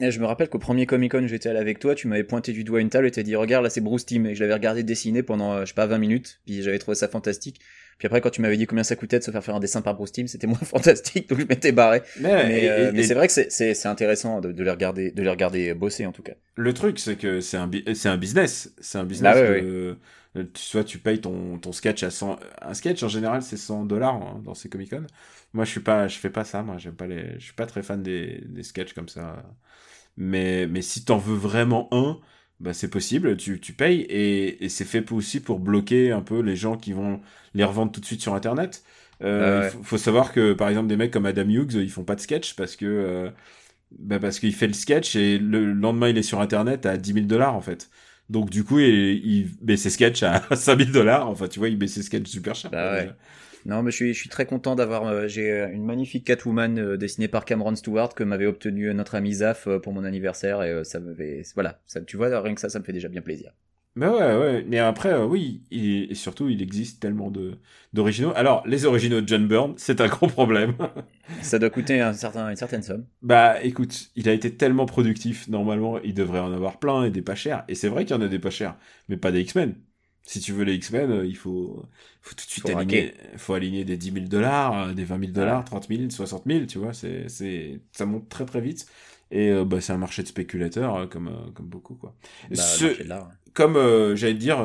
Et 0.00 0.10
je 0.10 0.18
me 0.20 0.26
rappelle 0.26 0.48
qu'au 0.48 0.58
premier 0.58 0.86
Comic 0.86 1.12
Con 1.12 1.24
où 1.24 1.28
j'étais 1.28 1.48
allé 1.48 1.58
avec 1.58 1.78
toi, 1.78 1.94
tu 1.94 2.08
m'avais 2.08 2.24
pointé 2.24 2.52
du 2.52 2.64
doigt 2.64 2.80
une 2.80 2.90
table 2.90 3.06
et 3.06 3.10
t'as 3.12 3.22
dit 3.22 3.36
regarde 3.36 3.62
là 3.64 3.70
c'est 3.70 3.80
Bruce 3.80 4.04
Timm 4.06 4.26
et 4.26 4.34
je 4.34 4.40
l'avais 4.40 4.54
regardé 4.54 4.82
dessiner 4.82 5.22
pendant 5.22 5.60
je 5.60 5.66
sais 5.66 5.74
pas 5.74 5.86
20 5.86 5.98
minutes, 5.98 6.40
puis 6.44 6.62
j'avais 6.62 6.78
trouvé 6.78 6.96
ça 6.96 7.08
fantastique. 7.08 7.60
Puis 7.98 8.06
après 8.06 8.20
quand 8.20 8.30
tu 8.30 8.40
m'avais 8.42 8.56
dit 8.56 8.66
combien 8.66 8.84
ça 8.84 8.96
coûtait 8.96 9.18
de 9.18 9.24
se 9.24 9.30
faire 9.30 9.42
faire 9.44 9.54
un 9.54 9.60
dessin 9.60 9.82
par 9.82 9.94
Bruce 9.94 10.12
Timm, 10.12 10.26
c'était 10.26 10.46
moins 10.46 10.58
fantastique 10.62 11.28
donc 11.28 11.40
je 11.40 11.46
m'étais 11.46 11.72
barré. 11.72 12.02
Mais, 12.48 12.68
euh, 12.68 12.92
mais 12.92 13.02
c'est 13.02 13.14
vrai 13.14 13.26
que 13.26 13.32
c'est- 13.32 13.50
c'est 13.50 13.74
c'est 13.74 13.88
intéressant 13.88 14.40
de, 14.40 14.52
de 14.52 14.62
les 14.64 14.70
regarder 14.70 15.10
de 15.10 15.22
les 15.22 15.30
regarder 15.30 15.74
bosser 15.74 16.06
en 16.06 16.12
tout 16.12 16.22
cas. 16.22 16.34
Le 16.56 16.72
truc, 16.74 16.98
c'est 16.98 17.16
que 17.16 17.40
c'est 17.40 17.56
un, 17.56 17.70
c'est 17.94 18.08
un 18.08 18.16
business. 18.16 18.72
C'est 18.80 18.98
un 18.98 19.04
business. 19.04 19.34
Bah 19.34 19.40
de- 19.60 19.98
de- 20.34 20.42
tu, 20.42 20.62
soit 20.62 20.84
tu 20.84 20.98
payes 20.98 21.20
ton, 21.20 21.58
ton 21.58 21.72
sketch 21.72 22.02
à 22.02 22.10
100. 22.10 22.38
Un 22.60 22.74
sketch, 22.74 23.02
en 23.02 23.08
général, 23.08 23.42
c'est 23.42 23.56
100 23.56 23.84
dollars 23.84 24.14
hein, 24.14 24.40
dans 24.44 24.54
ces 24.54 24.68
Comic 24.68 24.90
Con. 24.90 25.06
Moi, 25.52 25.64
je 25.64 25.70
suis 25.70 25.80
pas, 25.80 26.08
je 26.08 26.18
fais 26.18 26.30
pas 26.30 26.44
ça. 26.44 26.62
Moi, 26.62 26.76
j'aime 26.78 26.94
pas 26.96 27.06
les, 27.06 27.34
je 27.38 27.44
suis 27.44 27.52
pas 27.54 27.66
très 27.66 27.82
fan 27.82 28.02
des, 28.02 28.42
des 28.48 28.62
sketchs 28.64 28.92
comme 28.94 29.08
ça. 29.08 29.42
Mais, 30.16 30.66
mais 30.66 30.82
si 30.82 31.04
t'en 31.04 31.18
veux 31.18 31.36
vraiment 31.36 31.88
un, 31.92 32.18
bah, 32.60 32.72
c'est 32.74 32.88
possible. 32.90 33.36
Tu, 33.36 33.60
tu 33.60 33.72
payes 33.72 34.02
et, 34.02 34.64
et 34.64 34.68
c'est 34.68 34.84
fait 34.84 35.10
aussi 35.12 35.40
pour 35.40 35.60
bloquer 35.60 36.12
un 36.12 36.22
peu 36.22 36.40
les 36.40 36.56
gens 36.56 36.76
qui 36.76 36.92
vont 36.92 37.20
les 37.54 37.64
revendre 37.64 37.92
tout 37.92 38.00
de 38.00 38.06
suite 38.06 38.20
sur 38.22 38.34
Internet. 38.34 38.84
Euh, 39.22 39.60
Ah 39.60 39.60
ouais. 39.60 39.72
faut, 39.72 39.82
faut 39.82 39.98
savoir 39.98 40.32
que, 40.32 40.52
par 40.54 40.68
exemple, 40.68 40.88
des 40.88 40.96
mecs 40.96 41.12
comme 41.12 41.26
Adam 41.26 41.48
Hughes, 41.48 41.74
ils 41.74 41.90
font 41.90 42.04
pas 42.04 42.14
de 42.16 42.20
sketch 42.20 42.54
parce 42.56 42.76
que, 42.76 42.84
euh, 42.86 43.30
bah 43.98 44.18
parce 44.18 44.40
qu'il 44.40 44.54
fait 44.54 44.66
le 44.66 44.72
sketch 44.72 45.16
et 45.16 45.38
le 45.38 45.72
lendemain 45.72 46.08
il 46.08 46.18
est 46.18 46.22
sur 46.22 46.40
internet 46.40 46.86
à 46.86 46.96
10 46.96 47.12
000 47.14 47.26
dollars 47.28 47.54
en 47.54 47.60
fait. 47.60 47.90
Donc 48.30 48.50
du 48.50 48.64
coup 48.64 48.78
il, 48.80 49.24
il 49.26 49.50
met 49.62 49.76
ses 49.76 49.90
sketchs 49.90 50.22
à 50.24 50.42
5 50.56 50.76
000 50.78 50.92
dollars. 50.92 51.28
Enfin 51.28 51.48
tu 51.48 51.58
vois 51.60 51.68
il 51.68 51.78
met 51.78 51.86
ses 51.88 52.02
sketchs 52.02 52.28
super 52.28 52.54
cher. 52.54 52.72
Bah 52.72 52.90
quoi, 52.90 52.96
ouais. 52.96 53.16
Non, 53.66 53.82
mais 53.82 53.90
je 53.90 53.96
suis, 53.96 54.14
je 54.14 54.20
suis 54.20 54.28
très 54.30 54.46
content 54.46 54.74
d'avoir. 54.74 55.04
euh, 55.06 55.26
j'ai 55.28 55.50
euh, 55.50 55.68
une 55.72 55.84
magnifique 55.84 56.24
Catwoman 56.26 56.78
euh, 56.78 56.96
dessinée 56.96 57.28
par 57.28 57.44
Cameron 57.44 57.74
Stewart 57.76 58.14
que 58.14 58.22
m'avait 58.24 58.46
obtenu 58.46 58.92
notre 58.94 59.14
ami 59.16 59.32
Zaf 59.34 59.68
pour 59.82 59.92
mon 59.92 60.04
anniversaire 60.04 60.62
et 60.62 60.84
ça 60.84 61.00
me 61.00 61.14
fait. 61.14 61.42
Voilà, 61.54 61.80
ça, 61.86 62.00
tu 62.02 62.16
vois, 62.16 62.40
rien 62.40 62.54
que 62.54 62.60
ça, 62.60 62.68
ça 62.68 62.78
me 62.78 62.84
fait 62.84 62.92
déjà 62.92 63.08
bien 63.08 63.22
plaisir. 63.22 63.52
Mais 63.96 64.08
ouais 64.08 64.36
ouais. 64.36 64.64
Mais 64.66 64.78
après 64.80 65.10
euh, 65.12 65.24
oui 65.24 65.62
il- 65.70 66.10
et 66.10 66.14
surtout 66.16 66.48
il 66.48 66.60
existe 66.62 67.00
tellement 67.00 67.30
de 67.30 67.58
d'originaux. 67.92 68.32
Alors 68.34 68.66
les 68.66 68.86
originaux 68.86 69.20
de 69.20 69.28
John 69.28 69.46
Byrne 69.46 69.74
c'est 69.76 70.00
un 70.00 70.08
gros 70.08 70.26
problème. 70.26 70.74
Ça 71.40 71.60
doit 71.60 71.70
coûter 71.70 72.00
un 72.00 72.12
certain, 72.12 72.48
une 72.50 72.56
certaine 72.56 72.82
somme. 72.82 73.06
bah 73.22 73.62
écoute 73.62 74.10
il 74.16 74.28
a 74.28 74.32
été 74.32 74.56
tellement 74.56 74.86
productif 74.86 75.48
normalement 75.48 75.98
il 76.02 76.14
devrait 76.14 76.38
en 76.40 76.52
avoir 76.52 76.78
plein 76.78 77.04
et 77.04 77.10
des 77.10 77.22
pas 77.22 77.34
chers. 77.34 77.64
Et 77.68 77.74
c'est 77.74 77.88
vrai 77.88 78.04
qu'il 78.04 78.14
y 78.16 78.18
en 78.18 78.22
a 78.22 78.28
des 78.28 78.38
pas 78.38 78.50
chers 78.50 78.76
mais 79.08 79.16
pas 79.16 79.32
des 79.32 79.40
X-Men. 79.40 79.74
Si 80.26 80.40
tu 80.40 80.52
veux 80.52 80.64
les 80.64 80.74
X-Men, 80.74 81.10
euh, 81.10 81.26
il 81.26 81.36
faut, 81.36 81.84
faut 82.22 82.34
tout 82.34 82.44
de 82.46 82.50
suite 82.50 82.64
Faut 82.64 82.70
aligner, 82.70 83.14
faut 83.36 83.54
aligner 83.54 83.84
des 83.84 83.96
10 83.98 84.12
000 84.12 84.26
dollars, 84.26 84.94
des 84.94 85.04
20 85.04 85.18
000 85.20 85.32
dollars, 85.32 85.64
30 85.64 85.88
000, 85.88 86.10
60 86.10 86.44
000, 86.46 86.66
tu 86.66 86.78
vois, 86.78 86.94
c'est, 86.94 87.28
c'est, 87.28 87.80
ça 87.92 88.06
monte 88.06 88.28
très 88.28 88.46
très 88.46 88.60
vite. 88.62 88.86
Et 89.30 89.50
euh, 89.50 89.64
bah, 89.64 89.80
c'est 89.80 89.92
un 89.92 89.98
marché 89.98 90.22
de 90.22 90.28
spéculateurs 90.28 90.96
euh, 90.96 91.06
comme, 91.06 91.28
euh, 91.28 91.50
comme 91.54 91.66
beaucoup 91.66 91.94
quoi. 91.94 92.14
Bah, 92.50 92.56
Ce- 92.56 92.96
comme 93.52 93.76
euh, 93.76 94.16
j'allais 94.16 94.34
te 94.34 94.38
dire, 94.40 94.58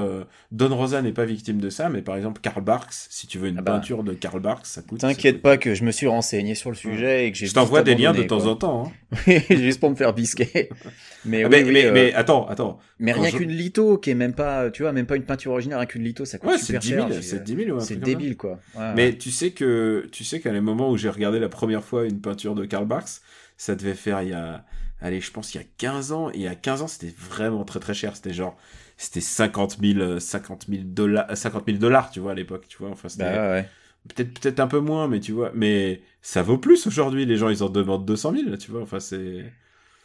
Don 0.52 0.76
Rosa 0.76 1.04
n'est 1.04 1.12
pas 1.12 1.26
victime 1.26 1.62
de 1.62 1.70
ça, 1.70 1.90
mais 1.90 2.02
par 2.02 2.16
exemple 2.18 2.42
Karl 2.42 2.64
Barks, 2.64 2.92
si 2.92 3.28
tu 3.28 3.38
veux 3.38 3.48
une 3.50 3.60
Ah 3.60 3.62
bah. 3.62 3.74
peinture 3.74 4.04
de 4.04 4.14
Karl 4.14 4.40
Barks, 4.40 4.66
ça 4.66 4.82
coûte. 4.82 5.02
T'inquiète 5.02 5.44
pas 5.44 5.58
que 5.58 5.76
je 5.76 5.84
me 5.84 5.92
suis 5.92 6.08
renseigné 6.08 6.56
sur 6.56 6.72
le 6.72 6.76
sujet 6.76 7.28
et 7.28 7.32
que 7.32 7.38
j'ai. 7.38 7.46
Je 7.46 7.54
t'envoie 7.54 7.84
des 7.84 7.94
liens 7.94 8.14
de 8.14 8.24
temps 8.24 8.40
quoi. 8.40 8.48
en 8.52 8.56
temps. 8.56 8.92
Hein. 9.16 9.40
Juste 9.52 9.80
pour 9.80 9.92
me 9.92 9.96
faire 9.96 10.14
bisquer. 10.16 10.70
Mais, 11.26 11.44
Ah, 11.44 11.50
oui, 11.52 11.58
mais, 11.58 11.64
oui, 11.66 11.72
mais, 11.74 11.92
mais 11.92 12.14
attends, 12.14 12.48
attends. 12.48 12.80
mais 12.98 13.12
rien 13.12 13.30
je- 13.30 13.36
qu'une 13.38 13.52
litho 13.52 13.98
qui 13.98 14.10
est 14.10 14.16
même 14.16 14.34
pas, 14.34 14.72
tu 14.72 14.84
vois, 14.84 14.94
même 14.94 15.06
pas 15.06 15.18
une 15.18 15.24
peinture 15.26 15.52
originale, 15.52 15.80
rien 15.80 15.86
qu'une 15.86 16.04
litho, 16.06 16.24
ça 16.24 16.38
coûte 16.38 16.50
Ouais, 16.52 16.58
super 16.58 16.80
10 16.80 16.88
000, 16.88 17.08
cher. 17.12 17.18
c'est 17.24 17.44
10 17.44 17.56
000 17.66 17.72
ou 17.72 17.76
un 17.76 17.80
C'est 17.82 17.98
débile 17.98 18.38
quoi. 18.38 18.58
Mais 18.96 19.18
tu 19.18 19.30
sais 19.30 19.52
que 19.52 20.08
tu 20.14 20.24
sais 20.24 20.40
qu'à 20.40 20.54
les 20.54 20.62
moments 20.62 20.90
où 20.90 20.96
j'ai 20.98 21.10
regardé 21.10 21.38
la 21.40 21.50
première 21.50 21.84
fois 21.84 22.06
une 22.06 22.22
peinture 22.22 22.56
de 22.56 22.64
Karl 22.66 22.86
Barks, 22.88 23.20
ça 23.60 23.76
devait 23.76 23.94
faire 23.94 24.24
il 24.24 24.30
y 24.30 24.34
a 24.34 24.66
allez, 25.02 25.22
je 25.22 25.32
pense 25.32 25.54
il 25.54 25.58
y 25.58 25.62
a 25.62 25.68
15 25.78 26.12
ans. 26.12 26.30
Et 26.32 26.38
il 26.38 26.42
y 26.42 26.48
a 26.48 26.56
15 26.56 26.82
ans, 26.82 26.88
c'était 26.88 27.14
vraiment 27.16 27.64
très 27.66 27.80
très 27.80 27.94
cher, 27.94 28.16
c'était 28.16 28.34
genre 28.34 28.58
c'était 28.98 29.22
50 29.22 29.78
000 29.82 30.00
euh, 30.00 30.20
50 30.20 30.66
000 30.68 30.82
dollars 30.86 31.38
50 31.38 31.66
000 31.68 31.78
dollars, 31.78 32.10
tu 32.10 32.20
vois 32.20 32.32
à 32.32 32.36
l'époque, 32.36 32.66
tu 32.68 32.78
vois, 32.80 32.90
enfin 32.90 33.10
c'était 33.10 33.26
Bah 33.26 33.52
ouais, 33.52 33.70
peut-être 34.08 34.40
peut-être 34.40 34.60
un 34.60 34.68
peu 34.68 34.80
moins 34.80 35.08
mais 35.08 35.20
tu 35.20 35.34
vois, 35.34 35.52
mais 35.54 36.02
ça 36.22 36.42
vaut 36.42 36.58
plus 36.58 36.88
aujourd'hui, 36.88 37.26
les 37.26 37.38
gens 37.38 37.50
ils 37.50 37.64
en 37.64 37.70
demandent 37.70 38.06
200 38.06 38.34
000, 38.46 38.58
tu 38.58 38.72
vois, 38.72 38.82
enfin 38.82 39.00
c'est 39.00 39.46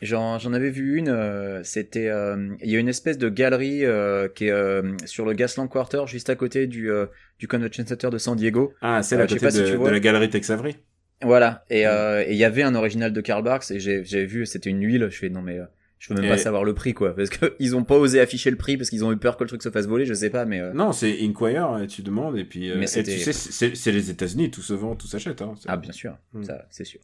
J'en, 0.03 0.53
avais 0.53 0.71
vu 0.71 0.99
une, 0.99 1.09
euh, 1.09 1.62
c'était, 1.62 2.09
euh, 2.09 2.55
il 2.61 2.70
y 2.70 2.76
a 2.76 2.78
une 2.78 2.89
espèce 2.89 3.16
de 3.16 3.31
galerie 3.31 3.87
euh, 3.87 4.28
qui 4.28 4.47
est 4.47 4.51
euh, 4.51 4.97
sur 5.07 5.24
le 5.24 5.33
Gaslamp 5.33 5.68
Quarter, 5.68 6.03
juste 6.07 6.28
à 6.28 6.35
côté 6.35 6.66
du, 6.66 6.91
euh, 6.91 7.07
du 7.39 7.49
Convention 7.49 7.87
Center 7.87 8.11
de 8.11 8.18
San 8.18 8.37
Diego. 8.37 8.74
ah, 8.83 9.03
c'est 9.03 9.16
Euh, 9.16 9.26
sais 9.26 9.39
côté 9.39 9.51
si 9.51 9.62
de, 9.62 9.89
la 9.89 10.01
galerie 10.01 10.28
Tex 10.28 10.51
Avery. 10.51 10.76
Voilà, 11.23 11.65
et 11.71 11.85
Mm. 11.85 11.89
euh, 11.89 12.25
et 12.27 12.33
il 12.33 12.37
y 12.37 12.45
avait 12.45 12.62
un 12.62 12.75
original 12.75 13.12
de 13.12 13.21
Karl 13.21 13.43
Barks, 13.43 13.71
et 13.71 13.81
j'ai, 13.81 14.25
vu, 14.27 14.45
c'était 14.47 14.71
une 14.71 14.83
huile, 14.83 15.09
je 15.11 15.17
fais 15.19 15.29
non 15.31 15.43
mais... 15.43 15.59
euh, 15.59 15.65
je 16.01 16.12
veux 16.12 16.17
même 16.21 16.27
Et- 16.27 16.35
pas 16.35 16.37
savoir 16.39 16.65
le 16.65 16.75
prix 16.75 16.93
quoi, 16.93 17.17
parce 17.17 17.31
que 17.31 17.55
ils 17.61 17.75
ont 17.77 17.85
pas 17.85 17.95
osé 17.97 18.21
afficher 18.21 18.51
le 18.51 18.57
prix 18.57 18.77
parce 18.77 18.91
qu'ils 18.91 19.05
ont 19.07 19.12
eu 19.12 19.17
peur 19.17 19.39
que 19.39 19.45
le 19.45 19.49
truc 19.49 19.62
se 19.62 19.71
fasse 19.71 19.87
voler, 19.87 20.05
je 20.05 20.12
sais 20.12 20.29
pas, 20.29 20.45
mais 20.45 20.61
euh, 20.61 20.73
Non, 20.75 20.93
c'est 20.93 21.17
Inquire, 21.23 21.87
tu 21.89 22.03
demandes 22.03 22.37
et 22.37 22.45
puis 22.45 22.71
Mais 22.77 22.85
et 22.85 23.03
tu 23.03 23.19
sais 23.33 23.33
c'est 23.75 23.93
les 23.93 24.11
États-Unis, 24.11 24.51
tout 24.51 24.61
se 24.61 24.75
vend, 24.75 24.97
tout 24.97 25.07
s'achète 25.07 25.41
hein. 25.41 25.55
Ah 25.67 25.79
bien 25.79 25.93
sûr, 25.93 26.19
Mm. 26.35 26.45
ça 26.45 26.67
c'est 26.71 26.85
sûr. 26.85 27.01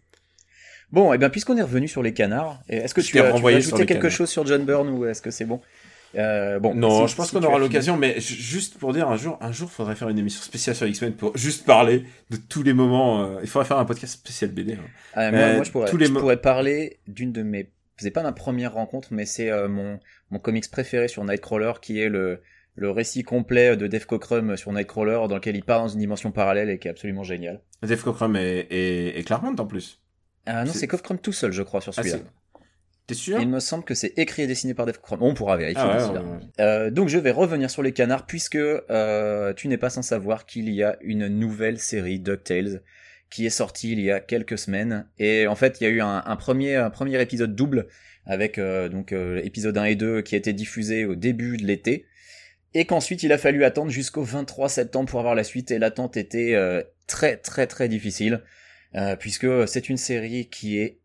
Bon, 0.93 1.13
et 1.15 1.19
bien 1.19 1.31
puisqu'on 1.31 1.57
est 1.57 1.63
revenu 1.63 1.87
sur 1.89 2.03
les 2.03 2.13
canards, 2.13 2.61
est-ce 2.69 2.93
que 2.95 3.01
Je 3.01 3.07
tu 3.07 3.21
as, 3.21 3.33
tu 3.33 3.47
ajouter 3.47 3.79
les 3.79 3.87
quelque 3.87 4.01
canards. 4.03 4.11
chose 4.11 4.29
sur 4.29 4.45
John 4.45 4.65
Byrne 4.67 4.89
ou 4.91 5.07
est-ce 5.07 5.23
que 5.23 5.31
c'est 5.31 5.45
bon? 5.47 5.61
Euh, 6.17 6.59
bon, 6.59 6.75
Non, 6.75 7.07
je 7.07 7.15
pense 7.15 7.31
qu'on 7.31 7.43
aura 7.43 7.59
l'occasion, 7.59 7.97
mais 7.97 8.21
ju- 8.21 8.35
juste 8.35 8.79
pour 8.79 8.93
dire 8.93 9.09
un 9.09 9.17
jour, 9.17 9.39
un 9.41 9.53
jour, 9.53 9.71
faudrait 9.71 9.95
faire 9.95 10.09
une 10.09 10.19
émission 10.19 10.43
spéciale 10.43 10.75
sur 10.75 10.87
X-Men 10.87 11.13
pour 11.15 11.37
juste 11.37 11.65
parler 11.65 12.05
de 12.31 12.37
tous 12.37 12.63
les 12.63 12.73
moments. 12.73 13.23
euh, 13.25 13.39
il 13.43 13.49
faudrait 13.49 13.67
faire 13.69 13.79
un 13.79 13.85
podcast 13.85 14.15
spécial 14.15 14.51
BD. 14.51 14.73
hein. 14.75 14.79
Ah, 15.15 15.31
moi, 15.31 15.41
Euh, 15.41 15.55
moi, 15.57 15.65
je 15.65 15.71
pourrais, 15.71 15.89
tous 15.91 15.97
les 15.97 16.07
je 16.07 16.13
pourrais 16.13 16.41
parler 16.41 16.99
d'une 17.07 17.33
de 17.33 17.43
mes. 17.43 17.71
C'est 17.99 18.11
pas 18.11 18.23
ma 18.23 18.33
première 18.33 18.73
rencontre, 18.73 19.09
mais 19.13 19.27
c'est 19.27 19.51
euh, 19.51 19.69
mon 19.69 20.01
mon 20.31 20.39
comics 20.39 20.69
préféré 20.71 21.07
sur 21.07 21.23
Nightcrawler, 21.25 21.73
qui 21.83 22.01
est 22.01 22.09
le 22.09 22.41
le 22.77 22.91
récit 22.91 23.23
complet 23.25 23.77
de 23.77 23.87
Dave 23.87 24.07
Cockrum 24.07 24.57
sur 24.57 24.73
Nightcrawler, 24.73 25.29
dans 25.29 25.35
lequel 25.35 25.55
il 25.55 25.63
part 25.65 25.81
dans 25.81 25.89
une 25.89 25.99
dimension 26.01 26.31
parallèle 26.33 26.71
et 26.71 26.79
qui 26.79 26.89
est 26.89 26.91
absolument 26.91 27.25
génial. 27.25 27.61
Dave 27.83 28.03
Cockrum 28.03 28.37
et, 28.37 28.67
et, 28.71 29.19
et 29.19 29.23
Claremont 29.25 29.55
en 29.59 29.67
plus. 29.67 30.01
Ah 30.47 30.65
non, 30.65 30.73
C'est- 30.73 30.87
Cockrum 30.87 31.19
tout 31.19 31.33
seul, 31.33 31.53
je 31.53 31.63
crois, 31.63 31.81
sur 31.83 31.93
Ah, 31.97 32.03
celui-là. 32.03 32.19
T'es 33.11 33.15
sûr 33.15 33.41
Il 33.41 33.49
me 33.49 33.61
semble 33.61 33.85
que 33.85 33.95
c'est 33.95 34.19
écrit 34.19 34.43
et 34.43 34.47
dessiné 34.47 34.75
par 34.75 34.87
Dave. 34.87 34.99
On 35.21 35.35
pourra 35.35 35.57
vérifier. 35.57 35.83
Ah 35.85 35.89
ouais, 35.89 35.99
d'ici 35.99 36.09
ouais, 36.11 36.15
là. 36.15 36.23
ouais. 36.23 36.39
Euh, 36.61 36.91
donc 36.91 37.09
je 37.09 37.19
vais 37.19 37.31
revenir 37.31 37.71
sur 37.71 37.83
les 37.83 37.93
canards 37.93 38.27
puisque 38.27 38.57
euh, 38.57 39.53
tu 39.55 39.69
n'es 39.69 39.79
pas 39.79 39.91
sans 39.91 40.03
savoir 40.03 40.47
qu'il 40.47 40.69
y 40.71 40.83
a 40.83 40.97
une 41.03 41.29
nouvelle 41.29 41.79
série 41.79 42.21
DuckTales 42.21 42.83
qui 43.31 43.47
est 43.47 43.51
sortie 43.51 43.93
il 43.93 44.01
y 44.01 44.11
a 44.11 44.21
quelques 44.21 44.59
semaines 44.59 45.07
et 45.19 45.47
en 45.47 45.55
fait 45.55 45.81
il 45.81 45.85
y 45.85 45.87
a 45.87 45.91
eu 45.91 46.01
un, 46.01 46.23
un 46.25 46.37
premier 46.37 46.75
un 46.77 46.91
premier 46.91 47.21
épisode 47.21 47.55
double 47.55 47.87
avec 48.27 48.59
euh, 48.59 48.89
donc 48.89 49.13
euh, 49.13 49.41
épisode 49.45 49.79
1 49.79 49.85
et 49.85 49.95
2 49.95 50.23
qui 50.23 50.35
a 50.35 50.39
été 50.39 50.53
diffusé 50.53 51.05
au 51.05 51.15
début 51.15 51.57
de 51.57 51.65
l'été 51.65 52.07
et 52.75 52.85
qu'ensuite 52.85 53.23
il 53.23 53.33
a 53.33 53.39
fallu 53.39 53.65
attendre 53.65 53.91
jusqu'au 53.91 54.23
23 54.23 54.69
septembre 54.69 55.09
pour 55.09 55.21
avoir 55.21 55.35
la 55.35 55.45
suite 55.45 55.71
et 55.71 55.79
l'attente 55.79 56.17
était 56.17 56.55
euh, 56.55 56.83
très 57.07 57.37
très 57.37 57.67
très 57.67 57.89
difficile 57.89 58.43
euh, 58.97 59.15
puisque 59.17 59.47
c'est 59.69 59.89
une 59.89 59.97
série 59.97 60.49
qui 60.49 60.79
est 60.79 61.00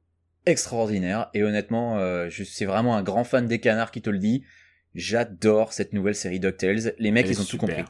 extraordinaire 0.45 1.29
et 1.33 1.43
honnêtement 1.43 1.97
euh, 1.97 2.29
je 2.29 2.43
suis 2.43 2.65
vraiment 2.65 2.95
un 2.95 3.03
grand 3.03 3.23
fan 3.23 3.47
des 3.47 3.59
canards 3.59 3.91
qui 3.91 4.01
te 4.01 4.09
le 4.09 4.19
dit 4.19 4.43
j'adore 4.93 5.73
cette 5.73 5.93
nouvelle 5.93 6.15
série 6.15 6.39
DuckTales 6.39 6.93
les 6.99 7.11
mecs 7.11 7.25
Elle 7.25 7.31
ils 7.31 7.41
ont 7.41 7.45
tout 7.45 7.57
compris 7.57 7.83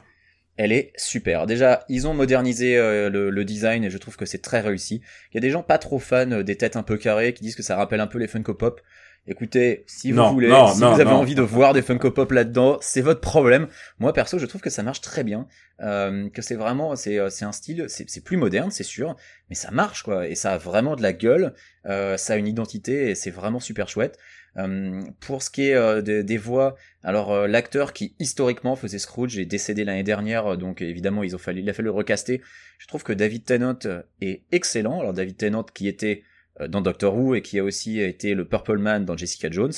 elle 0.56 0.72
est 0.72 0.92
super. 0.96 1.46
Déjà, 1.46 1.84
ils 1.88 2.06
ont 2.06 2.14
modernisé 2.14 2.76
euh, 2.76 3.10
le, 3.10 3.30
le 3.30 3.44
design 3.44 3.84
et 3.84 3.90
je 3.90 3.98
trouve 3.98 4.16
que 4.16 4.24
c'est 4.24 4.40
très 4.40 4.60
réussi. 4.60 5.02
Il 5.30 5.34
y 5.34 5.38
a 5.38 5.40
des 5.40 5.50
gens 5.50 5.62
pas 5.62 5.78
trop 5.78 5.98
fans 5.98 6.30
euh, 6.30 6.42
des 6.42 6.56
têtes 6.56 6.76
un 6.76 6.82
peu 6.82 6.96
carrées 6.96 7.34
qui 7.34 7.42
disent 7.42 7.56
que 7.56 7.62
ça 7.62 7.76
rappelle 7.76 8.00
un 8.00 8.06
peu 8.06 8.18
les 8.18 8.26
Funko 8.26 8.54
Pop. 8.54 8.80
Écoutez, 9.28 9.82
si 9.88 10.12
vous 10.12 10.18
Non, 10.18 10.32
voulez, 10.32 10.48
non, 10.48 10.68
si 10.68 10.80
non, 10.80 10.92
vous 10.92 11.00
avez 11.00 11.10
envie 11.10 11.34
de 11.34 11.42
voir 11.42 11.72
des 11.74 11.82
Funko 11.82 12.12
Pop 12.12 12.30
là-dedans, 12.30 12.78
c'est 12.80 13.00
votre 13.00 13.20
problème. 13.20 13.66
Moi 13.98 14.12
perso, 14.12 14.38
je 14.38 14.46
trouve 14.46 14.60
que 14.60 14.70
ça 14.70 14.84
marche 14.84 15.00
très 15.00 15.24
bien, 15.24 15.48
euh, 15.80 16.28
que 16.30 16.42
c'est 16.42 16.54
vraiment, 16.54 16.94
c'est 16.94 17.18
euh, 17.18 17.28
c'est 17.28 17.44
un 17.44 17.50
style, 17.50 17.86
c'est 17.88 18.22
plus 18.24 18.36
moderne, 18.36 18.70
c'est 18.70 18.84
sûr, 18.84 19.16
mais 19.50 19.56
ça 19.56 19.72
marche 19.72 20.04
quoi, 20.04 20.28
et 20.28 20.36
ça 20.36 20.52
a 20.52 20.58
vraiment 20.58 20.94
de 20.94 21.02
la 21.02 21.12
gueule, 21.12 21.54
euh, 21.86 22.16
ça 22.16 22.34
a 22.34 22.36
une 22.36 22.46
identité 22.46 23.10
et 23.10 23.14
c'est 23.16 23.32
vraiment 23.32 23.58
super 23.60 23.88
chouette. 23.88 24.16
Euh, 24.58 25.02
pour 25.20 25.42
ce 25.42 25.50
qui 25.50 25.68
est 25.68 25.74
euh, 25.74 26.00
des- 26.00 26.22
des 26.22 26.38
voix, 26.38 26.76
alors 27.02 27.30
euh, 27.32 27.46
l'acteur 27.46 27.92
qui 27.92 28.14
historiquement 28.20 28.74
faisait 28.74 28.98
Scrooge 28.98 29.36
est 29.38 29.44
décédé 29.44 29.84
l'année 29.84 30.02
dernière, 30.04 30.52
euh, 30.52 30.56
donc 30.56 30.80
évidemment 30.82 31.22
ils 31.24 31.34
ont 31.34 31.38
fallu, 31.38 31.60
il 31.62 31.68
a 31.68 31.74
fallu 31.74 31.86
le 31.86 31.90
recaster. 31.90 32.40
Je 32.78 32.86
trouve 32.86 33.02
que 33.02 33.12
David 33.12 33.44
Tennant 33.44 33.76
euh, 33.86 34.02
est 34.22 34.44
excellent. 34.52 35.00
Alors 35.00 35.12
David 35.12 35.36
Tennant 35.36 35.64
qui 35.64 35.88
était 35.88 36.22
dans 36.68 36.80
Doctor 36.80 37.16
Who 37.16 37.34
et 37.34 37.42
qui 37.42 37.58
a 37.58 37.64
aussi 37.64 38.00
été 38.00 38.34
le 38.34 38.46
Purple 38.46 38.78
Man 38.78 39.04
dans 39.04 39.16
Jessica 39.16 39.50
Jones. 39.50 39.72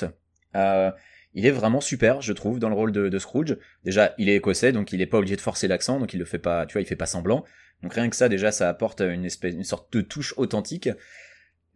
Euh, 0.55 0.91
il 1.35 1.47
est 1.47 1.51
vraiment 1.51 1.81
super, 1.81 2.23
je 2.23 2.33
trouve, 2.33 2.59
dans 2.59 2.69
le 2.69 2.75
rôle 2.75 2.93
de, 2.93 3.09
de 3.09 3.19
Scrooge. 3.19 3.57
Déjà, 3.85 4.15
il 4.19 4.29
est 4.29 4.37
écossais, 4.37 4.73
donc 4.73 4.93
il 4.93 5.01
est 5.01 5.07
pas 5.07 5.19
obligé 5.19 5.37
de 5.37 5.41
forcer 5.41 5.69
l'accent, 5.69 6.01
donc 6.01 6.15
il 6.15 6.19
le 6.19 6.25
fait 6.25 6.39
pas, 6.39 6.67
tu 6.67 6.73
vois, 6.73 6.83
il 6.83 6.87
fait 6.87 6.97
pas 6.97 7.07
semblant. 7.07 7.45
Donc 7.83 7.95
rien 7.95 8.09
que 8.09 8.17
ça, 8.17 8.29
déjà, 8.29 8.51
ça 8.51 8.69
apporte 8.69 9.01
une 9.01 9.25
espèce, 9.25 9.55
une 9.55 9.65
sorte 9.65 9.93
de 9.93 10.01
touche 10.01 10.35
authentique. 10.37 10.89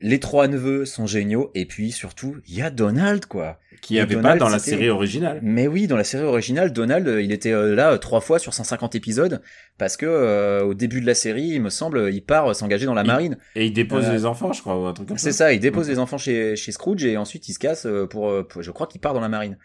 Les 0.04 0.18
trois 0.18 0.48
neveux 0.48 0.84
sont 0.84 1.06
géniaux, 1.06 1.50
et 1.54 1.64
puis 1.64 1.92
surtout, 1.92 2.36
il 2.48 2.54
y 2.56 2.62
a 2.62 2.70
Donald, 2.70 3.24
quoi. 3.26 3.58
Qui 3.80 3.98
avait 4.00 4.14
pas 4.16 4.20
Donald, 4.22 4.40
dans 4.40 4.48
la 4.48 4.58
série 4.58 4.90
originale. 4.90 5.38
Mais 5.42 5.66
oui, 5.68 5.86
dans 5.86 5.96
la 5.96 6.04
série 6.04 6.24
originale, 6.24 6.72
Donald, 6.72 7.06
euh, 7.08 7.22
il 7.22 7.30
était 7.32 7.52
euh, 7.52 7.74
là 7.74 7.92
euh, 7.92 7.98
trois 7.98 8.20
fois 8.20 8.38
sur 8.38 8.52
150 8.52 8.94
épisodes 8.96 9.40
parce 9.78 9.96
que 9.96 10.06
euh, 10.06 10.62
au 10.64 10.74
début 10.74 11.00
de 11.00 11.06
la 11.06 11.14
série, 11.14 11.46
il 11.48 11.62
me 11.62 11.70
semble, 11.70 12.10
il 12.12 12.20
part 12.24 12.48
euh, 12.50 12.52
s'engager 12.54 12.84
dans 12.86 12.94
la 12.94 13.04
marine. 13.04 13.38
Et 13.56 13.66
il 13.66 13.72
dépose 13.72 14.04
Euh, 14.08 14.12
les 14.12 14.24
enfants, 14.24 14.52
je 14.52 14.60
crois, 14.60 14.76
ou 14.80 14.86
un 14.86 14.92
truc 14.92 15.08
comme 15.08 15.18
ça. 15.18 15.24
C'est 15.24 15.32
ça, 15.36 15.52
il 15.52 15.60
dépose 15.60 15.88
les 15.88 15.98
enfants 15.98 16.18
chez, 16.18 16.54
chez 16.56 16.70
Scrooge 16.72 17.04
et 17.04 17.16
ensuite 17.16 17.48
il 17.48 17.52
se 17.54 17.58
casse 17.60 17.86
euh, 17.86 18.06
pour, 18.06 18.28
euh, 18.28 18.42
pour- 18.42 18.62
je 18.62 18.70
crois 18.70 18.86
qu'il 18.88 19.00
part 19.00 19.14
dans 19.14 19.20
la 19.20 19.28
marine. 19.28 19.56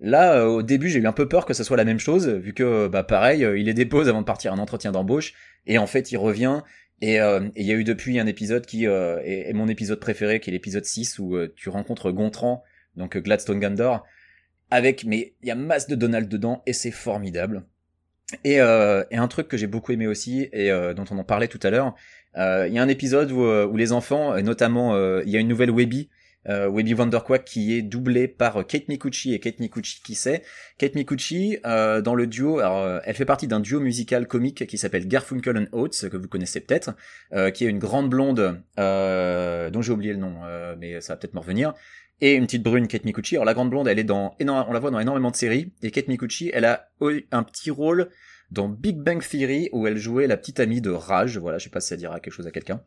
Là, 0.00 0.34
euh, 0.38 0.44
au 0.46 0.62
début, 0.62 0.88
j'ai 0.88 0.98
eu 0.98 1.06
un 1.06 1.12
peu 1.12 1.28
peur 1.28 1.44
que 1.44 1.52
ce 1.52 1.62
soit 1.64 1.76
la 1.76 1.84
même 1.84 1.98
chose, 1.98 2.26
vu 2.28 2.54
que, 2.54 2.86
bah, 2.88 3.02
pareil, 3.02 3.44
euh, 3.44 3.58
il 3.58 3.66
les 3.66 3.74
dépose 3.74 4.08
avant 4.08 4.20
de 4.20 4.26
partir 4.26 4.52
à 4.52 4.54
un 4.56 4.58
entretien 4.58 4.92
d'embauche, 4.92 5.34
et 5.66 5.76
en 5.76 5.86
fait, 5.86 6.10
il 6.12 6.16
revient, 6.16 6.62
et 7.00 7.20
euh, 7.20 7.48
et 7.56 7.62
il 7.62 7.66
y 7.66 7.72
a 7.72 7.74
eu 7.74 7.84
depuis 7.84 8.18
un 8.18 8.26
épisode 8.26 8.66
qui 8.66 8.86
euh, 8.86 9.20
est, 9.24 9.52
mon 9.52 9.68
épisode 9.68 10.00
préféré, 10.00 10.40
qui 10.40 10.50
est 10.50 10.52
l'épisode 10.52 10.84
6, 10.84 11.18
où 11.18 11.36
euh, 11.36 11.52
tu 11.56 11.68
rencontres 11.68 12.10
Gontran, 12.10 12.62
donc 12.96 13.16
euh, 13.16 13.20
Gladstone 13.20 13.60
Gandor, 13.60 14.04
avec, 14.70 15.04
mais 15.04 15.34
il 15.42 15.48
y 15.48 15.50
a 15.50 15.54
masse 15.54 15.88
de 15.88 15.94
Donald 15.94 16.28
dedans, 16.28 16.62
et 16.66 16.72
c'est 16.72 16.90
formidable. 16.90 17.64
Et, 18.44 18.60
euh, 18.60 19.02
et 19.10 19.16
un 19.16 19.28
truc 19.28 19.48
que 19.48 19.56
j'ai 19.56 19.66
beaucoup 19.66 19.92
aimé 19.92 20.06
aussi, 20.06 20.48
et 20.52 20.70
dont 20.94 21.04
on 21.10 21.18
en 21.18 21.24
parlait 21.24 21.48
tout 21.48 21.58
à 21.64 21.70
l'heure, 21.70 21.96
il 22.36 22.72
y 22.72 22.78
a 22.78 22.82
un 22.82 22.88
épisode 22.88 23.32
où, 23.32 23.42
où 23.42 23.76
les 23.76 23.90
enfants, 23.90 24.40
notamment, 24.40 24.96
il 25.22 25.28
y 25.28 25.36
a 25.36 25.40
une 25.40 25.48
nouvelle 25.48 25.72
Webby, 25.72 26.08
euh, 26.48 26.68
Webby 26.68 26.94
Wonderquack 26.94 27.44
qui 27.44 27.76
est 27.76 27.82
doublée 27.82 28.28
par 28.28 28.66
Kate 28.66 28.88
Mikuchi 28.88 29.34
et 29.34 29.40
Kate 29.40 29.60
Mikuchi 29.60 30.00
qui 30.02 30.14
c'est 30.14 30.42
Kate 30.78 30.94
Mikuchi 30.94 31.58
euh, 31.66 32.00
dans 32.00 32.14
le 32.14 32.26
duo 32.26 32.58
alors 32.58 32.78
euh, 32.78 33.00
elle 33.04 33.14
fait 33.14 33.24
partie 33.24 33.46
d'un 33.46 33.60
duo 33.60 33.80
musical 33.80 34.26
comique 34.26 34.66
qui 34.66 34.78
s'appelle 34.78 35.06
Garfunkel 35.06 35.56
and 35.58 35.66
Oates 35.72 36.08
que 36.08 36.16
vous 36.16 36.28
connaissez 36.28 36.60
peut-être 36.60 36.92
euh, 37.32 37.50
qui 37.50 37.64
est 37.64 37.68
une 37.68 37.78
grande 37.78 38.08
blonde 38.08 38.62
euh, 38.78 39.70
dont 39.70 39.82
j'ai 39.82 39.92
oublié 39.92 40.12
le 40.12 40.18
nom 40.18 40.34
euh, 40.44 40.74
mais 40.78 41.00
ça 41.00 41.12
va 41.12 41.18
peut-être 41.18 41.34
me 41.34 41.40
revenir 41.40 41.74
et 42.22 42.34
une 42.34 42.46
petite 42.46 42.62
brune 42.62 42.88
Kate 42.88 43.04
Mikuchi 43.04 43.36
alors 43.36 43.44
la 43.44 43.54
grande 43.54 43.70
blonde 43.70 43.88
elle 43.88 43.98
est 43.98 44.04
dans 44.04 44.36
on 44.40 44.72
la 44.72 44.78
voit 44.78 44.90
dans 44.90 45.00
énormément 45.00 45.30
de 45.30 45.36
séries 45.36 45.72
et 45.82 45.90
Kate 45.90 46.08
Mikuchi 46.08 46.50
elle 46.54 46.64
a 46.64 46.90
un 47.32 47.42
petit 47.42 47.70
rôle 47.70 48.08
dans 48.50 48.68
Big 48.68 48.96
Bang 48.96 49.22
Theory 49.22 49.68
où 49.72 49.86
elle 49.86 49.96
jouait 49.96 50.26
la 50.26 50.36
petite 50.36 50.60
amie 50.60 50.80
de 50.80 50.90
Raj. 50.90 51.38
Voilà 51.38 51.58
je 51.58 51.64
sais 51.64 51.70
pas 51.70 51.80
si 51.80 51.88
ça 51.88 51.96
dira 51.96 52.20
quelque 52.20 52.32
chose 52.32 52.46
à 52.46 52.50
quelqu'un 52.50 52.82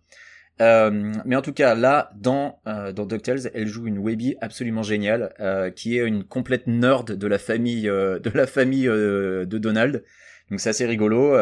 euh, 0.61 1.13
mais 1.25 1.35
en 1.35 1.41
tout 1.41 1.53
cas, 1.53 1.75
là, 1.75 2.11
dans, 2.15 2.59
euh, 2.67 2.91
dans 2.93 3.05
DuckTales, 3.05 3.49
elle 3.53 3.67
joue 3.67 3.87
une 3.87 3.97
Webby 3.97 4.35
absolument 4.39 4.83
géniale, 4.83 5.33
euh, 5.39 5.71
qui 5.71 5.97
est 5.97 6.05
une 6.05 6.23
complète 6.23 6.67
nerd 6.67 7.11
de 7.11 7.27
la 7.27 7.39
famille, 7.39 7.89
euh, 7.89 8.19
de 8.19 8.29
la 8.29 8.45
famille 8.45 8.87
euh, 8.87 9.45
de 9.45 9.57
Donald. 9.57 10.03
Donc 10.51 10.59
c'est 10.59 10.69
assez 10.69 10.85
rigolo. 10.85 11.35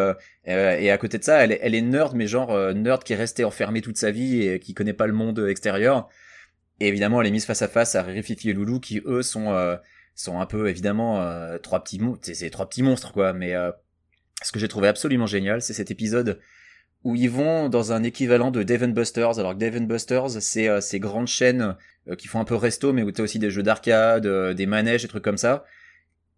et 0.45 0.91
à 0.91 0.97
côté 0.97 1.17
de 1.17 1.23
ça, 1.23 1.43
elle 1.43 1.57
elle 1.61 1.75
est 1.75 1.81
nerd, 1.81 2.15
mais 2.15 2.27
genre 2.27 2.73
nerd 2.73 3.03
qui 3.03 3.13
est 3.13 3.17
resté 3.17 3.43
enfermé 3.43 3.81
toute 3.81 3.97
sa 3.97 4.11
vie 4.11 4.43
et 4.43 4.59
qui 4.59 4.73
connaît 4.73 4.93
pas 4.93 5.07
le 5.07 5.11
monde 5.13 5.45
extérieur. 5.49 6.07
Et 6.79 6.87
évidemment, 6.87 7.19
elle 7.19 7.27
est 7.27 7.31
mise 7.31 7.45
face 7.45 7.61
à 7.61 7.67
face 7.67 7.95
à 7.95 8.03
Riri, 8.03 8.23
Fifi 8.23 8.51
et 8.51 8.53
Loulou, 8.53 8.79
qui 8.79 9.01
eux 9.05 9.21
sont 9.21 9.77
sont 10.15 10.39
un 10.39 10.45
peu 10.45 10.69
évidemment 10.69 11.19
trois 11.61 11.83
petits 11.83 11.99
monstres. 11.99 12.29
C'est 12.33 12.49
trois 12.51 12.69
petits 12.69 12.83
monstres 12.83 13.11
quoi. 13.11 13.33
Mais 13.33 13.53
ce 14.43 14.51
que 14.51 14.59
j'ai 14.59 14.69
trouvé 14.69 14.87
absolument 14.87 15.27
génial, 15.27 15.61
c'est 15.61 15.73
cet 15.73 15.91
épisode 15.91 16.39
où 17.03 17.15
ils 17.15 17.29
vont 17.29 17.69
dans 17.69 17.91
un 17.91 18.03
équivalent 18.03 18.51
de 18.51 18.63
Dave 18.63 18.85
Busters. 18.87 19.39
Alors 19.39 19.53
que 19.53 19.59
Dave 19.59 19.79
Busters, 19.79 20.41
c'est 20.41 20.67
euh, 20.67 20.81
ces 20.81 20.99
grandes 20.99 21.27
chaînes 21.27 21.75
euh, 22.07 22.15
qui 22.15 22.27
font 22.27 22.39
un 22.39 22.45
peu 22.45 22.55
resto, 22.55 22.93
mais 22.93 23.03
où 23.03 23.11
t'as 23.11 23.23
aussi 23.23 23.39
des 23.39 23.49
jeux 23.49 23.63
d'arcade, 23.63 24.25
euh, 24.25 24.53
des 24.53 24.65
manèges, 24.65 25.01
des 25.01 25.07
trucs 25.07 25.23
comme 25.23 25.37
ça. 25.37 25.65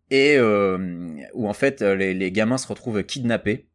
Et 0.09 0.39
où 0.39 1.47
en 1.47 1.53
fait 1.53 1.81
les, 1.81 2.31
gamins 2.31 2.59
se 2.59 2.67
retrouvent 2.67 3.03
kidnappés. 3.03 3.65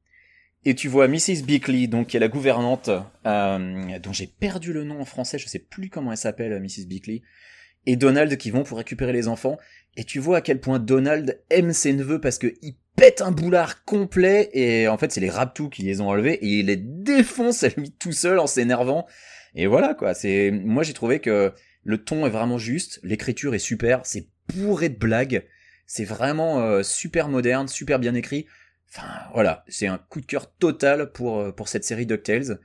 Et 0.65 0.77
tu 0.77 0.87
vois 0.87 1.09
Mrs. 1.09 1.43
Bickley, 1.45 1.89
donc 1.89 2.09
qui 2.09 2.17
est 2.17 2.21
la 2.21 2.29
gouvernante, 2.29 2.91
dont 3.25 4.13
j'ai 4.13 4.29
perdu 4.29 4.73
le 4.73 4.85
nom 4.85 5.01
en 5.01 5.05
français, 5.05 5.39
je 5.39 5.49
sais 5.49 5.59
plus 5.59 5.89
comment 5.89 6.13
elle 6.13 6.19
s'appelle, 6.19 6.61
Mrs. 6.61 6.87
Bickley, 6.87 7.23
et 7.89 7.97
Donald 7.97 8.37
qui 8.37 8.51
vont 8.51 8.65
pour 8.65 8.77
récupérer 8.77 9.15
les 9.15 9.29
enfants. 9.29 9.59
Et 9.97 10.05
tu 10.05 10.19
vois 10.21 10.37
à 10.37 10.41
quel 10.43 10.61
point 10.61 10.79
Donald 10.79 11.41
aime 11.49 11.73
ses 11.73 11.95
neveux 11.95 12.21
parce 12.21 12.39
que 12.39 12.55
il 12.61 12.75
pète 12.97 13.23
un 13.23 13.33
boulard 13.33 13.85
complet 13.85 14.51
et 14.53 14.89
en 14.89 14.99
fait 14.99 15.11
c'est 15.11 15.23
les 15.23 15.31
Raptous 15.31 15.71
qui 15.71 15.83
les 15.83 16.03
ont 16.03 16.09
enlevés 16.09 16.35
et 16.35 16.59
il 16.61 16.67
les 16.67 16.77
défonce 16.77 17.65
à 17.65 17.71
lui 17.71 17.91
tout 17.91 18.13
seul 18.13 18.39
en 18.39 18.47
s'énervant. 18.47 19.07
Et 19.55 19.67
voilà 19.67 19.95
quoi, 19.95 20.13
c'est 20.13 20.51
moi 20.51 20.83
j'ai 20.83 20.93
trouvé 20.93 21.19
que 21.21 21.53
le 21.83 21.99
ton 21.99 22.27
est 22.27 22.31
vraiment 22.31 22.59
juste, 22.59 23.01
l'écriture 23.03 23.55
est 23.55 23.59
super, 23.59 24.05
c'est 24.05 24.29
bourré 24.55 24.91
de 24.91 24.99
blagues, 24.99 25.47
c'est 25.87 26.05
vraiment 26.05 26.61
euh, 26.61 26.83
super 26.83 27.29
moderne, 27.29 27.69
super 27.69 27.99
bien 27.99 28.15
écrit. 28.15 28.47
Enfin 28.93 29.09
voilà, 29.33 29.65
c'est 29.69 29.87
un 29.87 29.97
coup 29.97 30.21
de 30.21 30.27
cœur 30.27 30.53
total 30.57 31.11
pour 31.13 31.41
euh, 31.41 31.53
pour 31.53 31.69
cette 31.69 31.85
série 31.85 32.05
DuckTales 32.05 32.61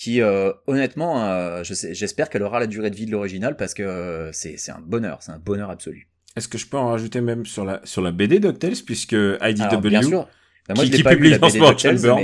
qui 0.00 0.22
euh, 0.22 0.50
honnêtement 0.66 1.22
euh, 1.24 1.62
je 1.62 1.74
j'espère 1.92 2.30
qu'elle 2.30 2.42
aura 2.42 2.58
la 2.58 2.66
durée 2.66 2.90
de 2.90 2.96
vie 2.96 3.04
de 3.04 3.10
l'original 3.10 3.54
parce 3.56 3.74
que 3.74 3.82
euh, 3.82 4.32
c'est 4.32 4.56
un 4.70 4.80
bonheur, 4.84 5.18
c'est 5.20 5.32
un 5.32 5.38
bonheur 5.38 5.68
absolu. 5.68 6.08
Est-ce 6.36 6.48
que 6.48 6.56
je 6.58 6.66
peux 6.66 6.78
en 6.78 6.88
rajouter 6.88 7.20
même 7.20 7.44
sur 7.44 7.64
la, 7.64 7.80
sur 7.84 8.00
la 8.00 8.12
BD 8.12 8.38
DuckTales, 8.38 8.76
puisque 8.86 9.12
IDW, 9.12 9.62
Alors, 9.62 9.80
bien 9.82 10.00
sûr. 10.02 10.28
Bah, 10.68 10.74
moi, 10.76 10.84
qui- 10.84 10.92
je 10.92 10.96
qui 10.98 11.02
pas 11.02 11.10
lu, 11.10 11.16
publie 11.16 11.30
la 11.30 11.38
BD 11.38 11.58
DuckTales, 11.58 11.78
Shelburne. 11.98 12.20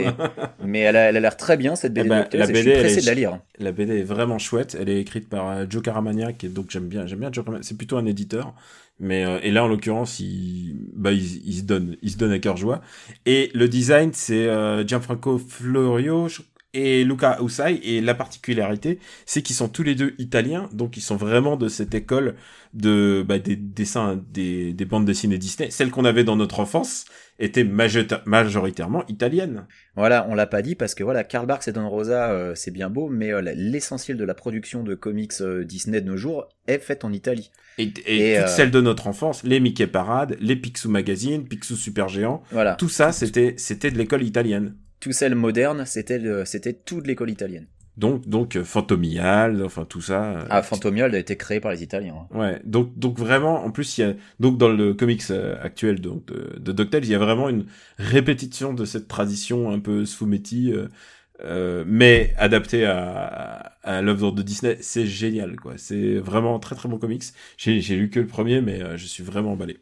mais, 0.61 0.67
mais 0.67 0.79
elle 0.81 0.97
a 0.97 1.01
elle 1.11 1.17
a 1.17 1.21
l'air 1.21 1.37
très 1.37 1.57
bien 1.57 1.75
cette 1.77 1.93
BD 1.93 2.07
Eh 2.07 2.09
ben, 2.09 2.21
DuckTales, 2.23 2.39
la 2.41 2.45
et 2.49 2.55
je 2.55 2.61
suis 2.61 2.71
BD, 2.71 2.79
pressé 2.81 2.99
est- 2.99 3.01
de 3.03 3.07
la 3.07 3.15
lire. 3.15 3.41
La 3.59 3.73
BD 3.73 3.99
est 3.99 4.03
vraiment 4.05 4.39
chouette. 4.39 4.77
Elle 4.81 4.89
est 4.89 5.01
écrite 5.01 5.29
par 5.29 5.51
euh, 5.51 5.67
Joe 5.69 5.83
Caramagna, 5.83 6.33
qui 6.33 6.47
est 6.47 6.49
donc 6.49 6.71
j'aime 6.71 6.87
bien, 6.89 7.07
j'aime 7.07 7.19
bien 7.19 7.31
Joe. 7.33 7.45
C'est 7.63 7.77
plutôt 7.77 7.99
un 7.99 8.07
éditeur, 8.07 8.55
mais 9.01 9.27
euh, 9.27 9.39
et 9.43 9.51
là 9.51 9.65
en 9.65 9.69
l'occurrence, 9.69 10.21
il, 10.21 10.77
bah, 10.95 11.13
il, 11.13 11.47
il 11.47 11.55
se 11.59 11.63
donne, 11.65 11.97
il 12.01 12.11
se 12.11 12.17
donne 12.17 12.33
à 12.33 12.39
cœur 12.39 12.57
joie. 12.57 12.81
Et 13.27 13.51
le 13.55 13.69
design, 13.69 14.13
c'est 14.15 14.47
euh, 14.47 14.87
Gianfranco 14.87 15.39
Florio 15.39 16.29
je- 16.29 16.43
et 16.77 17.05
Luca 17.05 17.39
Usai. 17.43 17.81
Et 17.83 18.01
la 18.01 18.15
particularité, 18.15 18.99
c'est 19.25 19.43
qu'ils 19.43 19.57
sont 19.57 19.69
tous 19.69 19.83
les 19.83 19.95
deux 19.95 20.15
italiens, 20.19 20.69
donc 20.73 20.97
ils 20.97 21.03
sont 21.03 21.17
vraiment 21.17 21.57
de 21.57 21.69
cette 21.69 21.95
école 21.95 22.37
de 22.75 23.25
bah, 23.27 23.39
des 23.39 23.57
dessins, 23.57 24.23
des, 24.33 24.75
des 24.75 24.85
bandes 24.85 25.07
dessinées 25.07 25.39
Disney, 25.39 25.71
celles 25.71 25.91
qu'on 25.91 26.05
avait 26.05 26.25
dans 26.25 26.37
notre 26.37 26.61
enfance 26.61 27.07
était 27.39 27.65
majoritairement 27.65 29.05
italienne. 29.09 29.67
Voilà, 29.95 30.27
on 30.29 30.35
l'a 30.35 30.47
pas 30.47 30.63
dit 30.63 30.75
parce 30.75 30.95
que 30.95 31.05
voilà, 31.05 31.23
Karl 31.23 31.47
Barks 31.47 31.69
et 31.69 31.73
Don 31.73 31.89
Rosa, 31.89 32.31
euh, 32.31 32.55
c'est 32.55 32.71
bien 32.71 32.89
beau, 32.89 33.09
mais 33.09 33.33
euh, 33.33 33.43
l'essentiel 33.55 34.17
de 34.17 34.25
la 34.25 34.35
production 34.35 34.83
de 34.83 34.95
comics 34.95 35.33
euh, 35.41 35.65
Disney 35.65 36.01
de 36.01 36.07
nos 36.07 36.17
jours 36.17 36.49
est 36.67 36.79
faite 36.79 37.05
en 37.05 37.13
Italie. 37.13 37.51
Et, 37.79 37.93
et, 38.07 38.39
toutes 38.39 38.49
celles 38.49 38.71
de 38.71 38.81
notre 38.81 39.07
enfance, 39.07 39.43
les 39.43 39.61
Mickey 39.61 39.87
Parade, 39.87 40.37
les 40.41 40.57
Picsou 40.57 40.89
Magazine, 40.89 41.47
Picsou 41.47 41.77
Super 41.77 42.09
Géant, 42.09 42.43
voilà. 42.51 42.75
tout 42.75 42.89
ça, 42.89 43.13
c'était 43.13 43.55
c'était 43.59 43.91
de 43.91 43.99
l'école 43.99 44.23
italienne. 44.23 44.75
Tout 45.07 45.13
celles 45.13 45.37
modernes, 45.37 45.85
c'était 45.87 46.21
c'était 46.47 46.73
tout 46.73 47.01
de 47.01 47.07
l'école 47.07 47.31
italienne. 47.31 47.69
Donc, 47.97 48.27
donc 48.27 48.61
Fantomial, 48.61 49.63
enfin 49.63 49.85
tout 49.85 50.01
ça. 50.01 50.45
Ah, 50.51 50.63
Fantomial 50.63 51.15
a 51.15 51.19
été 51.19 51.37
créé 51.37 51.61
par 51.61 51.71
les 51.71 51.85
Italiens. 51.85 52.27
Hein. 52.33 52.37
Ouais, 52.37 52.61
donc, 52.65 52.99
donc 52.99 53.17
vraiment, 53.17 53.65
en 53.65 53.71
plus, 53.71 53.99
il 53.99 54.01
y 54.01 54.05
a 54.05 54.15
donc 54.41 54.59
dans 54.59 54.69
le 54.69 54.95
comics 54.95 55.23
actuel 55.63 56.01
donc 56.01 56.27
de, 56.27 56.59
de 56.59 56.73
DuckTales, 56.73 57.05
il 57.05 57.11
y 57.13 57.15
a 57.15 57.21
vraiment 57.21 57.49
une 57.49 57.67
répétition 57.99 58.75
de 58.75 58.85
cette 58.85 59.07
tradition 59.07 59.71
un 59.71 59.79
peu 59.79 60.05
Sfumetti, 60.05 60.73
euh, 60.73 60.89
euh, 61.45 61.85
mais 61.87 62.35
adaptée 62.37 62.85
à, 62.85 63.77
à 63.85 64.03
l'œuvre 64.03 64.33
de 64.33 64.43
Disney. 64.43 64.77
C'est 64.81 65.07
génial, 65.07 65.55
quoi. 65.55 65.75
C'est 65.77 66.17
vraiment 66.17 66.59
très 66.59 66.75
très 66.75 66.89
bon 66.89 66.99
comics. 66.99 67.23
J'ai 67.59 67.95
lu 67.95 68.11
que 68.11 68.19
le 68.19 68.27
premier, 68.27 68.61
mais 68.61 68.99
je 68.99 69.07
suis 69.07 69.23
vraiment 69.23 69.53
emballé. 69.53 69.79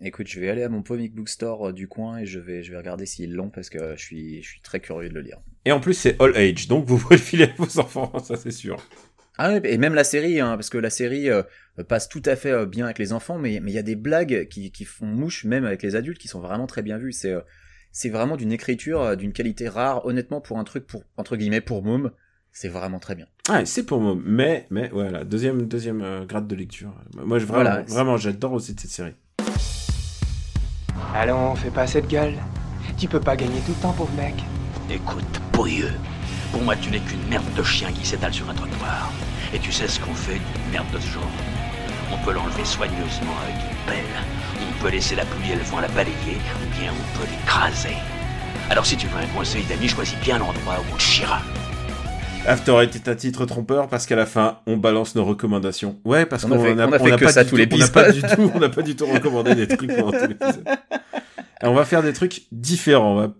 Écoute, 0.00 0.26
je 0.26 0.40
vais 0.40 0.48
aller 0.48 0.62
à 0.62 0.68
mon 0.68 0.82
comic 0.82 1.14
book 1.14 1.28
store 1.28 1.72
du 1.72 1.88
coin 1.88 2.18
et 2.18 2.26
je 2.26 2.38
vais, 2.38 2.62
je 2.62 2.72
vais 2.72 2.78
regarder 2.78 3.06
s'ils 3.06 3.32
l'ont 3.32 3.50
parce 3.50 3.70
que 3.70 3.96
je 3.96 4.02
suis, 4.02 4.42
je 4.42 4.48
suis 4.48 4.60
très 4.60 4.80
curieux 4.80 5.08
de 5.08 5.14
le 5.14 5.20
lire. 5.20 5.38
Et 5.64 5.72
en 5.72 5.80
plus, 5.80 5.94
c'est 5.94 6.20
all 6.20 6.36
age, 6.36 6.68
donc 6.68 6.86
vous 6.86 6.98
pouvez 6.98 7.16
le 7.16 7.22
filer 7.22 7.44
à 7.44 7.54
vos 7.56 7.78
enfants, 7.78 8.18
ça 8.18 8.36
c'est 8.36 8.50
sûr. 8.50 8.76
Ah 9.40 9.52
ouais, 9.52 9.60
et 9.64 9.78
même 9.78 9.94
la 9.94 10.04
série, 10.04 10.40
hein, 10.40 10.56
parce 10.56 10.68
que 10.68 10.78
la 10.78 10.90
série 10.90 11.30
euh, 11.30 11.42
passe 11.86 12.08
tout 12.08 12.22
à 12.24 12.34
fait 12.34 12.50
euh, 12.50 12.66
bien 12.66 12.86
avec 12.86 12.98
les 12.98 13.12
enfants, 13.12 13.38
mais 13.38 13.54
il 13.54 13.70
y 13.70 13.78
a 13.78 13.82
des 13.82 13.94
blagues 13.94 14.48
qui, 14.48 14.72
qui, 14.72 14.84
font 14.84 15.06
mouche 15.06 15.44
même 15.44 15.64
avec 15.64 15.82
les 15.82 15.94
adultes 15.94 16.18
qui 16.18 16.26
sont 16.26 16.40
vraiment 16.40 16.66
très 16.66 16.82
bien 16.82 16.98
vues. 16.98 17.12
C'est 17.12 17.32
euh, 17.32 17.40
c'est 17.92 18.10
vraiment 18.10 18.36
d'une 18.36 18.52
écriture 18.52 19.16
d'une 19.16 19.32
qualité 19.32 19.68
rare, 19.68 20.04
honnêtement, 20.04 20.40
pour 20.40 20.58
un 20.58 20.64
truc 20.64 20.86
pour 20.86 21.04
entre 21.16 21.36
guillemets 21.36 21.60
pour 21.60 21.84
môme, 21.84 22.10
c'est 22.52 22.68
vraiment 22.68 22.98
très 22.98 23.14
bien. 23.14 23.26
Ah, 23.48 23.64
c'est 23.64 23.86
pour 23.86 24.00
môme, 24.00 24.22
mais 24.26 24.66
mais 24.70 24.88
voilà, 24.88 25.24
deuxième 25.24 25.66
deuxième 25.66 26.26
grade 26.26 26.48
de 26.48 26.54
lecture. 26.56 26.92
Moi, 27.14 27.38
je, 27.38 27.46
vraiment, 27.46 27.82
vraiment, 27.84 28.16
j'adore 28.16 28.52
aussi 28.52 28.74
cette 28.76 28.90
série. 28.90 29.14
Allons, 31.14 31.54
fais 31.54 31.70
pas 31.70 31.86
cette 31.86 32.08
gueule. 32.08 32.36
Tu 32.96 33.08
peux 33.08 33.20
pas 33.20 33.36
gagner 33.36 33.60
tout 33.60 33.72
le 33.72 33.82
temps, 33.82 33.92
pauvre 33.92 34.12
mec. 34.16 34.34
Écoute, 34.90 35.40
pourrieux, 35.52 35.92
pour 36.52 36.62
moi 36.62 36.74
tu 36.76 36.90
n'es 36.90 37.00
qu'une 37.00 37.26
merde 37.28 37.44
de 37.56 37.62
chien 37.62 37.92
qui 37.92 38.06
s'étale 38.06 38.32
sur 38.32 38.48
un 38.48 38.54
trottoir. 38.54 39.10
Et 39.52 39.58
tu 39.58 39.72
sais 39.72 39.88
ce 39.88 40.00
qu'on 40.00 40.14
fait 40.14 40.34
d'une 40.34 40.72
merde 40.72 40.90
de 40.92 40.98
ce 40.98 41.08
genre 41.08 41.30
On 42.12 42.24
peut 42.24 42.32
l'enlever 42.32 42.64
soigneusement 42.64 43.36
avec 43.44 43.56
une 43.56 43.76
pelle, 43.86 44.04
on 44.60 44.82
peut 44.82 44.90
laisser 44.90 45.14
la 45.14 45.24
pluie 45.24 45.52
et 45.52 45.56
le 45.56 45.62
vent 45.62 45.80
la 45.80 45.88
balayer, 45.88 46.38
ou 46.62 46.80
bien 46.80 46.92
on 46.92 47.18
peut 47.18 47.26
l'écraser. 47.30 47.96
Alors 48.70 48.86
si 48.86 48.96
tu 48.96 49.06
veux 49.06 49.18
un 49.18 49.26
conseil 49.36 49.64
d'amis, 49.64 49.88
choisis 49.88 50.18
bien 50.20 50.38
l'endroit 50.38 50.78
où 50.80 50.92
on 50.92 50.96
te 50.96 51.02
chiera. 51.02 51.40
After 52.46 52.82
était 52.82 53.08
un 53.10 53.14
titre 53.14 53.44
trompeur 53.44 53.88
parce 53.88 54.06
qu'à 54.06 54.16
la 54.16 54.26
fin, 54.26 54.60
on 54.66 54.76
balance 54.76 55.14
nos 55.14 55.24
recommandations. 55.24 56.00
Ouais, 56.04 56.24
parce 56.24 56.44
qu'on 56.44 56.52
a, 56.52 56.56
on 56.56 56.98
fait 57.04 57.10
que 57.16 57.24
pas 57.24 57.32
ça 57.32 57.44
tous 57.44 57.56
les 57.56 57.68
On 57.70 57.76
n'a 57.76 57.88
pas 57.88 58.10
du 58.10 58.22
tout, 58.22 58.50
on 58.54 58.58
n'a 58.58 58.68
pas 58.68 58.82
du 58.82 58.96
tout 58.96 59.06
recommandé 59.06 59.54
des 59.54 59.68
trucs 59.68 59.94
pendant 59.94 60.12
tout 60.12 60.26
l'épisode. 60.26 60.64
on 61.62 61.74
va 61.74 61.84
faire 61.84 62.02
des 62.02 62.12
trucs 62.12 62.42
différents. 62.52 63.12
On 63.12 63.20
va 63.20 63.34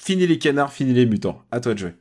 finir 0.00 0.28
les 0.28 0.38
canards, 0.38 0.72
finir 0.72 0.94
les 0.94 1.06
mutants. 1.06 1.42
À 1.50 1.60
toi 1.60 1.74
de 1.74 1.78
jouer. 1.78 1.94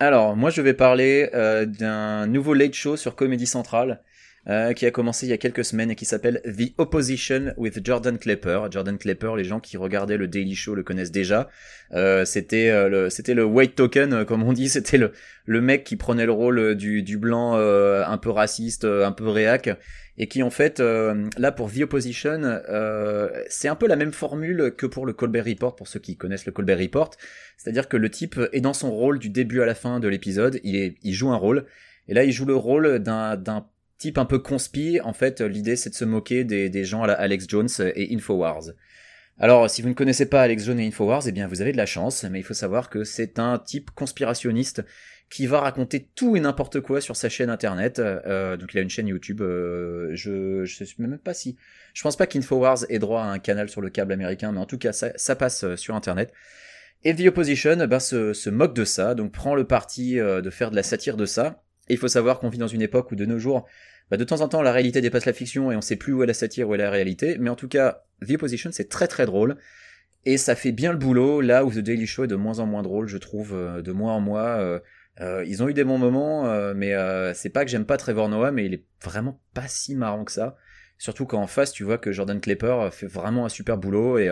Alors, 0.00 0.36
moi, 0.36 0.50
je 0.50 0.60
vais 0.60 0.74
parler 0.74 1.30
euh, 1.34 1.64
d'un 1.64 2.26
nouveau 2.26 2.54
late 2.54 2.74
show 2.74 2.96
sur 2.96 3.14
Comédie 3.14 3.46
Centrale. 3.46 4.00
Euh, 4.48 4.72
qui 4.72 4.86
a 4.86 4.90
commencé 4.90 5.24
il 5.24 5.28
y 5.28 5.32
a 5.32 5.38
quelques 5.38 5.64
semaines 5.64 5.92
et 5.92 5.94
qui 5.94 6.04
s'appelle 6.04 6.42
The 6.44 6.72
Opposition 6.76 7.54
with 7.56 7.78
Jordan 7.86 8.18
Klepper. 8.18 8.62
Jordan 8.72 8.98
Klepper, 8.98 9.34
les 9.36 9.44
gens 9.44 9.60
qui 9.60 9.76
regardaient 9.76 10.16
le 10.16 10.26
Daily 10.26 10.56
Show 10.56 10.74
le 10.74 10.82
connaissent 10.82 11.12
déjà. 11.12 11.48
Euh, 11.92 12.24
c'était 12.24 12.68
euh, 12.68 12.88
le 12.88 13.08
c'était 13.08 13.34
le 13.34 13.44
white 13.44 13.76
token 13.76 14.12
euh, 14.12 14.24
comme 14.24 14.42
on 14.42 14.52
dit, 14.52 14.68
c'était 14.68 14.98
le 14.98 15.12
le 15.46 15.60
mec 15.60 15.84
qui 15.84 15.94
prenait 15.94 16.26
le 16.26 16.32
rôle 16.32 16.74
du 16.74 17.04
du 17.04 17.18
blanc 17.18 17.54
un 17.54 18.18
peu 18.18 18.30
raciste, 18.30 18.84
un 18.84 19.12
peu 19.12 19.28
réac 19.28 19.70
et 20.18 20.26
qui 20.26 20.42
en 20.42 20.50
fait 20.50 20.80
là 20.80 21.52
pour 21.52 21.72
The 21.72 21.82
Opposition 21.82 22.60
c'est 23.48 23.68
un 23.68 23.74
peu 23.76 23.86
la 23.86 23.96
même 23.96 24.12
formule 24.12 24.72
que 24.76 24.86
pour 24.86 25.06
le 25.06 25.12
Colbert 25.12 25.44
Report 25.44 25.76
pour 25.76 25.88
ceux 25.88 26.00
qui 26.00 26.16
connaissent 26.16 26.46
le 26.46 26.52
Colbert 26.52 26.78
Report, 26.78 27.10
c'est-à-dire 27.56 27.88
que 27.88 27.96
le 27.96 28.10
type 28.10 28.40
est 28.52 28.60
dans 28.60 28.74
son 28.74 28.90
rôle 28.90 29.18
du 29.18 29.30
début 29.30 29.62
à 29.62 29.66
la 29.66 29.74
fin 29.74 30.00
de 30.00 30.08
l'épisode, 30.08 30.60
il 30.64 30.76
est 30.76 30.96
il 31.02 31.12
joue 31.12 31.30
un 31.30 31.36
rôle 31.36 31.66
et 32.08 32.14
là 32.14 32.24
il 32.24 32.32
joue 32.32 32.44
le 32.44 32.56
rôle 32.56 33.00
d'un 33.00 33.66
type 34.02 34.18
un 34.18 34.24
peu 34.24 34.40
conspi. 34.40 35.00
En 35.00 35.12
fait, 35.12 35.40
l'idée 35.40 35.76
c'est 35.76 35.90
de 35.90 35.94
se 35.94 36.04
moquer 36.04 36.42
des, 36.44 36.84
gens 36.84 37.02
à 37.02 37.06
la 37.06 37.14
Alex 37.14 37.46
Jones 37.48 37.68
et 37.94 38.14
Infowars. 38.14 38.72
Alors, 39.38 39.70
si 39.70 39.80
vous 39.80 39.88
ne 39.88 39.94
connaissez 39.94 40.26
pas 40.26 40.42
Alex 40.42 40.64
Jones 40.64 40.80
et 40.80 40.86
Infowars, 40.86 41.22
eh 41.26 41.32
bien, 41.32 41.46
vous 41.46 41.62
avez 41.62 41.72
de 41.72 41.76
la 41.76 41.86
chance, 41.86 42.24
mais 42.24 42.40
il 42.40 42.42
faut 42.42 42.54
savoir 42.54 42.90
que 42.90 43.04
c'est 43.04 43.38
un 43.38 43.58
type 43.58 43.90
conspirationniste 43.92 44.84
qui 45.30 45.46
va 45.46 45.60
raconter 45.60 46.08
tout 46.14 46.36
et 46.36 46.40
n'importe 46.40 46.80
quoi 46.80 47.00
sur 47.00 47.16
sa 47.16 47.28
chaîne 47.28 47.48
internet. 47.48 47.98
Euh, 48.00 48.56
donc, 48.56 48.74
il 48.74 48.78
a 48.78 48.82
une 48.82 48.90
chaîne 48.90 49.06
YouTube. 49.08 49.40
Euh, 49.40 50.10
je, 50.14 50.64
je 50.64 50.84
sais 50.84 50.94
même 50.98 51.18
pas 51.18 51.32
si. 51.32 51.56
Je 51.94 52.02
pense 52.02 52.16
pas 52.16 52.26
qu'Infowars 52.26 52.84
ait 52.90 52.98
droit 52.98 53.22
à 53.22 53.26
un 53.26 53.38
canal 53.38 53.68
sur 53.68 53.80
le 53.80 53.88
câble 53.88 54.12
américain, 54.12 54.52
mais 54.52 54.60
en 54.60 54.66
tout 54.66 54.78
cas, 54.78 54.92
ça, 54.92 55.36
passe 55.36 55.64
euh, 55.64 55.76
sur 55.76 55.94
internet. 55.94 56.32
Et 57.04 57.14
The 57.14 57.28
Opposition 57.28 57.86
ben, 57.86 58.00
se, 58.00 58.34
se 58.34 58.50
moque 58.50 58.74
de 58.74 58.84
ça, 58.84 59.14
donc 59.14 59.32
prend 59.32 59.54
le 59.54 59.66
parti 59.66 60.16
de 60.16 60.50
faire 60.50 60.70
de 60.70 60.76
la 60.76 60.84
satire 60.84 61.16
de 61.16 61.26
ça. 61.26 61.64
Et 61.88 61.94
il 61.94 61.98
faut 61.98 62.08
savoir 62.08 62.38
qu'on 62.38 62.48
vit 62.48 62.58
dans 62.58 62.68
une 62.68 62.82
époque 62.82 63.10
où 63.10 63.16
de 63.16 63.26
nos 63.26 63.38
jours, 63.38 63.66
bah, 64.12 64.18
de 64.18 64.24
temps 64.24 64.42
en 64.42 64.48
temps, 64.48 64.60
la 64.60 64.72
réalité 64.72 65.00
dépasse 65.00 65.24
la 65.24 65.32
fiction 65.32 65.72
et 65.72 65.76
on 65.76 65.80
sait 65.80 65.96
plus 65.96 66.12
où 66.12 66.22
est 66.22 66.26
la 66.26 66.34
satire, 66.34 66.68
où 66.68 66.74
est 66.74 66.76
la 66.76 66.90
réalité. 66.90 67.38
Mais 67.40 67.48
en 67.48 67.56
tout 67.56 67.66
cas, 67.66 68.04
The 68.20 68.32
Opposition, 68.32 68.68
c'est 68.70 68.90
très 68.90 69.08
très 69.08 69.24
drôle. 69.24 69.56
Et 70.26 70.36
ça 70.36 70.54
fait 70.54 70.70
bien 70.70 70.92
le 70.92 70.98
boulot, 70.98 71.40
là 71.40 71.64
où 71.64 71.72
The 71.72 71.78
Daily 71.78 72.06
Show 72.06 72.24
est 72.24 72.28
de 72.28 72.36
moins 72.36 72.58
en 72.58 72.66
moins 72.66 72.82
drôle, 72.82 73.08
je 73.08 73.16
trouve, 73.16 73.54
euh, 73.54 73.80
de 73.80 73.90
mois 73.90 74.12
en 74.12 74.20
mois. 74.20 74.58
Euh, 74.58 74.80
euh, 75.22 75.42
ils 75.46 75.62
ont 75.62 75.68
eu 75.70 75.72
des 75.72 75.84
bons 75.84 75.96
moments, 75.96 76.44
mais 76.74 76.92
c'est 77.32 77.48
pas 77.48 77.64
que 77.64 77.70
j'aime 77.70 77.86
pas 77.86 77.96
Trevor 77.96 78.28
Noah, 78.28 78.52
mais 78.52 78.66
il 78.66 78.74
est 78.74 78.84
vraiment 79.02 79.40
pas 79.54 79.66
si 79.66 79.96
marrant 79.96 80.24
que 80.24 80.32
ça. 80.32 80.58
Surtout 80.98 81.24
quand 81.24 81.40
en 81.40 81.46
face, 81.46 81.72
tu 81.72 81.82
vois 81.82 81.96
que 81.96 82.12
Jordan 82.12 82.38
Klepper 82.38 82.90
fait 82.92 83.06
vraiment 83.06 83.46
un 83.46 83.48
super 83.48 83.78
boulot. 83.78 84.18
Et 84.18 84.30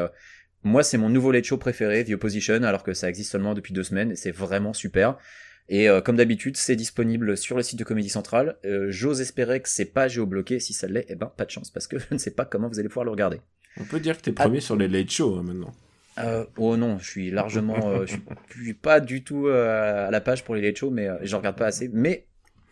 moi, 0.62 0.82
c'est 0.82 0.98
mon 0.98 1.08
nouveau 1.08 1.32
late 1.32 1.46
show 1.46 1.56
préféré, 1.56 2.04
The 2.04 2.10
Opposition, 2.10 2.64
alors 2.64 2.82
que 2.82 2.92
ça 2.92 3.08
existe 3.08 3.30
seulement 3.30 3.54
depuis 3.54 3.72
deux 3.72 3.82
semaines, 3.82 4.12
et 4.12 4.16
c'est 4.16 4.30
vraiment 4.30 4.74
super. 4.74 5.16
Et 5.70 5.88
euh, 5.88 6.00
comme 6.00 6.16
d'habitude, 6.16 6.56
c'est 6.56 6.74
disponible 6.74 7.36
sur 7.36 7.56
le 7.56 7.62
site 7.62 7.78
de 7.78 7.84
Comédie 7.84 8.08
Centrale. 8.08 8.56
Euh, 8.64 8.88
j'ose 8.90 9.20
espérer 9.20 9.62
que 9.62 9.68
c'est 9.68 9.84
pas 9.84 10.08
géobloqué. 10.08 10.58
Si 10.58 10.72
ça 10.72 10.88
l'est, 10.88 11.06
eh 11.08 11.14
ben 11.14 11.26
pas 11.34 11.44
de 11.44 11.50
chance 11.50 11.70
parce 11.70 11.86
que 11.86 11.96
je 12.00 12.06
ne 12.10 12.18
sais 12.18 12.32
pas 12.32 12.44
comment 12.44 12.68
vous 12.68 12.80
allez 12.80 12.88
pouvoir 12.88 13.04
le 13.04 13.12
regarder. 13.12 13.40
On 13.78 13.84
peut 13.84 14.00
dire 14.00 14.16
que 14.16 14.22
t'es 14.22 14.32
premier 14.32 14.60
sur 14.60 14.74
les 14.74 14.88
late 14.88 15.10
shows 15.10 15.36
hein, 15.38 15.44
maintenant. 15.44 15.72
Euh, 16.18 16.44
oh 16.56 16.76
non, 16.76 16.98
je 16.98 17.08
suis 17.08 17.30
largement, 17.30 18.04
je 18.04 18.16
suis 18.50 18.74
pas 18.74 18.98
du 18.98 19.22
tout 19.22 19.46
à 19.46 20.10
la 20.10 20.20
page 20.20 20.44
pour 20.44 20.56
les 20.56 20.60
late 20.60 20.76
shows, 20.76 20.90
mais 20.90 21.08
je 21.22 21.36
regarde 21.36 21.56
pas 21.56 21.66
assez. 21.66 21.88
Mais 21.92 22.26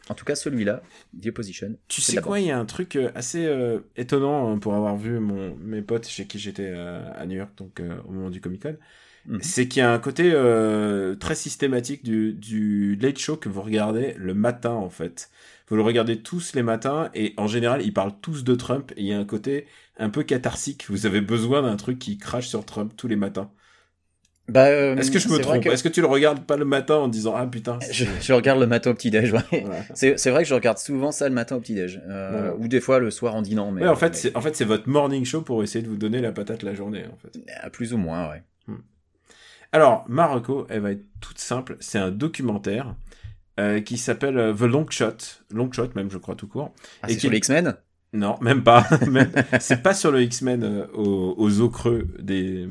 en 0.08 0.14
tout 0.14 0.24
cas, 0.24 0.34
celui-là, 0.34 0.82
The 1.22 1.28
Opposition. 1.28 1.76
Tu 1.86 2.00
sais 2.00 2.20
quoi, 2.20 2.40
il 2.40 2.46
y 2.46 2.50
a 2.50 2.58
un 2.58 2.64
truc 2.64 2.98
assez 3.14 3.48
étonnant 3.96 4.52
hein, 4.52 4.58
pour 4.58 4.74
avoir 4.74 4.96
vu 4.96 5.20
mon, 5.20 5.54
mes 5.54 5.82
potes 5.82 6.08
chez 6.08 6.26
qui 6.26 6.40
j'étais 6.40 6.72
à 6.72 7.24
New 7.26 7.36
York, 7.36 7.52
donc 7.56 7.80
au 8.08 8.10
moment 8.10 8.28
du 8.28 8.40
Comic 8.40 8.64
Con. 8.64 8.76
Mhm. 9.26 9.40
c'est 9.42 9.68
qu'il 9.68 9.80
y 9.80 9.82
a 9.82 9.92
un 9.92 9.98
côté 9.98 10.30
euh, 10.32 11.14
très 11.14 11.34
systématique 11.34 12.02
du, 12.02 12.32
du 12.32 12.96
late 12.96 13.18
show 13.18 13.36
que 13.36 13.48
vous 13.48 13.62
regardez 13.62 14.14
le 14.16 14.34
matin 14.34 14.72
en 14.72 14.90
fait. 14.90 15.30
Vous 15.68 15.76
le 15.76 15.82
regardez 15.82 16.22
tous 16.22 16.54
les 16.54 16.62
matins 16.62 17.10
et 17.14 17.34
en 17.36 17.46
général 17.46 17.82
ils 17.82 17.92
parlent 17.92 18.14
tous 18.22 18.42
de 18.44 18.54
Trump 18.54 18.92
et 18.96 19.02
il 19.02 19.06
y 19.06 19.12
a 19.12 19.18
un 19.18 19.24
côté 19.24 19.66
un 19.98 20.08
peu 20.08 20.22
catharsique. 20.22 20.86
Vous 20.88 21.04
avez 21.04 21.20
besoin 21.20 21.62
d'un 21.62 21.76
truc 21.76 21.98
qui 21.98 22.16
crache 22.16 22.48
sur 22.48 22.64
Trump 22.64 22.92
tous 22.96 23.08
les 23.08 23.16
matins. 23.16 23.50
Bah, 24.48 24.68
euh, 24.68 24.96
Est-ce 24.96 25.10
que 25.10 25.18
je 25.18 25.28
me 25.28 25.38
trompe 25.38 25.66
Est-ce 25.66 25.82
que 25.82 25.90
tu 25.90 26.00
le 26.00 26.06
regardes 26.06 26.44
pas 26.46 26.56
le 26.56 26.64
matin 26.64 26.96
en 26.96 27.08
disant 27.08 27.34
ah 27.36 27.46
putain 27.46 27.78
je, 27.90 28.06
je, 28.22 28.32
regarde 28.32 28.58
le 28.58 28.66
matin 28.66 28.92
au 28.92 28.94
petit 28.94 29.10
déj. 29.10 29.30
Ouais. 29.32 29.42
C'est 29.94 30.30
vrai 30.30 30.42
que 30.42 30.48
je 30.48 30.54
regarde 30.54 30.78
souvent 30.78 31.12
ça 31.12 31.28
le 31.28 31.34
matin 31.34 31.56
au 31.56 31.60
petit 31.60 31.74
déj, 31.74 32.00
euh, 32.08 32.52
ou 32.58 32.66
des 32.66 32.80
fois 32.80 32.98
le 32.98 33.10
soir 33.10 33.34
en 33.34 33.42
dînant. 33.42 33.70
Mais 33.72 33.82
ouais, 33.82 33.88
en 33.88 33.96
fait 33.96 34.16
c'est 34.16 34.34
en 34.34 34.40
fait 34.40 34.56
c'est 34.56 34.64
votre 34.64 34.88
morning 34.88 35.26
show 35.26 35.42
pour 35.42 35.62
essayer 35.62 35.82
de 35.82 35.88
vous 35.88 35.98
donner 35.98 36.22
la 36.22 36.32
patate 36.32 36.62
la 36.62 36.74
journée 36.74 37.04
en 37.12 37.16
fait. 37.18 37.70
Plus 37.72 37.92
ou 37.92 37.98
moins 37.98 38.30
ouais. 38.30 38.42
Alors, 39.72 40.04
Marocco, 40.08 40.66
elle 40.70 40.80
va 40.80 40.92
être 40.92 41.04
toute 41.20 41.38
simple. 41.38 41.76
C'est 41.80 41.98
un 41.98 42.10
documentaire 42.10 42.94
euh, 43.60 43.80
qui 43.80 43.98
s'appelle 43.98 44.38
euh, 44.38 44.54
The 44.54 44.62
Long 44.62 44.86
Shot. 44.88 45.16
Long 45.50 45.70
Shot, 45.70 45.90
même, 45.94 46.10
je 46.10 46.18
crois, 46.18 46.34
tout 46.34 46.46
court. 46.46 46.74
Ah, 47.02 47.08
c'est 47.08 47.18
sur 47.18 47.30
les 47.30 47.38
X-Men? 47.38 47.76
Non, 48.12 48.38
même 48.40 48.62
pas. 48.62 48.86
c'est 49.60 49.82
pas 49.82 49.94
sur 49.94 50.10
le 50.10 50.22
X-Men 50.22 50.62
euh, 50.64 50.86
aux, 50.94 51.34
aux, 51.36 51.60
os 51.60 51.70
creux 51.70 52.08
des... 52.18 52.68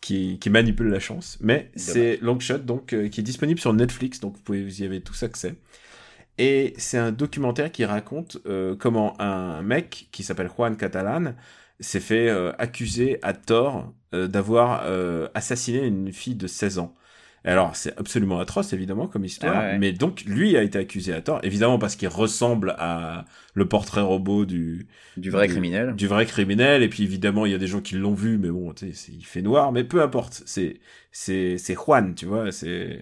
qui, 0.00 0.38
qui 0.40 0.50
manipulent 0.50 0.88
la 0.88 0.98
chance. 0.98 1.38
Mais 1.40 1.70
c'est 1.76 2.18
Long 2.20 2.40
Shot, 2.40 2.58
donc, 2.58 2.86
qui 2.86 3.20
est 3.20 3.24
disponible 3.24 3.60
sur 3.60 3.72
Netflix. 3.72 4.18
Donc, 4.18 4.34
vous, 4.36 4.42
pouvez, 4.42 4.64
vous 4.64 4.82
y 4.82 4.84
avez 4.84 5.00
tous 5.00 5.22
accès. 5.22 5.54
Et 6.38 6.74
c'est 6.78 6.98
un 6.98 7.12
documentaire 7.12 7.70
qui 7.70 7.84
raconte 7.84 8.38
comment 8.78 9.20
un 9.20 9.62
mec 9.62 10.08
qui 10.12 10.22
s'appelle 10.22 10.48
Juan 10.54 10.76
Catalan 10.76 11.34
s'est 11.80 12.00
fait 12.00 12.28
accuser 12.58 13.18
à 13.22 13.32
tort 13.34 13.92
euh, 14.14 14.26
d'avoir 14.28 14.82
euh, 14.86 15.28
assassiné 15.34 15.86
une 15.86 16.12
fille 16.12 16.34
de 16.36 16.46
16 16.46 16.78
ans. 16.78 16.94
Alors, 17.46 17.76
c'est 17.76 17.96
absolument 17.98 18.40
atroce, 18.40 18.72
évidemment, 18.72 19.06
comme 19.06 19.24
histoire. 19.24 19.54
Ah 19.56 19.60
ouais. 19.72 19.78
Mais 19.78 19.92
donc, 19.92 20.22
lui 20.24 20.56
a 20.56 20.62
été 20.62 20.78
accusé 20.78 21.12
à 21.12 21.20
tort, 21.20 21.40
évidemment 21.42 21.78
parce 21.78 21.94
qu'il 21.94 22.08
ressemble 22.08 22.74
à 22.78 23.26
le 23.52 23.68
portrait 23.68 24.00
robot 24.00 24.46
du, 24.46 24.86
Du 25.16 25.30
vrai 25.30 25.46
du- 25.46 25.52
criminel. 25.52 25.94
du 25.94 26.06
vrai 26.06 26.24
criminel. 26.26 26.82
Et 26.82 26.88
puis, 26.88 27.02
évidemment, 27.02 27.44
il 27.44 27.52
y 27.52 27.54
a 27.54 27.58
des 27.58 27.66
gens 27.66 27.80
qui 27.82 27.96
l'ont 27.96 28.14
vu, 28.14 28.38
mais 28.38 28.48
bon, 28.48 28.72
tu 28.72 28.92
sais, 28.94 29.12
il 29.12 29.24
fait 29.26 29.42
noir. 29.42 29.72
Mais 29.72 29.84
peu 29.84 30.00
importe. 30.02 30.42
C'est, 30.46 30.80
c'est, 31.12 31.58
c'est 31.58 31.74
Juan, 31.74 32.14
tu 32.14 32.24
vois. 32.26 32.50
C'est, 32.50 33.00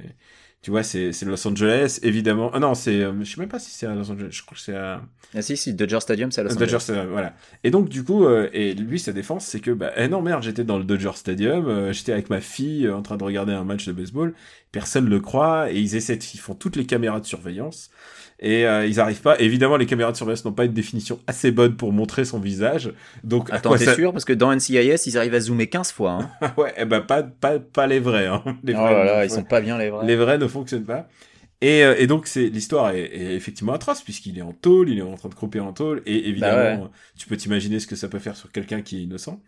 tu 0.63 0.71
vois, 0.71 0.83
c'est, 0.85 1.13
c'est 1.13 1.27
Los 1.27 1.47
Angeles, 1.47 1.99
évidemment. 2.03 2.51
Ah 2.55 2.61
non, 2.61 2.75
c'est, 2.75 3.03
euh, 3.03 3.13
je 3.21 3.31
sais 3.35 3.41
même 3.41 3.49
pas 3.49 3.59
si 3.59 3.71
c'est 3.73 3.87
à 3.87 3.95
Los 3.95 4.11
Angeles. 4.11 4.29
Je 4.31 4.43
crois 4.43 4.55
que 4.55 4.61
c'est 4.63 4.77
à, 4.77 5.03
Ah 5.35 5.43
si, 5.43 5.57
si, 5.57 5.75
Dodger 5.75 5.99
Stadium, 6.01 6.31
c'est 6.31 6.41
à 6.41 6.45
Los 6.45 6.51
le 6.51 6.55
Angeles. 6.55 6.67
Dodger 6.67 6.79
Stadium, 6.79 7.07
voilà. 7.09 7.35
Et 7.65 7.71
donc 7.73 7.89
du 7.89 8.05
coup, 8.05 8.25
euh, 8.27 8.49
et 8.53 8.75
lui 8.75 9.01
sa 9.01 9.13
défense, 9.13 9.45
c'est 9.45 9.61
que 9.61 9.73
bah 9.73 9.93
eh 9.97 10.09
non 10.09 10.23
merde, 10.23 10.43
j'étais 10.43 10.65
dans 10.65 10.79
le 10.79 10.85
Dodger 10.85 11.11
Stadium, 11.17 11.67
euh, 11.69 11.93
j'étais 11.93 12.13
avec 12.13 12.31
ma 12.31 12.41
fille 12.41 12.87
euh, 12.87 12.95
en 12.97 13.03
train 13.03 13.17
de 13.17 13.25
regarder 13.25 13.53
un 13.53 13.65
match 13.65 13.87
de 13.87 13.93
baseball, 13.93 14.35
personne 14.71 15.09
le 15.09 15.19
croit 15.21 15.73
et 15.73 15.79
ils 15.81 15.97
essaient, 15.97 16.17
de- 16.17 16.23
ils 16.35 16.39
font 16.41 16.55
toutes 16.55 16.77
les 16.77 16.87
caméras 16.87 17.19
de 17.21 17.27
surveillance 17.27 17.91
et 18.43 18.67
euh, 18.67 18.85
ils 18.85 19.01
arrivent 19.01 19.23
pas. 19.23 19.41
Évidemment, 19.41 19.77
les 19.79 19.87
caméras 19.87 20.11
de 20.13 20.17
surveillance 20.17 20.45
n'ont 20.45 20.53
pas 20.53 20.65
une 20.67 20.73
définition 20.73 21.19
assez 21.27 21.51
bonne 21.53 21.77
pour 21.77 21.93
montrer 21.93 22.25
son 22.27 22.41
visage, 22.41 22.93
donc 23.25 23.49
Attends, 23.53 23.77
t'es 23.77 23.85
ça- 23.87 23.95
sûr? 23.95 24.13
Parce 24.13 24.25
que 24.25 24.33
dans 24.33 24.53
NCIS, 24.55 25.07
ils 25.07 25.17
arrivent 25.17 25.35
à 25.35 25.41
zoomer 25.41 25.69
15 25.69 25.93
fois. 25.93 26.19
Hein. 26.43 26.51
Ouais, 26.59 26.75
eh 26.77 26.85
ben 26.85 27.01
pas 27.01 27.23
pas 27.23 27.59
pas 27.61 27.87
les 27.87 28.01
vrais, 28.01 28.27
hein. 28.27 28.43
Les 28.65 28.75
oh 28.75 28.79
vrais, 28.79 28.93
là 28.93 29.05
là, 29.05 29.19
ouais. 29.21 29.27
ils 29.27 29.31
sont 29.31 29.45
pas 29.45 29.61
bien 29.61 29.79
les 29.79 29.89
vrais. 29.91 30.05
Les 30.05 30.17
vrais 30.17 30.37
ne 30.39 30.47
fonctionnent 30.49 30.85
pas. 30.85 31.09
Et, 31.61 31.85
euh, 31.85 31.95
et 31.97 32.09
donc 32.09 32.27
c'est 32.27 32.49
l'histoire 32.49 32.91
est, 32.91 33.03
est 33.05 33.35
effectivement 33.37 33.73
atroce 33.73 34.03
puisqu'il 34.03 34.37
est 34.37 34.43
en 34.43 34.53
tôle, 34.53 34.89
il 34.91 34.99
est 34.99 35.03
en 35.03 35.15
train 35.15 35.29
de 35.29 35.35
croper 35.35 35.61
en 35.61 35.73
tôle 35.73 36.03
et 36.07 36.29
évidemment 36.29 36.85
Bah 36.87 36.91
tu 37.17 37.29
peux 37.29 37.37
t'imaginer 37.37 37.79
ce 37.79 37.87
que 37.87 37.95
ça 37.95 38.09
peut 38.09 38.19
faire 38.19 38.35
sur 38.37 38.51
quelqu'un 38.51 38.83
qui 38.83 38.99
est 38.99 39.03
innocent. 39.03 39.41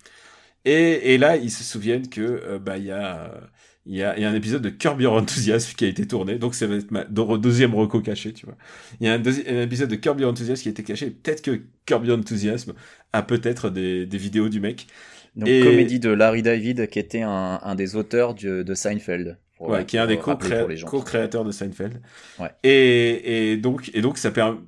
Et, 0.64 1.14
et 1.14 1.18
là 1.18 1.36
ils 1.36 1.50
se 1.50 1.64
souviennent 1.64 2.08
que 2.08 2.20
euh, 2.20 2.58
bah 2.60 2.78
il 2.78 2.84
y 2.84 2.92
a 2.92 3.16
euh, 3.24 3.40
il 3.86 3.96
y 3.96 4.02
a, 4.02 4.16
il 4.16 4.22
y 4.22 4.24
a 4.24 4.30
un 4.30 4.34
épisode 4.34 4.62
de 4.62 4.70
Curb 4.70 5.00
Your 5.00 5.12
Enthusiasm 5.14 5.74
qui 5.76 5.84
a 5.84 5.88
été 5.88 6.06
tourné, 6.06 6.38
donc 6.38 6.54
ça 6.54 6.66
va 6.66 6.76
être 6.76 6.90
ma 6.90 7.04
deuxième 7.04 7.74
reco 7.74 8.00
caché, 8.00 8.32
tu 8.32 8.46
vois. 8.46 8.56
Il 9.00 9.06
y 9.06 9.10
a 9.10 9.14
un, 9.14 9.22
un 9.22 9.62
épisode 9.62 9.90
de 9.90 9.96
Curb 9.96 10.20
Your 10.20 10.30
Enthusiasm 10.30 10.62
qui 10.62 10.68
a 10.68 10.70
été 10.72 10.82
caché, 10.82 11.10
peut-être 11.10 11.42
que 11.42 11.62
Curb 11.86 12.04
Your 12.06 12.18
Enthusiasm 12.18 12.72
a 13.12 13.22
peut-être 13.22 13.70
des, 13.70 14.06
des 14.06 14.18
vidéos 14.18 14.48
du 14.48 14.60
mec, 14.60 14.86
Donc, 15.36 15.48
Et- 15.48 15.62
comédie 15.62 16.00
de 16.00 16.10
Larry 16.10 16.42
David, 16.42 16.88
qui 16.88 16.98
était 16.98 17.22
un, 17.22 17.60
un 17.62 17.74
des 17.74 17.96
auteurs 17.96 18.34
du- 18.34 18.64
de 18.64 18.74
Seinfeld. 18.74 19.38
Pour- 19.56 19.68
ouais, 19.68 19.84
qui 19.84 19.96
est 19.96 20.00
un 20.00 20.06
des 20.06 20.18
co-créateurs 20.18 21.44
de 21.44 21.52
Seinfeld. 21.52 22.00
Ouais. 22.40 22.50
Et, 22.64 23.52
et 23.52 23.56
donc, 23.56 23.90
et 23.94 24.00
donc 24.00 24.18
ça 24.18 24.30
permet. 24.30 24.58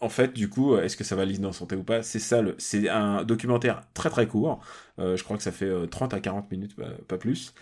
En 0.00 0.08
fait, 0.08 0.32
du 0.32 0.48
coup, 0.48 0.76
est-ce 0.76 0.96
que 0.96 1.02
ça 1.02 1.16
va 1.16 1.24
l'innocenter 1.24 1.74
ou 1.74 1.82
pas? 1.82 2.02
C'est 2.02 2.20
ça, 2.20 2.40
le... 2.40 2.54
c'est 2.58 2.88
un 2.88 3.24
documentaire 3.24 3.82
très 3.94 4.10
très 4.10 4.28
court. 4.28 4.60
Euh, 5.00 5.16
je 5.16 5.24
crois 5.24 5.36
que 5.36 5.42
ça 5.42 5.50
fait 5.50 5.64
euh, 5.64 5.86
30 5.86 6.14
à 6.14 6.20
40 6.20 6.50
minutes, 6.52 6.76
pas, 6.76 6.90
pas 7.08 7.18
plus. 7.18 7.52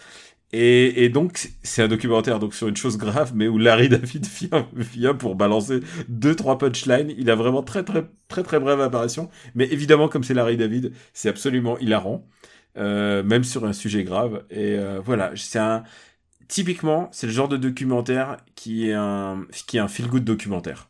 Et, 0.53 1.05
et 1.05 1.09
donc, 1.09 1.51
c'est 1.63 1.83
un 1.83 1.89
documentaire 1.89 2.39
donc 2.39 2.55
sur 2.55 2.69
une 2.69 2.77
chose 2.77 2.99
grave, 2.99 3.33
mais 3.35 3.49
où 3.49 3.59
Larry 3.59 3.89
David 3.91 4.27
vient, 4.27 4.69
vient 4.75 5.15
pour 5.15 5.35
balancer 5.35 5.81
deux 6.09 6.35
trois 6.35 6.59
punchlines. 6.59 7.13
Il 7.19 7.31
a 7.31 7.35
vraiment 7.35 7.63
très 7.63 7.85
très 7.85 8.05
très 8.29 8.43
très 8.43 8.61
brève 8.61 8.81
apparition, 8.81 9.29
mais 9.55 9.67
évidemment, 9.71 10.09
comme 10.09 10.25
c'est 10.25 10.35
Larry 10.35 10.57
David, 10.57 10.93
c'est 11.13 11.29
absolument 11.29 11.79
hilarant, 11.79 12.27
euh, 12.77 13.23
même 13.23 13.45
sur 13.45 13.65
un 13.65 13.73
sujet 13.73 14.05
grave. 14.05 14.45
Et 14.51 14.77
euh, 14.79 15.01
voilà, 15.05 15.33
c'est 15.37 15.59
un 15.59 15.83
typiquement, 16.49 17.09
c'est 17.13 17.27
le 17.27 17.33
genre 17.33 17.49
de 17.49 17.57
documentaire 17.57 18.39
qui 18.55 18.89
est 18.89 18.95
un 18.95 19.47
qui 19.67 19.79
est 19.79 19.81
un 19.81 19.89
feel 19.89 20.09
good 20.09 20.25
documentaire. 20.25 20.89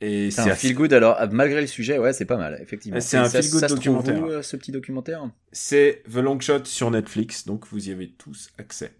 Et 0.00 0.30
C'est 0.30 0.42
un 0.50 0.54
feel 0.54 0.74
good 0.74 0.92
alors 0.92 1.16
ah, 1.18 1.26
malgré 1.28 1.60
le 1.60 1.66
sujet 1.66 1.98
ouais 1.98 2.12
c'est 2.12 2.24
pas 2.24 2.36
mal 2.36 2.58
effectivement. 2.60 3.00
C'est 3.00 3.16
un 3.16 3.24
ça 3.28 3.40
se 3.42 3.48
trouve 3.50 3.68
documentaire. 3.68 4.22
où, 4.22 4.28
euh, 4.30 4.42
ce 4.42 4.56
petit 4.56 4.72
documentaire. 4.72 5.30
C'est 5.52 6.02
The 6.12 6.16
Long 6.16 6.38
Shot 6.40 6.64
sur 6.64 6.90
Netflix, 6.90 7.46
donc 7.46 7.66
vous 7.68 7.88
y 7.88 7.92
avez 7.92 8.10
tous 8.10 8.50
accès. 8.58 8.92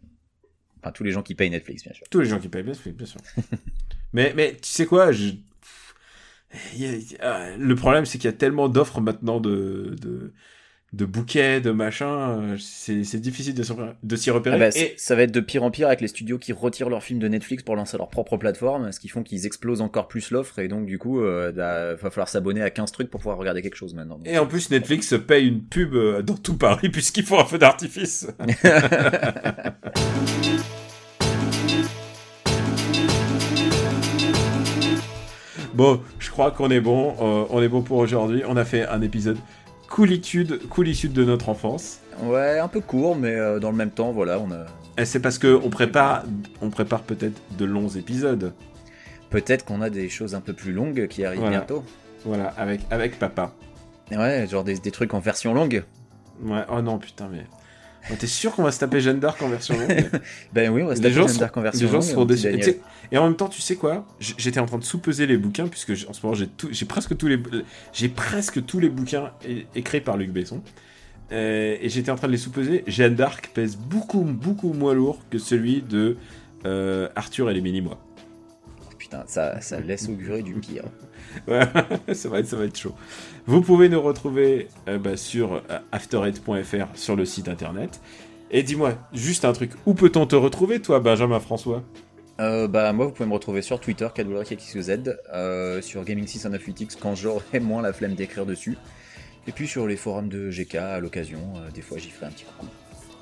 Enfin 0.81 0.93
tous 0.93 1.03
les 1.05 1.11
gens 1.11 1.23
qui 1.23 1.35
payent 1.35 1.51
Netflix 1.51 1.83
bien 1.85 1.93
sûr. 1.93 2.07
Tous 2.11 2.21
les 2.21 2.27
gens 2.27 2.39
qui 2.39 2.49
payent 2.49 2.63
bien, 2.63 2.75
bien 2.87 3.07
sûr. 3.07 3.21
mais, 4.13 4.33
mais 4.37 4.53
tu 4.55 4.69
sais 4.71 4.87
quoi 4.87 5.11
je... 5.13 5.31
il 6.75 6.81
y 6.81 6.87
a- 6.87 6.93
il 6.95 7.13
y 7.13 7.17
a- 7.17 7.57
Le 7.57 7.75
problème, 7.75 8.05
c'est 8.07 8.19
qu'il 8.19 8.31
y 8.31 8.33
a 8.35 8.37
tellement 8.37 8.69
d'offres 8.69 9.01
maintenant 9.01 9.41
de, 9.41 9.97
de, 10.01 10.33
de 10.95 11.05
bouquets, 11.05 11.61
de 11.61 11.71
machins. 11.71 12.07
euh, 12.07 12.57
C'est 12.59 13.21
difficile 13.21 13.55
de, 13.55 13.63
s'y- 14.17 14.31
repérer. 14.31 14.57
Ah 14.57 14.59
bah, 14.59 14.69
Et- 14.77 14.95
Ça 14.97 15.15
va 15.17 15.23
être 15.23 15.33
de 15.33 15.41
pire 15.41 15.63
en 15.65 15.71
pire 15.71 15.87
avec 15.89 16.01
les 16.01 16.09
studios 16.09 16.39
qui 16.39 16.53
retirent 16.53 16.89
leurs 16.91 17.03
films 17.03 17.19
de 17.19 17.29
Netflix 17.29 17.63
pour 17.63 17.77
lancer 17.77 17.97
leur 17.99 18.09
propre 18.09 18.37
plateforme, 18.37 18.93
ce 18.93 19.01
qui 19.01 19.09
font 19.09 19.23
qu'ils 19.23 19.47
explosent 19.47 19.81
encore 19.81 20.09
plus 20.09 20.31
l'offre 20.31 20.59
et 20.59 20.69
donc 20.69 20.87
du 20.87 20.99
coup 20.99 21.21
euh, 21.21 21.53
bah, 21.53 21.95
va 21.95 22.11
falloir 22.11 22.29
s'abonner 22.29 22.63
à 22.63 22.71
15 22.71 22.93
trucs 22.93 23.11
pour 23.11 23.21
pouvoir 23.21 23.39
regarder 23.39 23.63
quelque 23.63 23.77
chose 23.77 23.95
maintenant. 23.95 24.21
Et 24.25 24.39
en 24.39 24.47
plus, 24.47 24.71
Netflix 24.71 25.15
paye 25.27 25.49
une 25.49 25.63
pub 25.63 25.95
euh, 25.95 26.23
dans 26.23 26.37
tout 26.37 26.57
Paris 26.57 26.89
puisqu'ils 26.93 27.25
font 27.25 27.39
un 27.41 27.45
feu 27.45 27.59
d'artifice. 27.59 28.27
bon, 35.75 36.01
je 36.19 36.31
crois 36.31 36.51
qu'on 36.51 36.71
est 36.71 36.81
bon. 36.81 37.15
euh, 37.21 37.45
on 37.51 37.63
est 37.63 37.69
bon 37.69 37.83
pour 37.83 37.99
aujourd'hui. 37.99 38.43
On 38.47 38.57
a 38.57 38.65
fait 38.65 38.87
un 38.87 39.03
épisode 39.03 39.39
coolitude, 39.95 40.69
coolitude 40.69 41.13
de 41.13 41.25
notre 41.25 41.49
enfance. 41.49 42.01
Ouais, 42.25 42.59
un 42.59 42.67
peu 42.67 42.81
court, 42.81 43.15
mais 43.15 43.35
euh, 43.37 43.61
dans 43.61 43.71
le 43.71 43.77
même 43.77 43.93
temps, 43.93 44.11
voilà, 44.11 44.41
on 44.41 44.51
a. 44.51 44.67
Et 44.99 45.05
c'est 45.05 45.21
parce 45.21 45.39
que 45.39 45.61
on 45.65 45.71
prépare, 45.71 46.25
on 46.61 46.71
prépare 46.71 47.03
peut-être 47.03 47.41
de 47.57 47.65
longs 47.65 47.89
épisodes. 47.91 48.53
Peut-être 49.31 49.65
qu'on 49.65 49.81
a 49.83 49.91
des 49.91 50.09
choses 50.09 50.35
un 50.35 50.41
peu 50.41 50.53
plus 50.53 50.73
longues 50.73 51.07
qui 51.07 51.25
arrivent 51.25 51.41
Voilà. 51.41 51.59
bientôt. 51.59 51.85
Voilà, 52.25 52.49
avec 52.57 52.81
avec 52.91 53.19
papa. 53.21 53.53
Ouais, 54.11 54.47
genre 54.51 54.65
des, 54.65 54.75
des 54.79 54.91
trucs 54.91 55.15
en 55.15 55.21
version 55.21 55.55
longue. 55.55 55.85
Ouais. 56.43 56.63
Oh 56.73 56.83
non, 56.83 56.99
putain, 56.99 57.29
mais. 57.31 57.45
T'es 58.19 58.27
sûr 58.27 58.53
qu'on 58.53 58.63
va 58.63 58.71
se 58.71 58.79
taper 58.79 59.01
Jeanne 59.01 59.19
d'Arc 59.19 59.41
en 59.43 59.49
version 59.49 59.79
longue 59.79 60.11
Ben 60.53 60.71
oui, 60.71 60.83
on 60.83 60.89
va 60.89 60.97
se 60.97 61.01
les 61.01 61.09
taper 61.09 61.15
gens, 61.15 61.27
Jeanne 61.27 61.39
d'Arc 61.39 61.57
en 61.57 61.63
version 61.63 61.87
les 61.87 61.87
gens 61.87 61.99
longue, 61.99 62.03
seront 62.03 62.21
mon 62.21 62.27
petit 62.27 62.43
déçus. 62.43 62.71
Et, 62.71 63.15
et 63.15 63.19
en 63.19 63.25
même 63.25 63.37
temps, 63.37 63.49
tu 63.49 63.63
sais 63.63 63.77
quoi? 63.77 64.07
J'étais 64.21 64.61
en 64.61 64.67
train 64.67 64.79
de 64.79 64.85
sous-peser 64.85 65.27
les 65.27 65.37
bouquins 65.37 65.69
puisque 65.69 65.93
en 66.09 66.13
ce 66.13 66.27
moment 66.27 66.35
j'ai 66.71 66.87
presque 66.87 67.17
tous 67.17 67.27
les 67.27 68.09
presque 68.09 68.65
tous 68.67 68.81
les 68.81 68.89
bouquins 68.89 69.33
écrits 69.75 70.01
par 70.01 70.17
Luc 70.17 70.31
Besson. 70.31 70.63
Euh, 71.33 71.77
et 71.81 71.89
j'étais 71.89 72.11
en 72.11 72.17
train 72.17 72.27
de 72.27 72.33
les 72.33 72.39
sous-peser. 72.39 72.85
Jeanne 72.87 73.15
d'Arc 73.15 73.51
pèse 73.55 73.77
beaucoup 73.77 74.23
beaucoup 74.23 74.73
moins 74.73 74.95
lourd 74.95 75.19
que 75.31 75.39
celui 75.39 75.83
de 75.83 76.17
euh, 76.67 77.09
Arthur 77.17 77.51
et 77.51 77.55
les 77.55 77.61
mini-mois. 77.61 77.99
Putain, 79.15 79.25
ça, 79.27 79.61
ça 79.61 79.81
laisse 79.81 80.09
augurer 80.09 80.43
du 80.43 80.55
pire. 80.55 80.85
Ouais, 81.49 81.65
ça 82.15 82.29
va 82.29 82.39
être 82.39 82.47
ça 82.47 82.57
va 82.57 82.65
être 82.65 82.79
chaud. 82.79 82.95
Vous 83.47 83.61
pouvez 83.61 83.89
nous 83.89 84.01
retrouver 84.01 84.69
euh, 84.89 84.99
bah, 84.99 85.17
sur 85.17 85.55
euh, 85.55 85.61
after8.fr 85.93 86.87
sur 86.95 87.17
le 87.17 87.25
site 87.25 87.49
internet. 87.49 88.01
Et 88.53 88.63
dis-moi 88.63 88.95
juste 89.13 89.45
un 89.45 89.53
truc. 89.53 89.73
Où 89.85 89.95
peut-on 89.95 90.27
te 90.27 90.37
retrouver, 90.37 90.81
toi, 90.81 91.01
Benjamin 91.01 91.41
François? 91.41 91.83
Euh, 92.41 92.67
bah 92.67 92.93
moi 92.93 93.07
vous 93.07 93.13
pouvez 93.13 93.29
me 93.29 93.35
retrouver 93.35 93.63
sur 93.63 93.81
Twitter 93.81 94.09
KWXZ, 94.13 95.19
euh, 95.33 95.81
sur 95.81 96.05
Gaming 96.05 96.25
698X 96.25 96.97
quand 97.01 97.15
j'aurai 97.15 97.61
moins 97.61 97.81
la 97.81 97.93
flemme 97.93 98.15
d'écrire 98.15 98.45
dessus, 98.45 98.77
et 99.47 99.53
puis 99.53 99.69
sur 99.69 99.87
les 99.87 99.97
forums 99.97 100.29
de 100.29 100.51
GK 100.51 100.75
à 100.75 100.99
l'occasion, 100.99 101.39
euh, 101.57 101.71
des 101.71 101.81
fois 101.81 101.99
j'y 101.99 102.11
ferai 102.11 102.27
un 102.27 102.31
petit 102.31 102.45
coucou. 102.45 102.67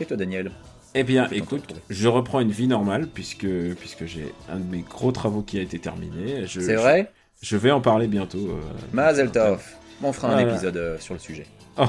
Et 0.00 0.06
toi 0.06 0.16
Daniel? 0.16 0.50
Eh 0.94 1.04
bien, 1.04 1.28
écoute, 1.32 1.74
je 1.88 2.08
reprends 2.08 2.40
une 2.40 2.50
vie 2.50 2.66
normale 2.66 3.08
puisque, 3.08 3.46
puisque 3.78 4.04
j'ai 4.06 4.34
un 4.50 4.58
de 4.58 4.64
mes 4.70 4.82
gros 4.82 5.10
travaux 5.12 5.40
qui 5.42 5.58
a 5.58 5.62
été 5.62 5.78
terminé. 5.78 6.44
C'est 6.46 6.74
vrai 6.74 7.10
je, 7.40 7.46
je 7.48 7.56
vais 7.56 7.70
en 7.70 7.80
parler 7.80 8.08
bientôt. 8.08 8.38
euh, 8.50 8.60
Mazel 8.92 9.30
tov 9.30 9.62
On 10.02 10.12
fera 10.12 10.34
un 10.34 10.38
épisode 10.38 10.76
euh, 10.76 10.98
sur 10.98 11.14
le 11.14 11.20
sujet. 11.20 11.46
Oh, 11.78 11.86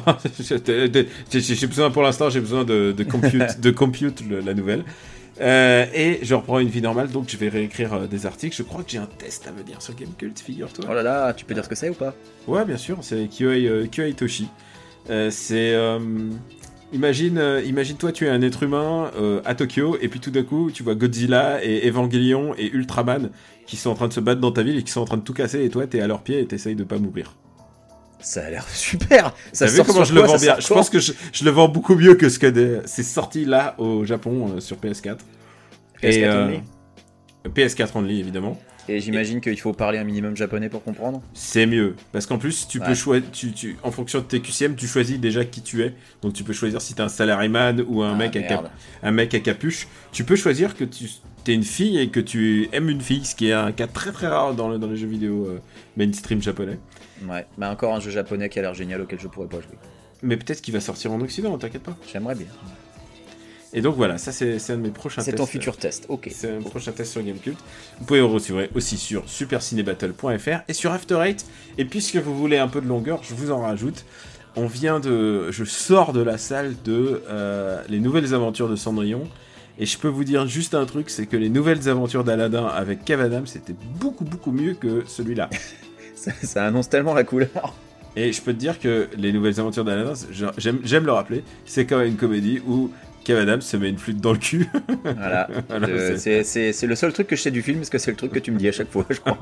j'ai 1.29 1.67
besoin 1.67 1.91
pour 1.91 2.03
l'instant, 2.03 2.29
j'ai 2.29 2.39
besoin 2.39 2.63
de, 2.63 2.93
de 2.97 3.03
compute, 3.03 3.59
de 3.59 3.69
compute 3.71 4.23
le- 4.25 4.39
la 4.39 4.53
nouvelle. 4.53 4.85
Euh, 5.41 5.85
et 5.93 6.19
je 6.21 6.33
reprends 6.35 6.59
une 6.59 6.69
vie 6.69 6.81
normale, 6.81 7.09
donc 7.09 7.27
je 7.27 7.35
vais 7.35 7.49
réécrire 7.49 7.93
euh, 7.93 8.07
des 8.07 8.25
articles. 8.25 8.55
Je 8.55 8.63
crois 8.63 8.81
que 8.83 8.91
j'ai 8.91 8.97
un 8.99 9.07
test 9.07 9.45
à 9.45 9.51
venir 9.51 9.81
sur 9.81 9.93
Gamecult, 9.93 10.39
figure-toi. 10.39 10.85
Oh 10.89 10.93
là 10.93 11.03
là, 11.03 11.33
tu 11.33 11.43
peux 11.43 11.53
dire 11.53 11.65
ce 11.65 11.69
que 11.69 11.75
c'est 11.75 11.89
ou 11.89 11.95
pas? 11.95 12.15
Ouais, 12.47 12.63
bien 12.63 12.77
sûr, 12.77 12.99
c'est 13.01 13.27
Kyoei, 13.27 13.67
euh, 13.67 14.13
Toshi. 14.15 14.47
C'est. 15.29 15.75
Imagine, 16.93 17.37
euh, 17.37 17.61
imagine 17.63 17.97
toi, 17.97 18.11
tu 18.11 18.25
es 18.25 18.29
un 18.29 18.41
être 18.41 18.63
humain 18.63 19.11
euh, 19.17 19.41
à 19.45 19.55
Tokyo, 19.55 19.97
et 20.01 20.07
puis 20.07 20.19
tout 20.19 20.31
d'un 20.31 20.43
coup, 20.43 20.71
tu 20.71 20.83
vois 20.83 20.95
Godzilla 20.95 21.63
et 21.63 21.87
Evangelion 21.87 22.53
et 22.57 22.67
Ultraman 22.71 23.29
qui 23.65 23.77
sont 23.77 23.89
en 23.89 23.95
train 23.95 24.07
de 24.07 24.13
se 24.13 24.19
battre 24.19 24.41
dans 24.41 24.51
ta 24.51 24.61
ville 24.63 24.77
et 24.77 24.83
qui 24.83 24.91
sont 24.91 25.01
en 25.01 25.05
train 25.05 25.17
de 25.17 25.21
tout 25.23 25.33
casser, 25.33 25.63
et 25.63 25.69
toi, 25.69 25.87
t'es 25.87 26.01
à 26.01 26.07
leurs 26.07 26.21
pieds 26.21 26.39
et 26.39 26.45
t'essayes 26.45 26.75
de 26.75 26.83
pas 26.83 26.97
mourir. 26.97 27.35
Ça 28.19 28.45
a 28.45 28.49
l'air 28.49 28.67
super 28.73 29.33
Ça 29.51 29.65
vu 29.65 29.81
comment 29.85 30.03
je 30.03 30.13
le 30.13 30.21
vends 30.21 30.37
bien? 30.37 30.55
Je 30.59 30.67
pense 30.67 30.89
que 30.89 30.99
je, 30.99 31.11
je 31.33 31.43
le 31.45 31.51
vends 31.51 31.67
beaucoup 31.67 31.95
mieux 31.95 32.15
que 32.15 32.29
ce 32.29 32.39
que 32.39 32.47
des- 32.47 32.79
c'est 32.85 33.03
sorti 33.03 33.45
là 33.45 33.75
au 33.77 34.05
Japon 34.05 34.53
euh, 34.55 34.59
sur 34.59 34.77
PS4. 34.77 35.17
PS4 36.01 36.03
et, 36.03 36.29
only. 36.29 36.59
PS4 37.53 37.89
only, 37.95 38.19
évidemment. 38.19 38.57
Et 38.89 38.99
j'imagine 38.99 39.39
qu'il 39.39 39.59
faut 39.59 39.71
parler 39.73 39.97
un 39.97 40.03
minimum 40.03 40.35
japonais 40.35 40.67
pour 40.69 40.83
comprendre. 40.83 41.21
C'est 41.33 41.65
mieux. 41.65 41.95
Parce 42.11 42.25
qu'en 42.25 42.37
plus, 42.37 42.67
tu 42.67 42.79
Ouais. 42.79 42.85
peux 42.87 42.95
choisir, 42.95 43.31
tu, 43.31 43.51
tu, 43.53 43.77
en 43.83 43.91
fonction 43.91 44.19
de 44.19 44.25
tes 44.25 44.41
QCM, 44.41 44.75
tu 44.75 44.87
choisis 44.87 45.17
déjà 45.19 45.45
qui 45.45 45.61
tu 45.61 45.83
es. 45.83 45.93
Donc 46.21 46.33
tu 46.33 46.43
peux 46.43 46.51
choisir 46.53 46.81
si 46.81 46.93
t'es 46.93 47.01
un 47.01 47.07
salaryman 47.09 47.81
ou 47.87 48.01
un, 48.03 48.13
Ah, 48.13 48.17
mec 48.17 48.35
à 48.35 48.41
cap- 48.41 48.71
un 49.01 49.11
mec 49.11 49.33
à 49.33 49.39
capuche. 49.39 49.87
Tu 50.11 50.23
peux 50.25 50.35
choisir 50.35 50.75
que 50.75 50.83
tu 50.83 51.05
es 51.47 51.53
une 51.53 51.63
fille 51.63 51.97
et 51.97 52.09
que 52.09 52.19
tu 52.19 52.67
aimes 52.73 52.89
une 52.89 53.01
fille, 53.01 53.23
ce 53.25 53.35
qui 53.35 53.47
est 53.49 53.53
un 53.53 53.71
cas 53.71 53.87
très 53.87 54.11
très 54.11 54.27
rare 54.27 54.53
dans, 54.53 54.67
le- 54.69 54.77
dans 54.79 54.87
les 54.87 54.97
jeux 54.97 55.07
vidéo 55.07 55.45
euh, 55.47 55.59
mainstream 55.95 56.41
japonais. 56.41 56.77
Ouais, 57.29 57.45
bah 57.57 57.69
encore 57.71 57.95
un 57.95 57.99
jeu 58.01 58.11
japonais 58.11 58.49
qui 58.49 58.59
a 58.59 58.63
l'air 58.63 58.73
génial 58.73 58.99
auquel 59.01 59.19
je 59.19 59.27
pourrais 59.29 59.47
pas 59.47 59.61
jouer. 59.61 59.77
Mais 60.23 60.35
peut-être 60.35 60.61
qu'il 60.61 60.73
va 60.73 60.81
sortir 60.81 61.11
en 61.13 61.21
Occident, 61.21 61.57
t'inquiète 61.57 61.83
pas. 61.83 61.97
J'aimerais 62.11 62.35
bien. 62.35 62.47
Et 63.75 63.81
donc 63.81 63.95
voilà, 63.95 64.17
ça 64.19 64.31
c'est 64.31 64.59
c'est 64.59 64.73
un 64.73 64.77
de 64.77 64.81
mes 64.83 64.89
prochains 64.89 65.21
C'est 65.21 65.31
tests. 65.31 65.37
ton 65.43 65.45
futur 65.47 65.77
test, 65.77 66.05
ok. 66.09 66.29
C'est 66.31 66.51
un 66.57 66.61
prochain 66.61 66.91
test 66.91 67.11
sur 67.11 67.23
Gamecult. 67.23 67.57
Vous 67.99 68.05
pouvez 68.05 68.19
le 68.19 68.25
retrouver 68.25 68.69
aussi 68.75 68.97
sur 68.97 69.27
supercinébattle.fr 69.27 70.59
et 70.67 70.73
sur 70.73 70.91
After 70.91 71.19
Eight. 71.25 71.45
Et 71.77 71.85
puisque 71.85 72.17
vous 72.17 72.35
voulez 72.37 72.57
un 72.57 72.67
peu 72.67 72.81
de 72.81 72.87
longueur, 72.87 73.21
je 73.23 73.33
vous 73.33 73.51
en 73.51 73.61
rajoute. 73.61 74.05
On 74.55 74.67
vient 74.67 74.99
de, 74.99 75.49
je 75.51 75.63
sors 75.63 76.13
de 76.13 76.21
la 76.21 76.37
salle 76.37 76.75
de 76.85 77.23
euh, 77.27 77.81
les 77.89 77.99
nouvelles 77.99 78.35
aventures 78.35 78.69
de 78.69 78.75
Cendrillon. 78.75 79.27
Et 79.79 79.87
je 79.87 79.97
peux 79.97 80.07
vous 80.07 80.23
dire 80.23 80.45
juste 80.45 80.75
un 80.75 80.85
truc, 80.85 81.09
c'est 81.09 81.25
que 81.25 81.35
les 81.35 81.49
nouvelles 81.49 81.89
aventures 81.89 82.23
d'Aladin 82.23 82.67
avec 82.67 83.03
Kev 83.03 83.23
Adams, 83.23 83.47
c'était 83.47 83.73
beaucoup 83.99 84.23
beaucoup 84.23 84.51
mieux 84.51 84.75
que 84.75 85.03
celui-là. 85.07 85.49
Ça, 86.15 86.31
ça 86.41 86.65
annonce 86.65 86.87
tellement 86.87 87.13
la 87.13 87.25
couleur. 87.25 87.73
Et 88.15 88.31
je 88.31 88.41
peux 88.41 88.53
te 88.53 88.57
dire 88.59 88.79
que 88.79 89.09
les 89.17 89.33
nouvelles 89.33 89.59
aventures 89.59 89.83
d'Aladin, 89.83 90.13
j'aime 90.57 91.05
le 91.05 91.11
rappeler, 91.11 91.43
c'est 91.65 91.85
quand 91.85 91.97
même 91.97 92.07
une 92.07 92.15
comédie 92.15 92.61
où 92.65 92.91
Kev 93.23 93.39
Adams 93.39 93.61
se 93.61 93.77
met 93.77 93.89
une 93.89 93.97
flûte 93.97 94.19
dans 94.19 94.33
le 94.33 94.37
cul. 94.37 94.67
Voilà. 95.03 95.47
Voilà, 95.69 96.17
c'est- 96.17 96.85
le 96.85 96.95
seul 96.95 97.13
truc 97.13 97.27
que 97.27 97.35
je 97.35 97.41
sais 97.41 97.51
du 97.51 97.61
film, 97.61 97.79
parce 97.79 97.89
que 97.89 97.97
c'est 97.97 98.11
le 98.11 98.17
truc 98.17 98.31
que 98.31 98.39
tu 98.39 98.51
me 98.51 98.57
dis 98.57 98.67
à 98.67 98.71
chaque 98.71 98.91
fois, 98.91 99.05
je 99.09 99.19
crois. 99.19 99.37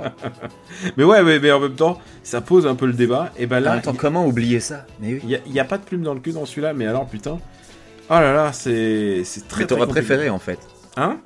mais 0.97 1.03
ouais, 1.03 1.23
mais, 1.23 1.39
mais 1.39 1.51
en 1.51 1.59
même 1.59 1.75
temps, 1.75 1.99
ça 2.23 2.41
pose 2.41 2.67
un 2.67 2.75
peu 2.75 2.85
le 2.85 2.93
débat. 2.93 3.31
Et 3.37 3.45
ben 3.45 3.57
en 3.57 3.65
là, 3.65 3.73
même 3.73 3.81
temps, 3.81 3.93
comment 3.93 4.25
oublier 4.25 4.59
ça? 4.59 4.85
Mais 4.99 5.13
oui. 5.13 5.37
il 5.45 5.51
n'y 5.51 5.59
a, 5.59 5.65
pas 5.65 5.77
de 5.77 5.83
plume 5.83 6.03
dans 6.03 6.13
le 6.13 6.19
cul 6.19 6.31
dans 6.31 6.45
celui-là, 6.45 6.73
mais 6.73 6.85
alors 6.85 7.07
putain. 7.07 7.39
Oh 8.09 8.13
là 8.13 8.33
là, 8.33 8.53
c'est 8.53 9.23
très 9.47 9.61
Mais 9.61 9.67
t'aurais 9.67 9.87
préféré 9.87 10.29
en 10.29 10.39
fait. 10.39 10.59
Hein? 10.97 11.19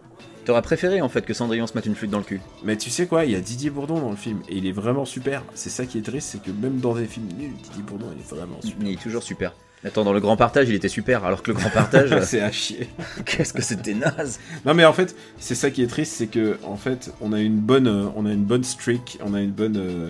T'aurais 0.45 0.61
préféré 0.61 1.01
en 1.01 1.09
fait 1.09 1.25
que 1.25 1.33
Cendrillon 1.33 1.65
se 1.65 1.73
mette 1.73 1.87
une 1.87 1.95
flûte 1.95 2.11
dans 2.11 2.19
le 2.19 2.23
cul. 2.23 2.39
Mais 2.63 2.77
tu 2.77 2.91
sais 2.91 3.07
quoi, 3.07 3.25
il 3.25 3.31
y 3.31 3.35
a 3.35 3.39
Didier 3.39 3.71
Bourdon 3.71 3.99
dans 3.99 4.11
le 4.11 4.15
film 4.15 4.41
et 4.47 4.57
il 4.57 4.67
est 4.67 4.71
vraiment 4.71 5.03
super. 5.03 5.41
C'est 5.55 5.71
ça 5.71 5.85
qui 5.87 5.97
est 5.97 6.03
triste, 6.05 6.29
c'est 6.31 6.43
que 6.43 6.51
même 6.51 6.79
dans 6.79 6.93
des 6.93 7.05
films 7.05 7.27
nuls, 7.37 7.53
Didier 7.63 7.81
Bourdon 7.81 8.07
il 8.15 8.21
est 8.21 8.29
vraiment 8.29 8.61
super. 8.61 8.87
Il 8.87 8.93
est 8.93 9.01
toujours 9.01 9.23
super. 9.23 9.53
Attends, 9.86 10.03
dans 10.03 10.13
le 10.13 10.19
grand 10.19 10.36
partage, 10.36 10.67
il 10.69 10.75
était 10.75 10.88
super, 10.89 11.23
alors 11.25 11.43
que 11.43 11.51
le 11.51 11.57
grand 11.57 11.69
partage, 11.69 12.11
euh, 12.11 12.21
c'est 12.23 12.41
à 12.41 12.51
chier. 12.51 12.88
qu'est-ce 13.25 13.53
que 13.53 13.61
c'était 13.61 13.93
naze 13.93 14.39
Non 14.65 14.73
mais 14.73 14.83
en 14.86 14.93
fait, 14.93 15.15
c'est 15.38 15.55
ça 15.55 15.69
qui 15.69 15.83
est 15.83 15.88
triste, 15.88 16.13
c'est 16.17 16.27
que 16.27 16.57
en 16.63 16.75
fait, 16.75 17.11
on 17.21 17.31
a 17.33 17.39
une 17.39 17.57
bonne, 17.59 17.88
euh, 17.88 18.05
on 18.15 18.25
a 18.25 18.31
une 18.31 18.43
bonne 18.43 18.63
streak, 18.63 19.19
on 19.23 19.33
a 19.33 19.41
une 19.41 19.51
bonne 19.51 19.77
euh, 19.77 20.09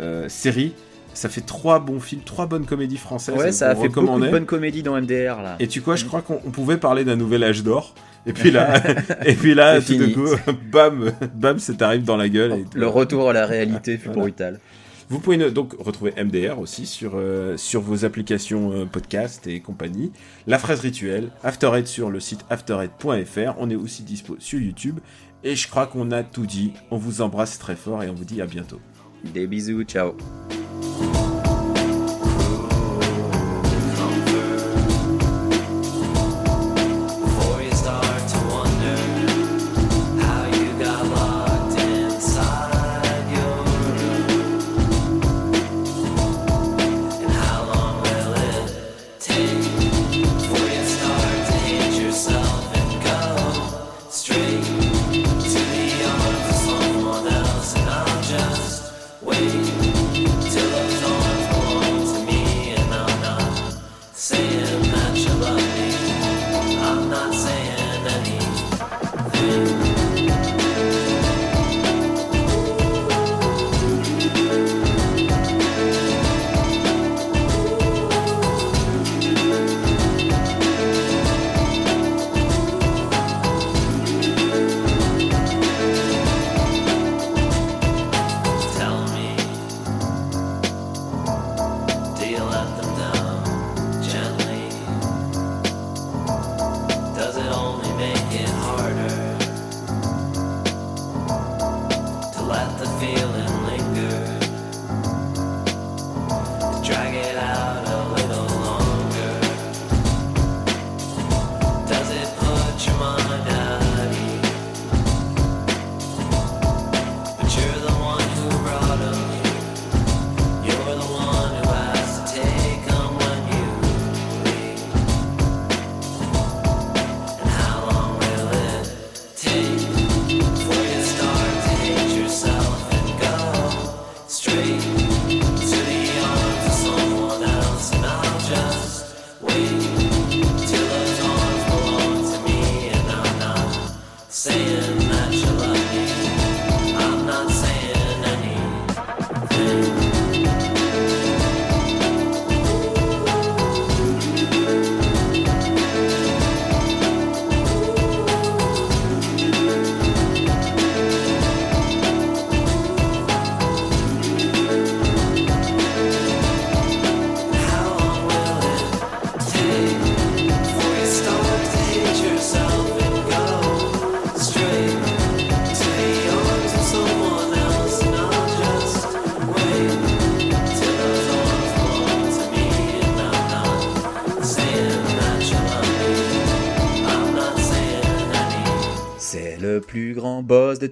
euh, 0.00 0.28
série. 0.28 0.74
Ça 1.14 1.30
fait 1.30 1.40
trois 1.40 1.78
bons 1.78 1.98
films, 1.98 2.20
trois 2.26 2.44
bonnes 2.44 2.66
comédies 2.66 2.98
françaises. 2.98 3.34
Ouais, 3.36 3.50
ça 3.52 3.70
a 3.70 3.74
fait 3.74 3.88
beaucoup 3.88 4.20
de 4.20 4.28
bonnes 4.30 4.44
comédies 4.44 4.82
dans 4.82 5.00
MDR 5.00 5.40
là. 5.42 5.56
Et 5.60 5.66
tu 5.66 5.80
quoi, 5.80 5.96
je 5.96 6.04
crois 6.04 6.20
qu'on 6.20 6.38
on 6.44 6.50
pouvait 6.50 6.76
parler 6.76 7.04
d'un 7.04 7.16
nouvel 7.16 7.42
âge 7.42 7.62
d'or. 7.62 7.94
Et 8.26 8.34
puis 8.34 8.50
là, 8.50 8.82
et 9.24 9.34
puis 9.34 9.54
là, 9.54 9.76
tout 9.80 9.86
fini. 9.86 10.12
coup, 10.12 10.26
bam, 10.70 11.12
bam, 11.34 11.58
ça 11.58 11.72
t'arrive 11.72 12.02
dans 12.04 12.16
la 12.18 12.28
gueule. 12.28 12.52
et- 12.52 12.64
Le 12.74 12.86
retour 12.86 13.30
à 13.30 13.32
la 13.32 13.46
réalité 13.46 13.96
fut 13.96 14.08
Voilà. 14.08 14.20
brutal. 14.20 14.60
Vous 15.08 15.20
pouvez 15.20 15.50
donc 15.50 15.74
retrouver 15.78 16.12
MDR 16.22 16.58
aussi 16.58 16.84
sur, 16.84 17.12
euh, 17.14 17.56
sur 17.56 17.80
vos 17.80 18.04
applications 18.04 18.72
euh, 18.72 18.84
podcast 18.86 19.46
et 19.46 19.60
compagnie. 19.60 20.10
La 20.46 20.58
phrase 20.58 20.80
rituelle, 20.80 21.30
After 21.44 21.70
sur 21.84 22.10
le 22.10 22.18
site 22.18 22.44
afterhead.fr. 22.50 23.54
On 23.58 23.70
est 23.70 23.76
aussi 23.76 24.02
dispo 24.02 24.36
sur 24.38 24.60
YouTube. 24.60 24.98
Et 25.44 25.54
je 25.54 25.68
crois 25.68 25.86
qu'on 25.86 26.10
a 26.10 26.24
tout 26.24 26.46
dit. 26.46 26.72
On 26.90 26.96
vous 26.96 27.20
embrasse 27.20 27.58
très 27.58 27.76
fort 27.76 28.02
et 28.02 28.10
on 28.10 28.14
vous 28.14 28.24
dit 28.24 28.42
à 28.42 28.46
bientôt. 28.46 28.80
Des 29.32 29.46
bisous, 29.46 29.84
ciao. 29.84 30.14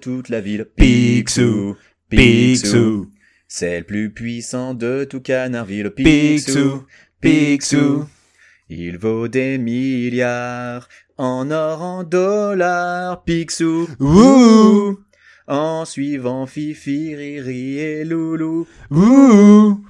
Toute 0.04 0.28
la 0.28 0.42
ville. 0.42 0.66
Picsou, 0.66 1.76
Picsou. 2.10 3.10
C'est 3.48 3.78
le 3.78 3.84
plus 3.84 4.10
puissant 4.10 4.74
de 4.74 5.04
tout 5.04 5.22
Canardville. 5.22 5.90
Picsou. 5.92 6.84
Picsou. 7.22 8.04
Il 8.68 8.98
vaut 8.98 9.28
des 9.28 9.56
milliards 9.56 10.90
en 11.16 11.50
or, 11.50 11.80
en 11.80 12.04
dollars. 12.04 13.24
Picsou. 13.24 13.88
Ouh. 13.98 14.98
En 15.46 15.86
suivant 15.86 16.44
Fifi, 16.44 17.14
Riri 17.14 17.78
et 17.78 18.04
Loulou. 18.04 18.66
Ouh. 18.90 19.82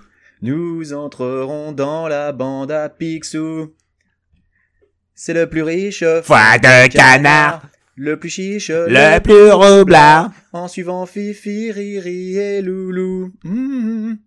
Nous 0.42 0.92
entrerons 0.92 1.72
dans 1.72 2.06
la 2.06 2.30
bande 2.30 2.70
à 2.70 2.88
Picsou. 2.88 3.74
C'est 5.16 5.34
le 5.34 5.48
plus 5.48 5.62
riche. 5.62 6.04
Foie 6.22 6.58
de 6.58 6.86
canard. 6.86 7.62
Le 7.96 8.18
plus 8.18 8.28
chiche. 8.28 8.70
Le 8.70 9.20
plus 9.20 9.52
roublard. 9.52 10.32
En 10.52 10.66
suivant 10.66 11.06
Fifi, 11.06 11.70
Riri 11.70 12.36
et 12.36 12.60
Loulou. 12.60 13.30
Mhm. 13.44 14.18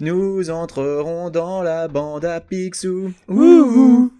Nous 0.00 0.50
entrerons 0.50 1.30
dans 1.30 1.62
la 1.62 1.86
bande 1.86 2.24
à 2.24 2.40
Picsou. 2.40 3.12
Ouh. 3.28 4.10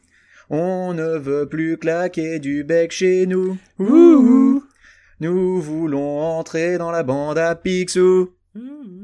On 0.49 0.95
ne 0.95 1.19
veut 1.19 1.49
plus 1.49 1.77
claquer 1.77 2.39
du 2.39 2.63
bec 2.63 2.93
chez 2.93 3.27
nous. 3.27 3.57
Ouh. 3.81 4.63
Nous 5.19 5.61
voulons 5.61 6.21
entrer 6.21 6.79
dans 6.79 6.93
la 6.93 7.03
bande 7.03 7.39
à 7.39 7.57
Picsou. 7.57 8.31
Ouh. 8.55 9.04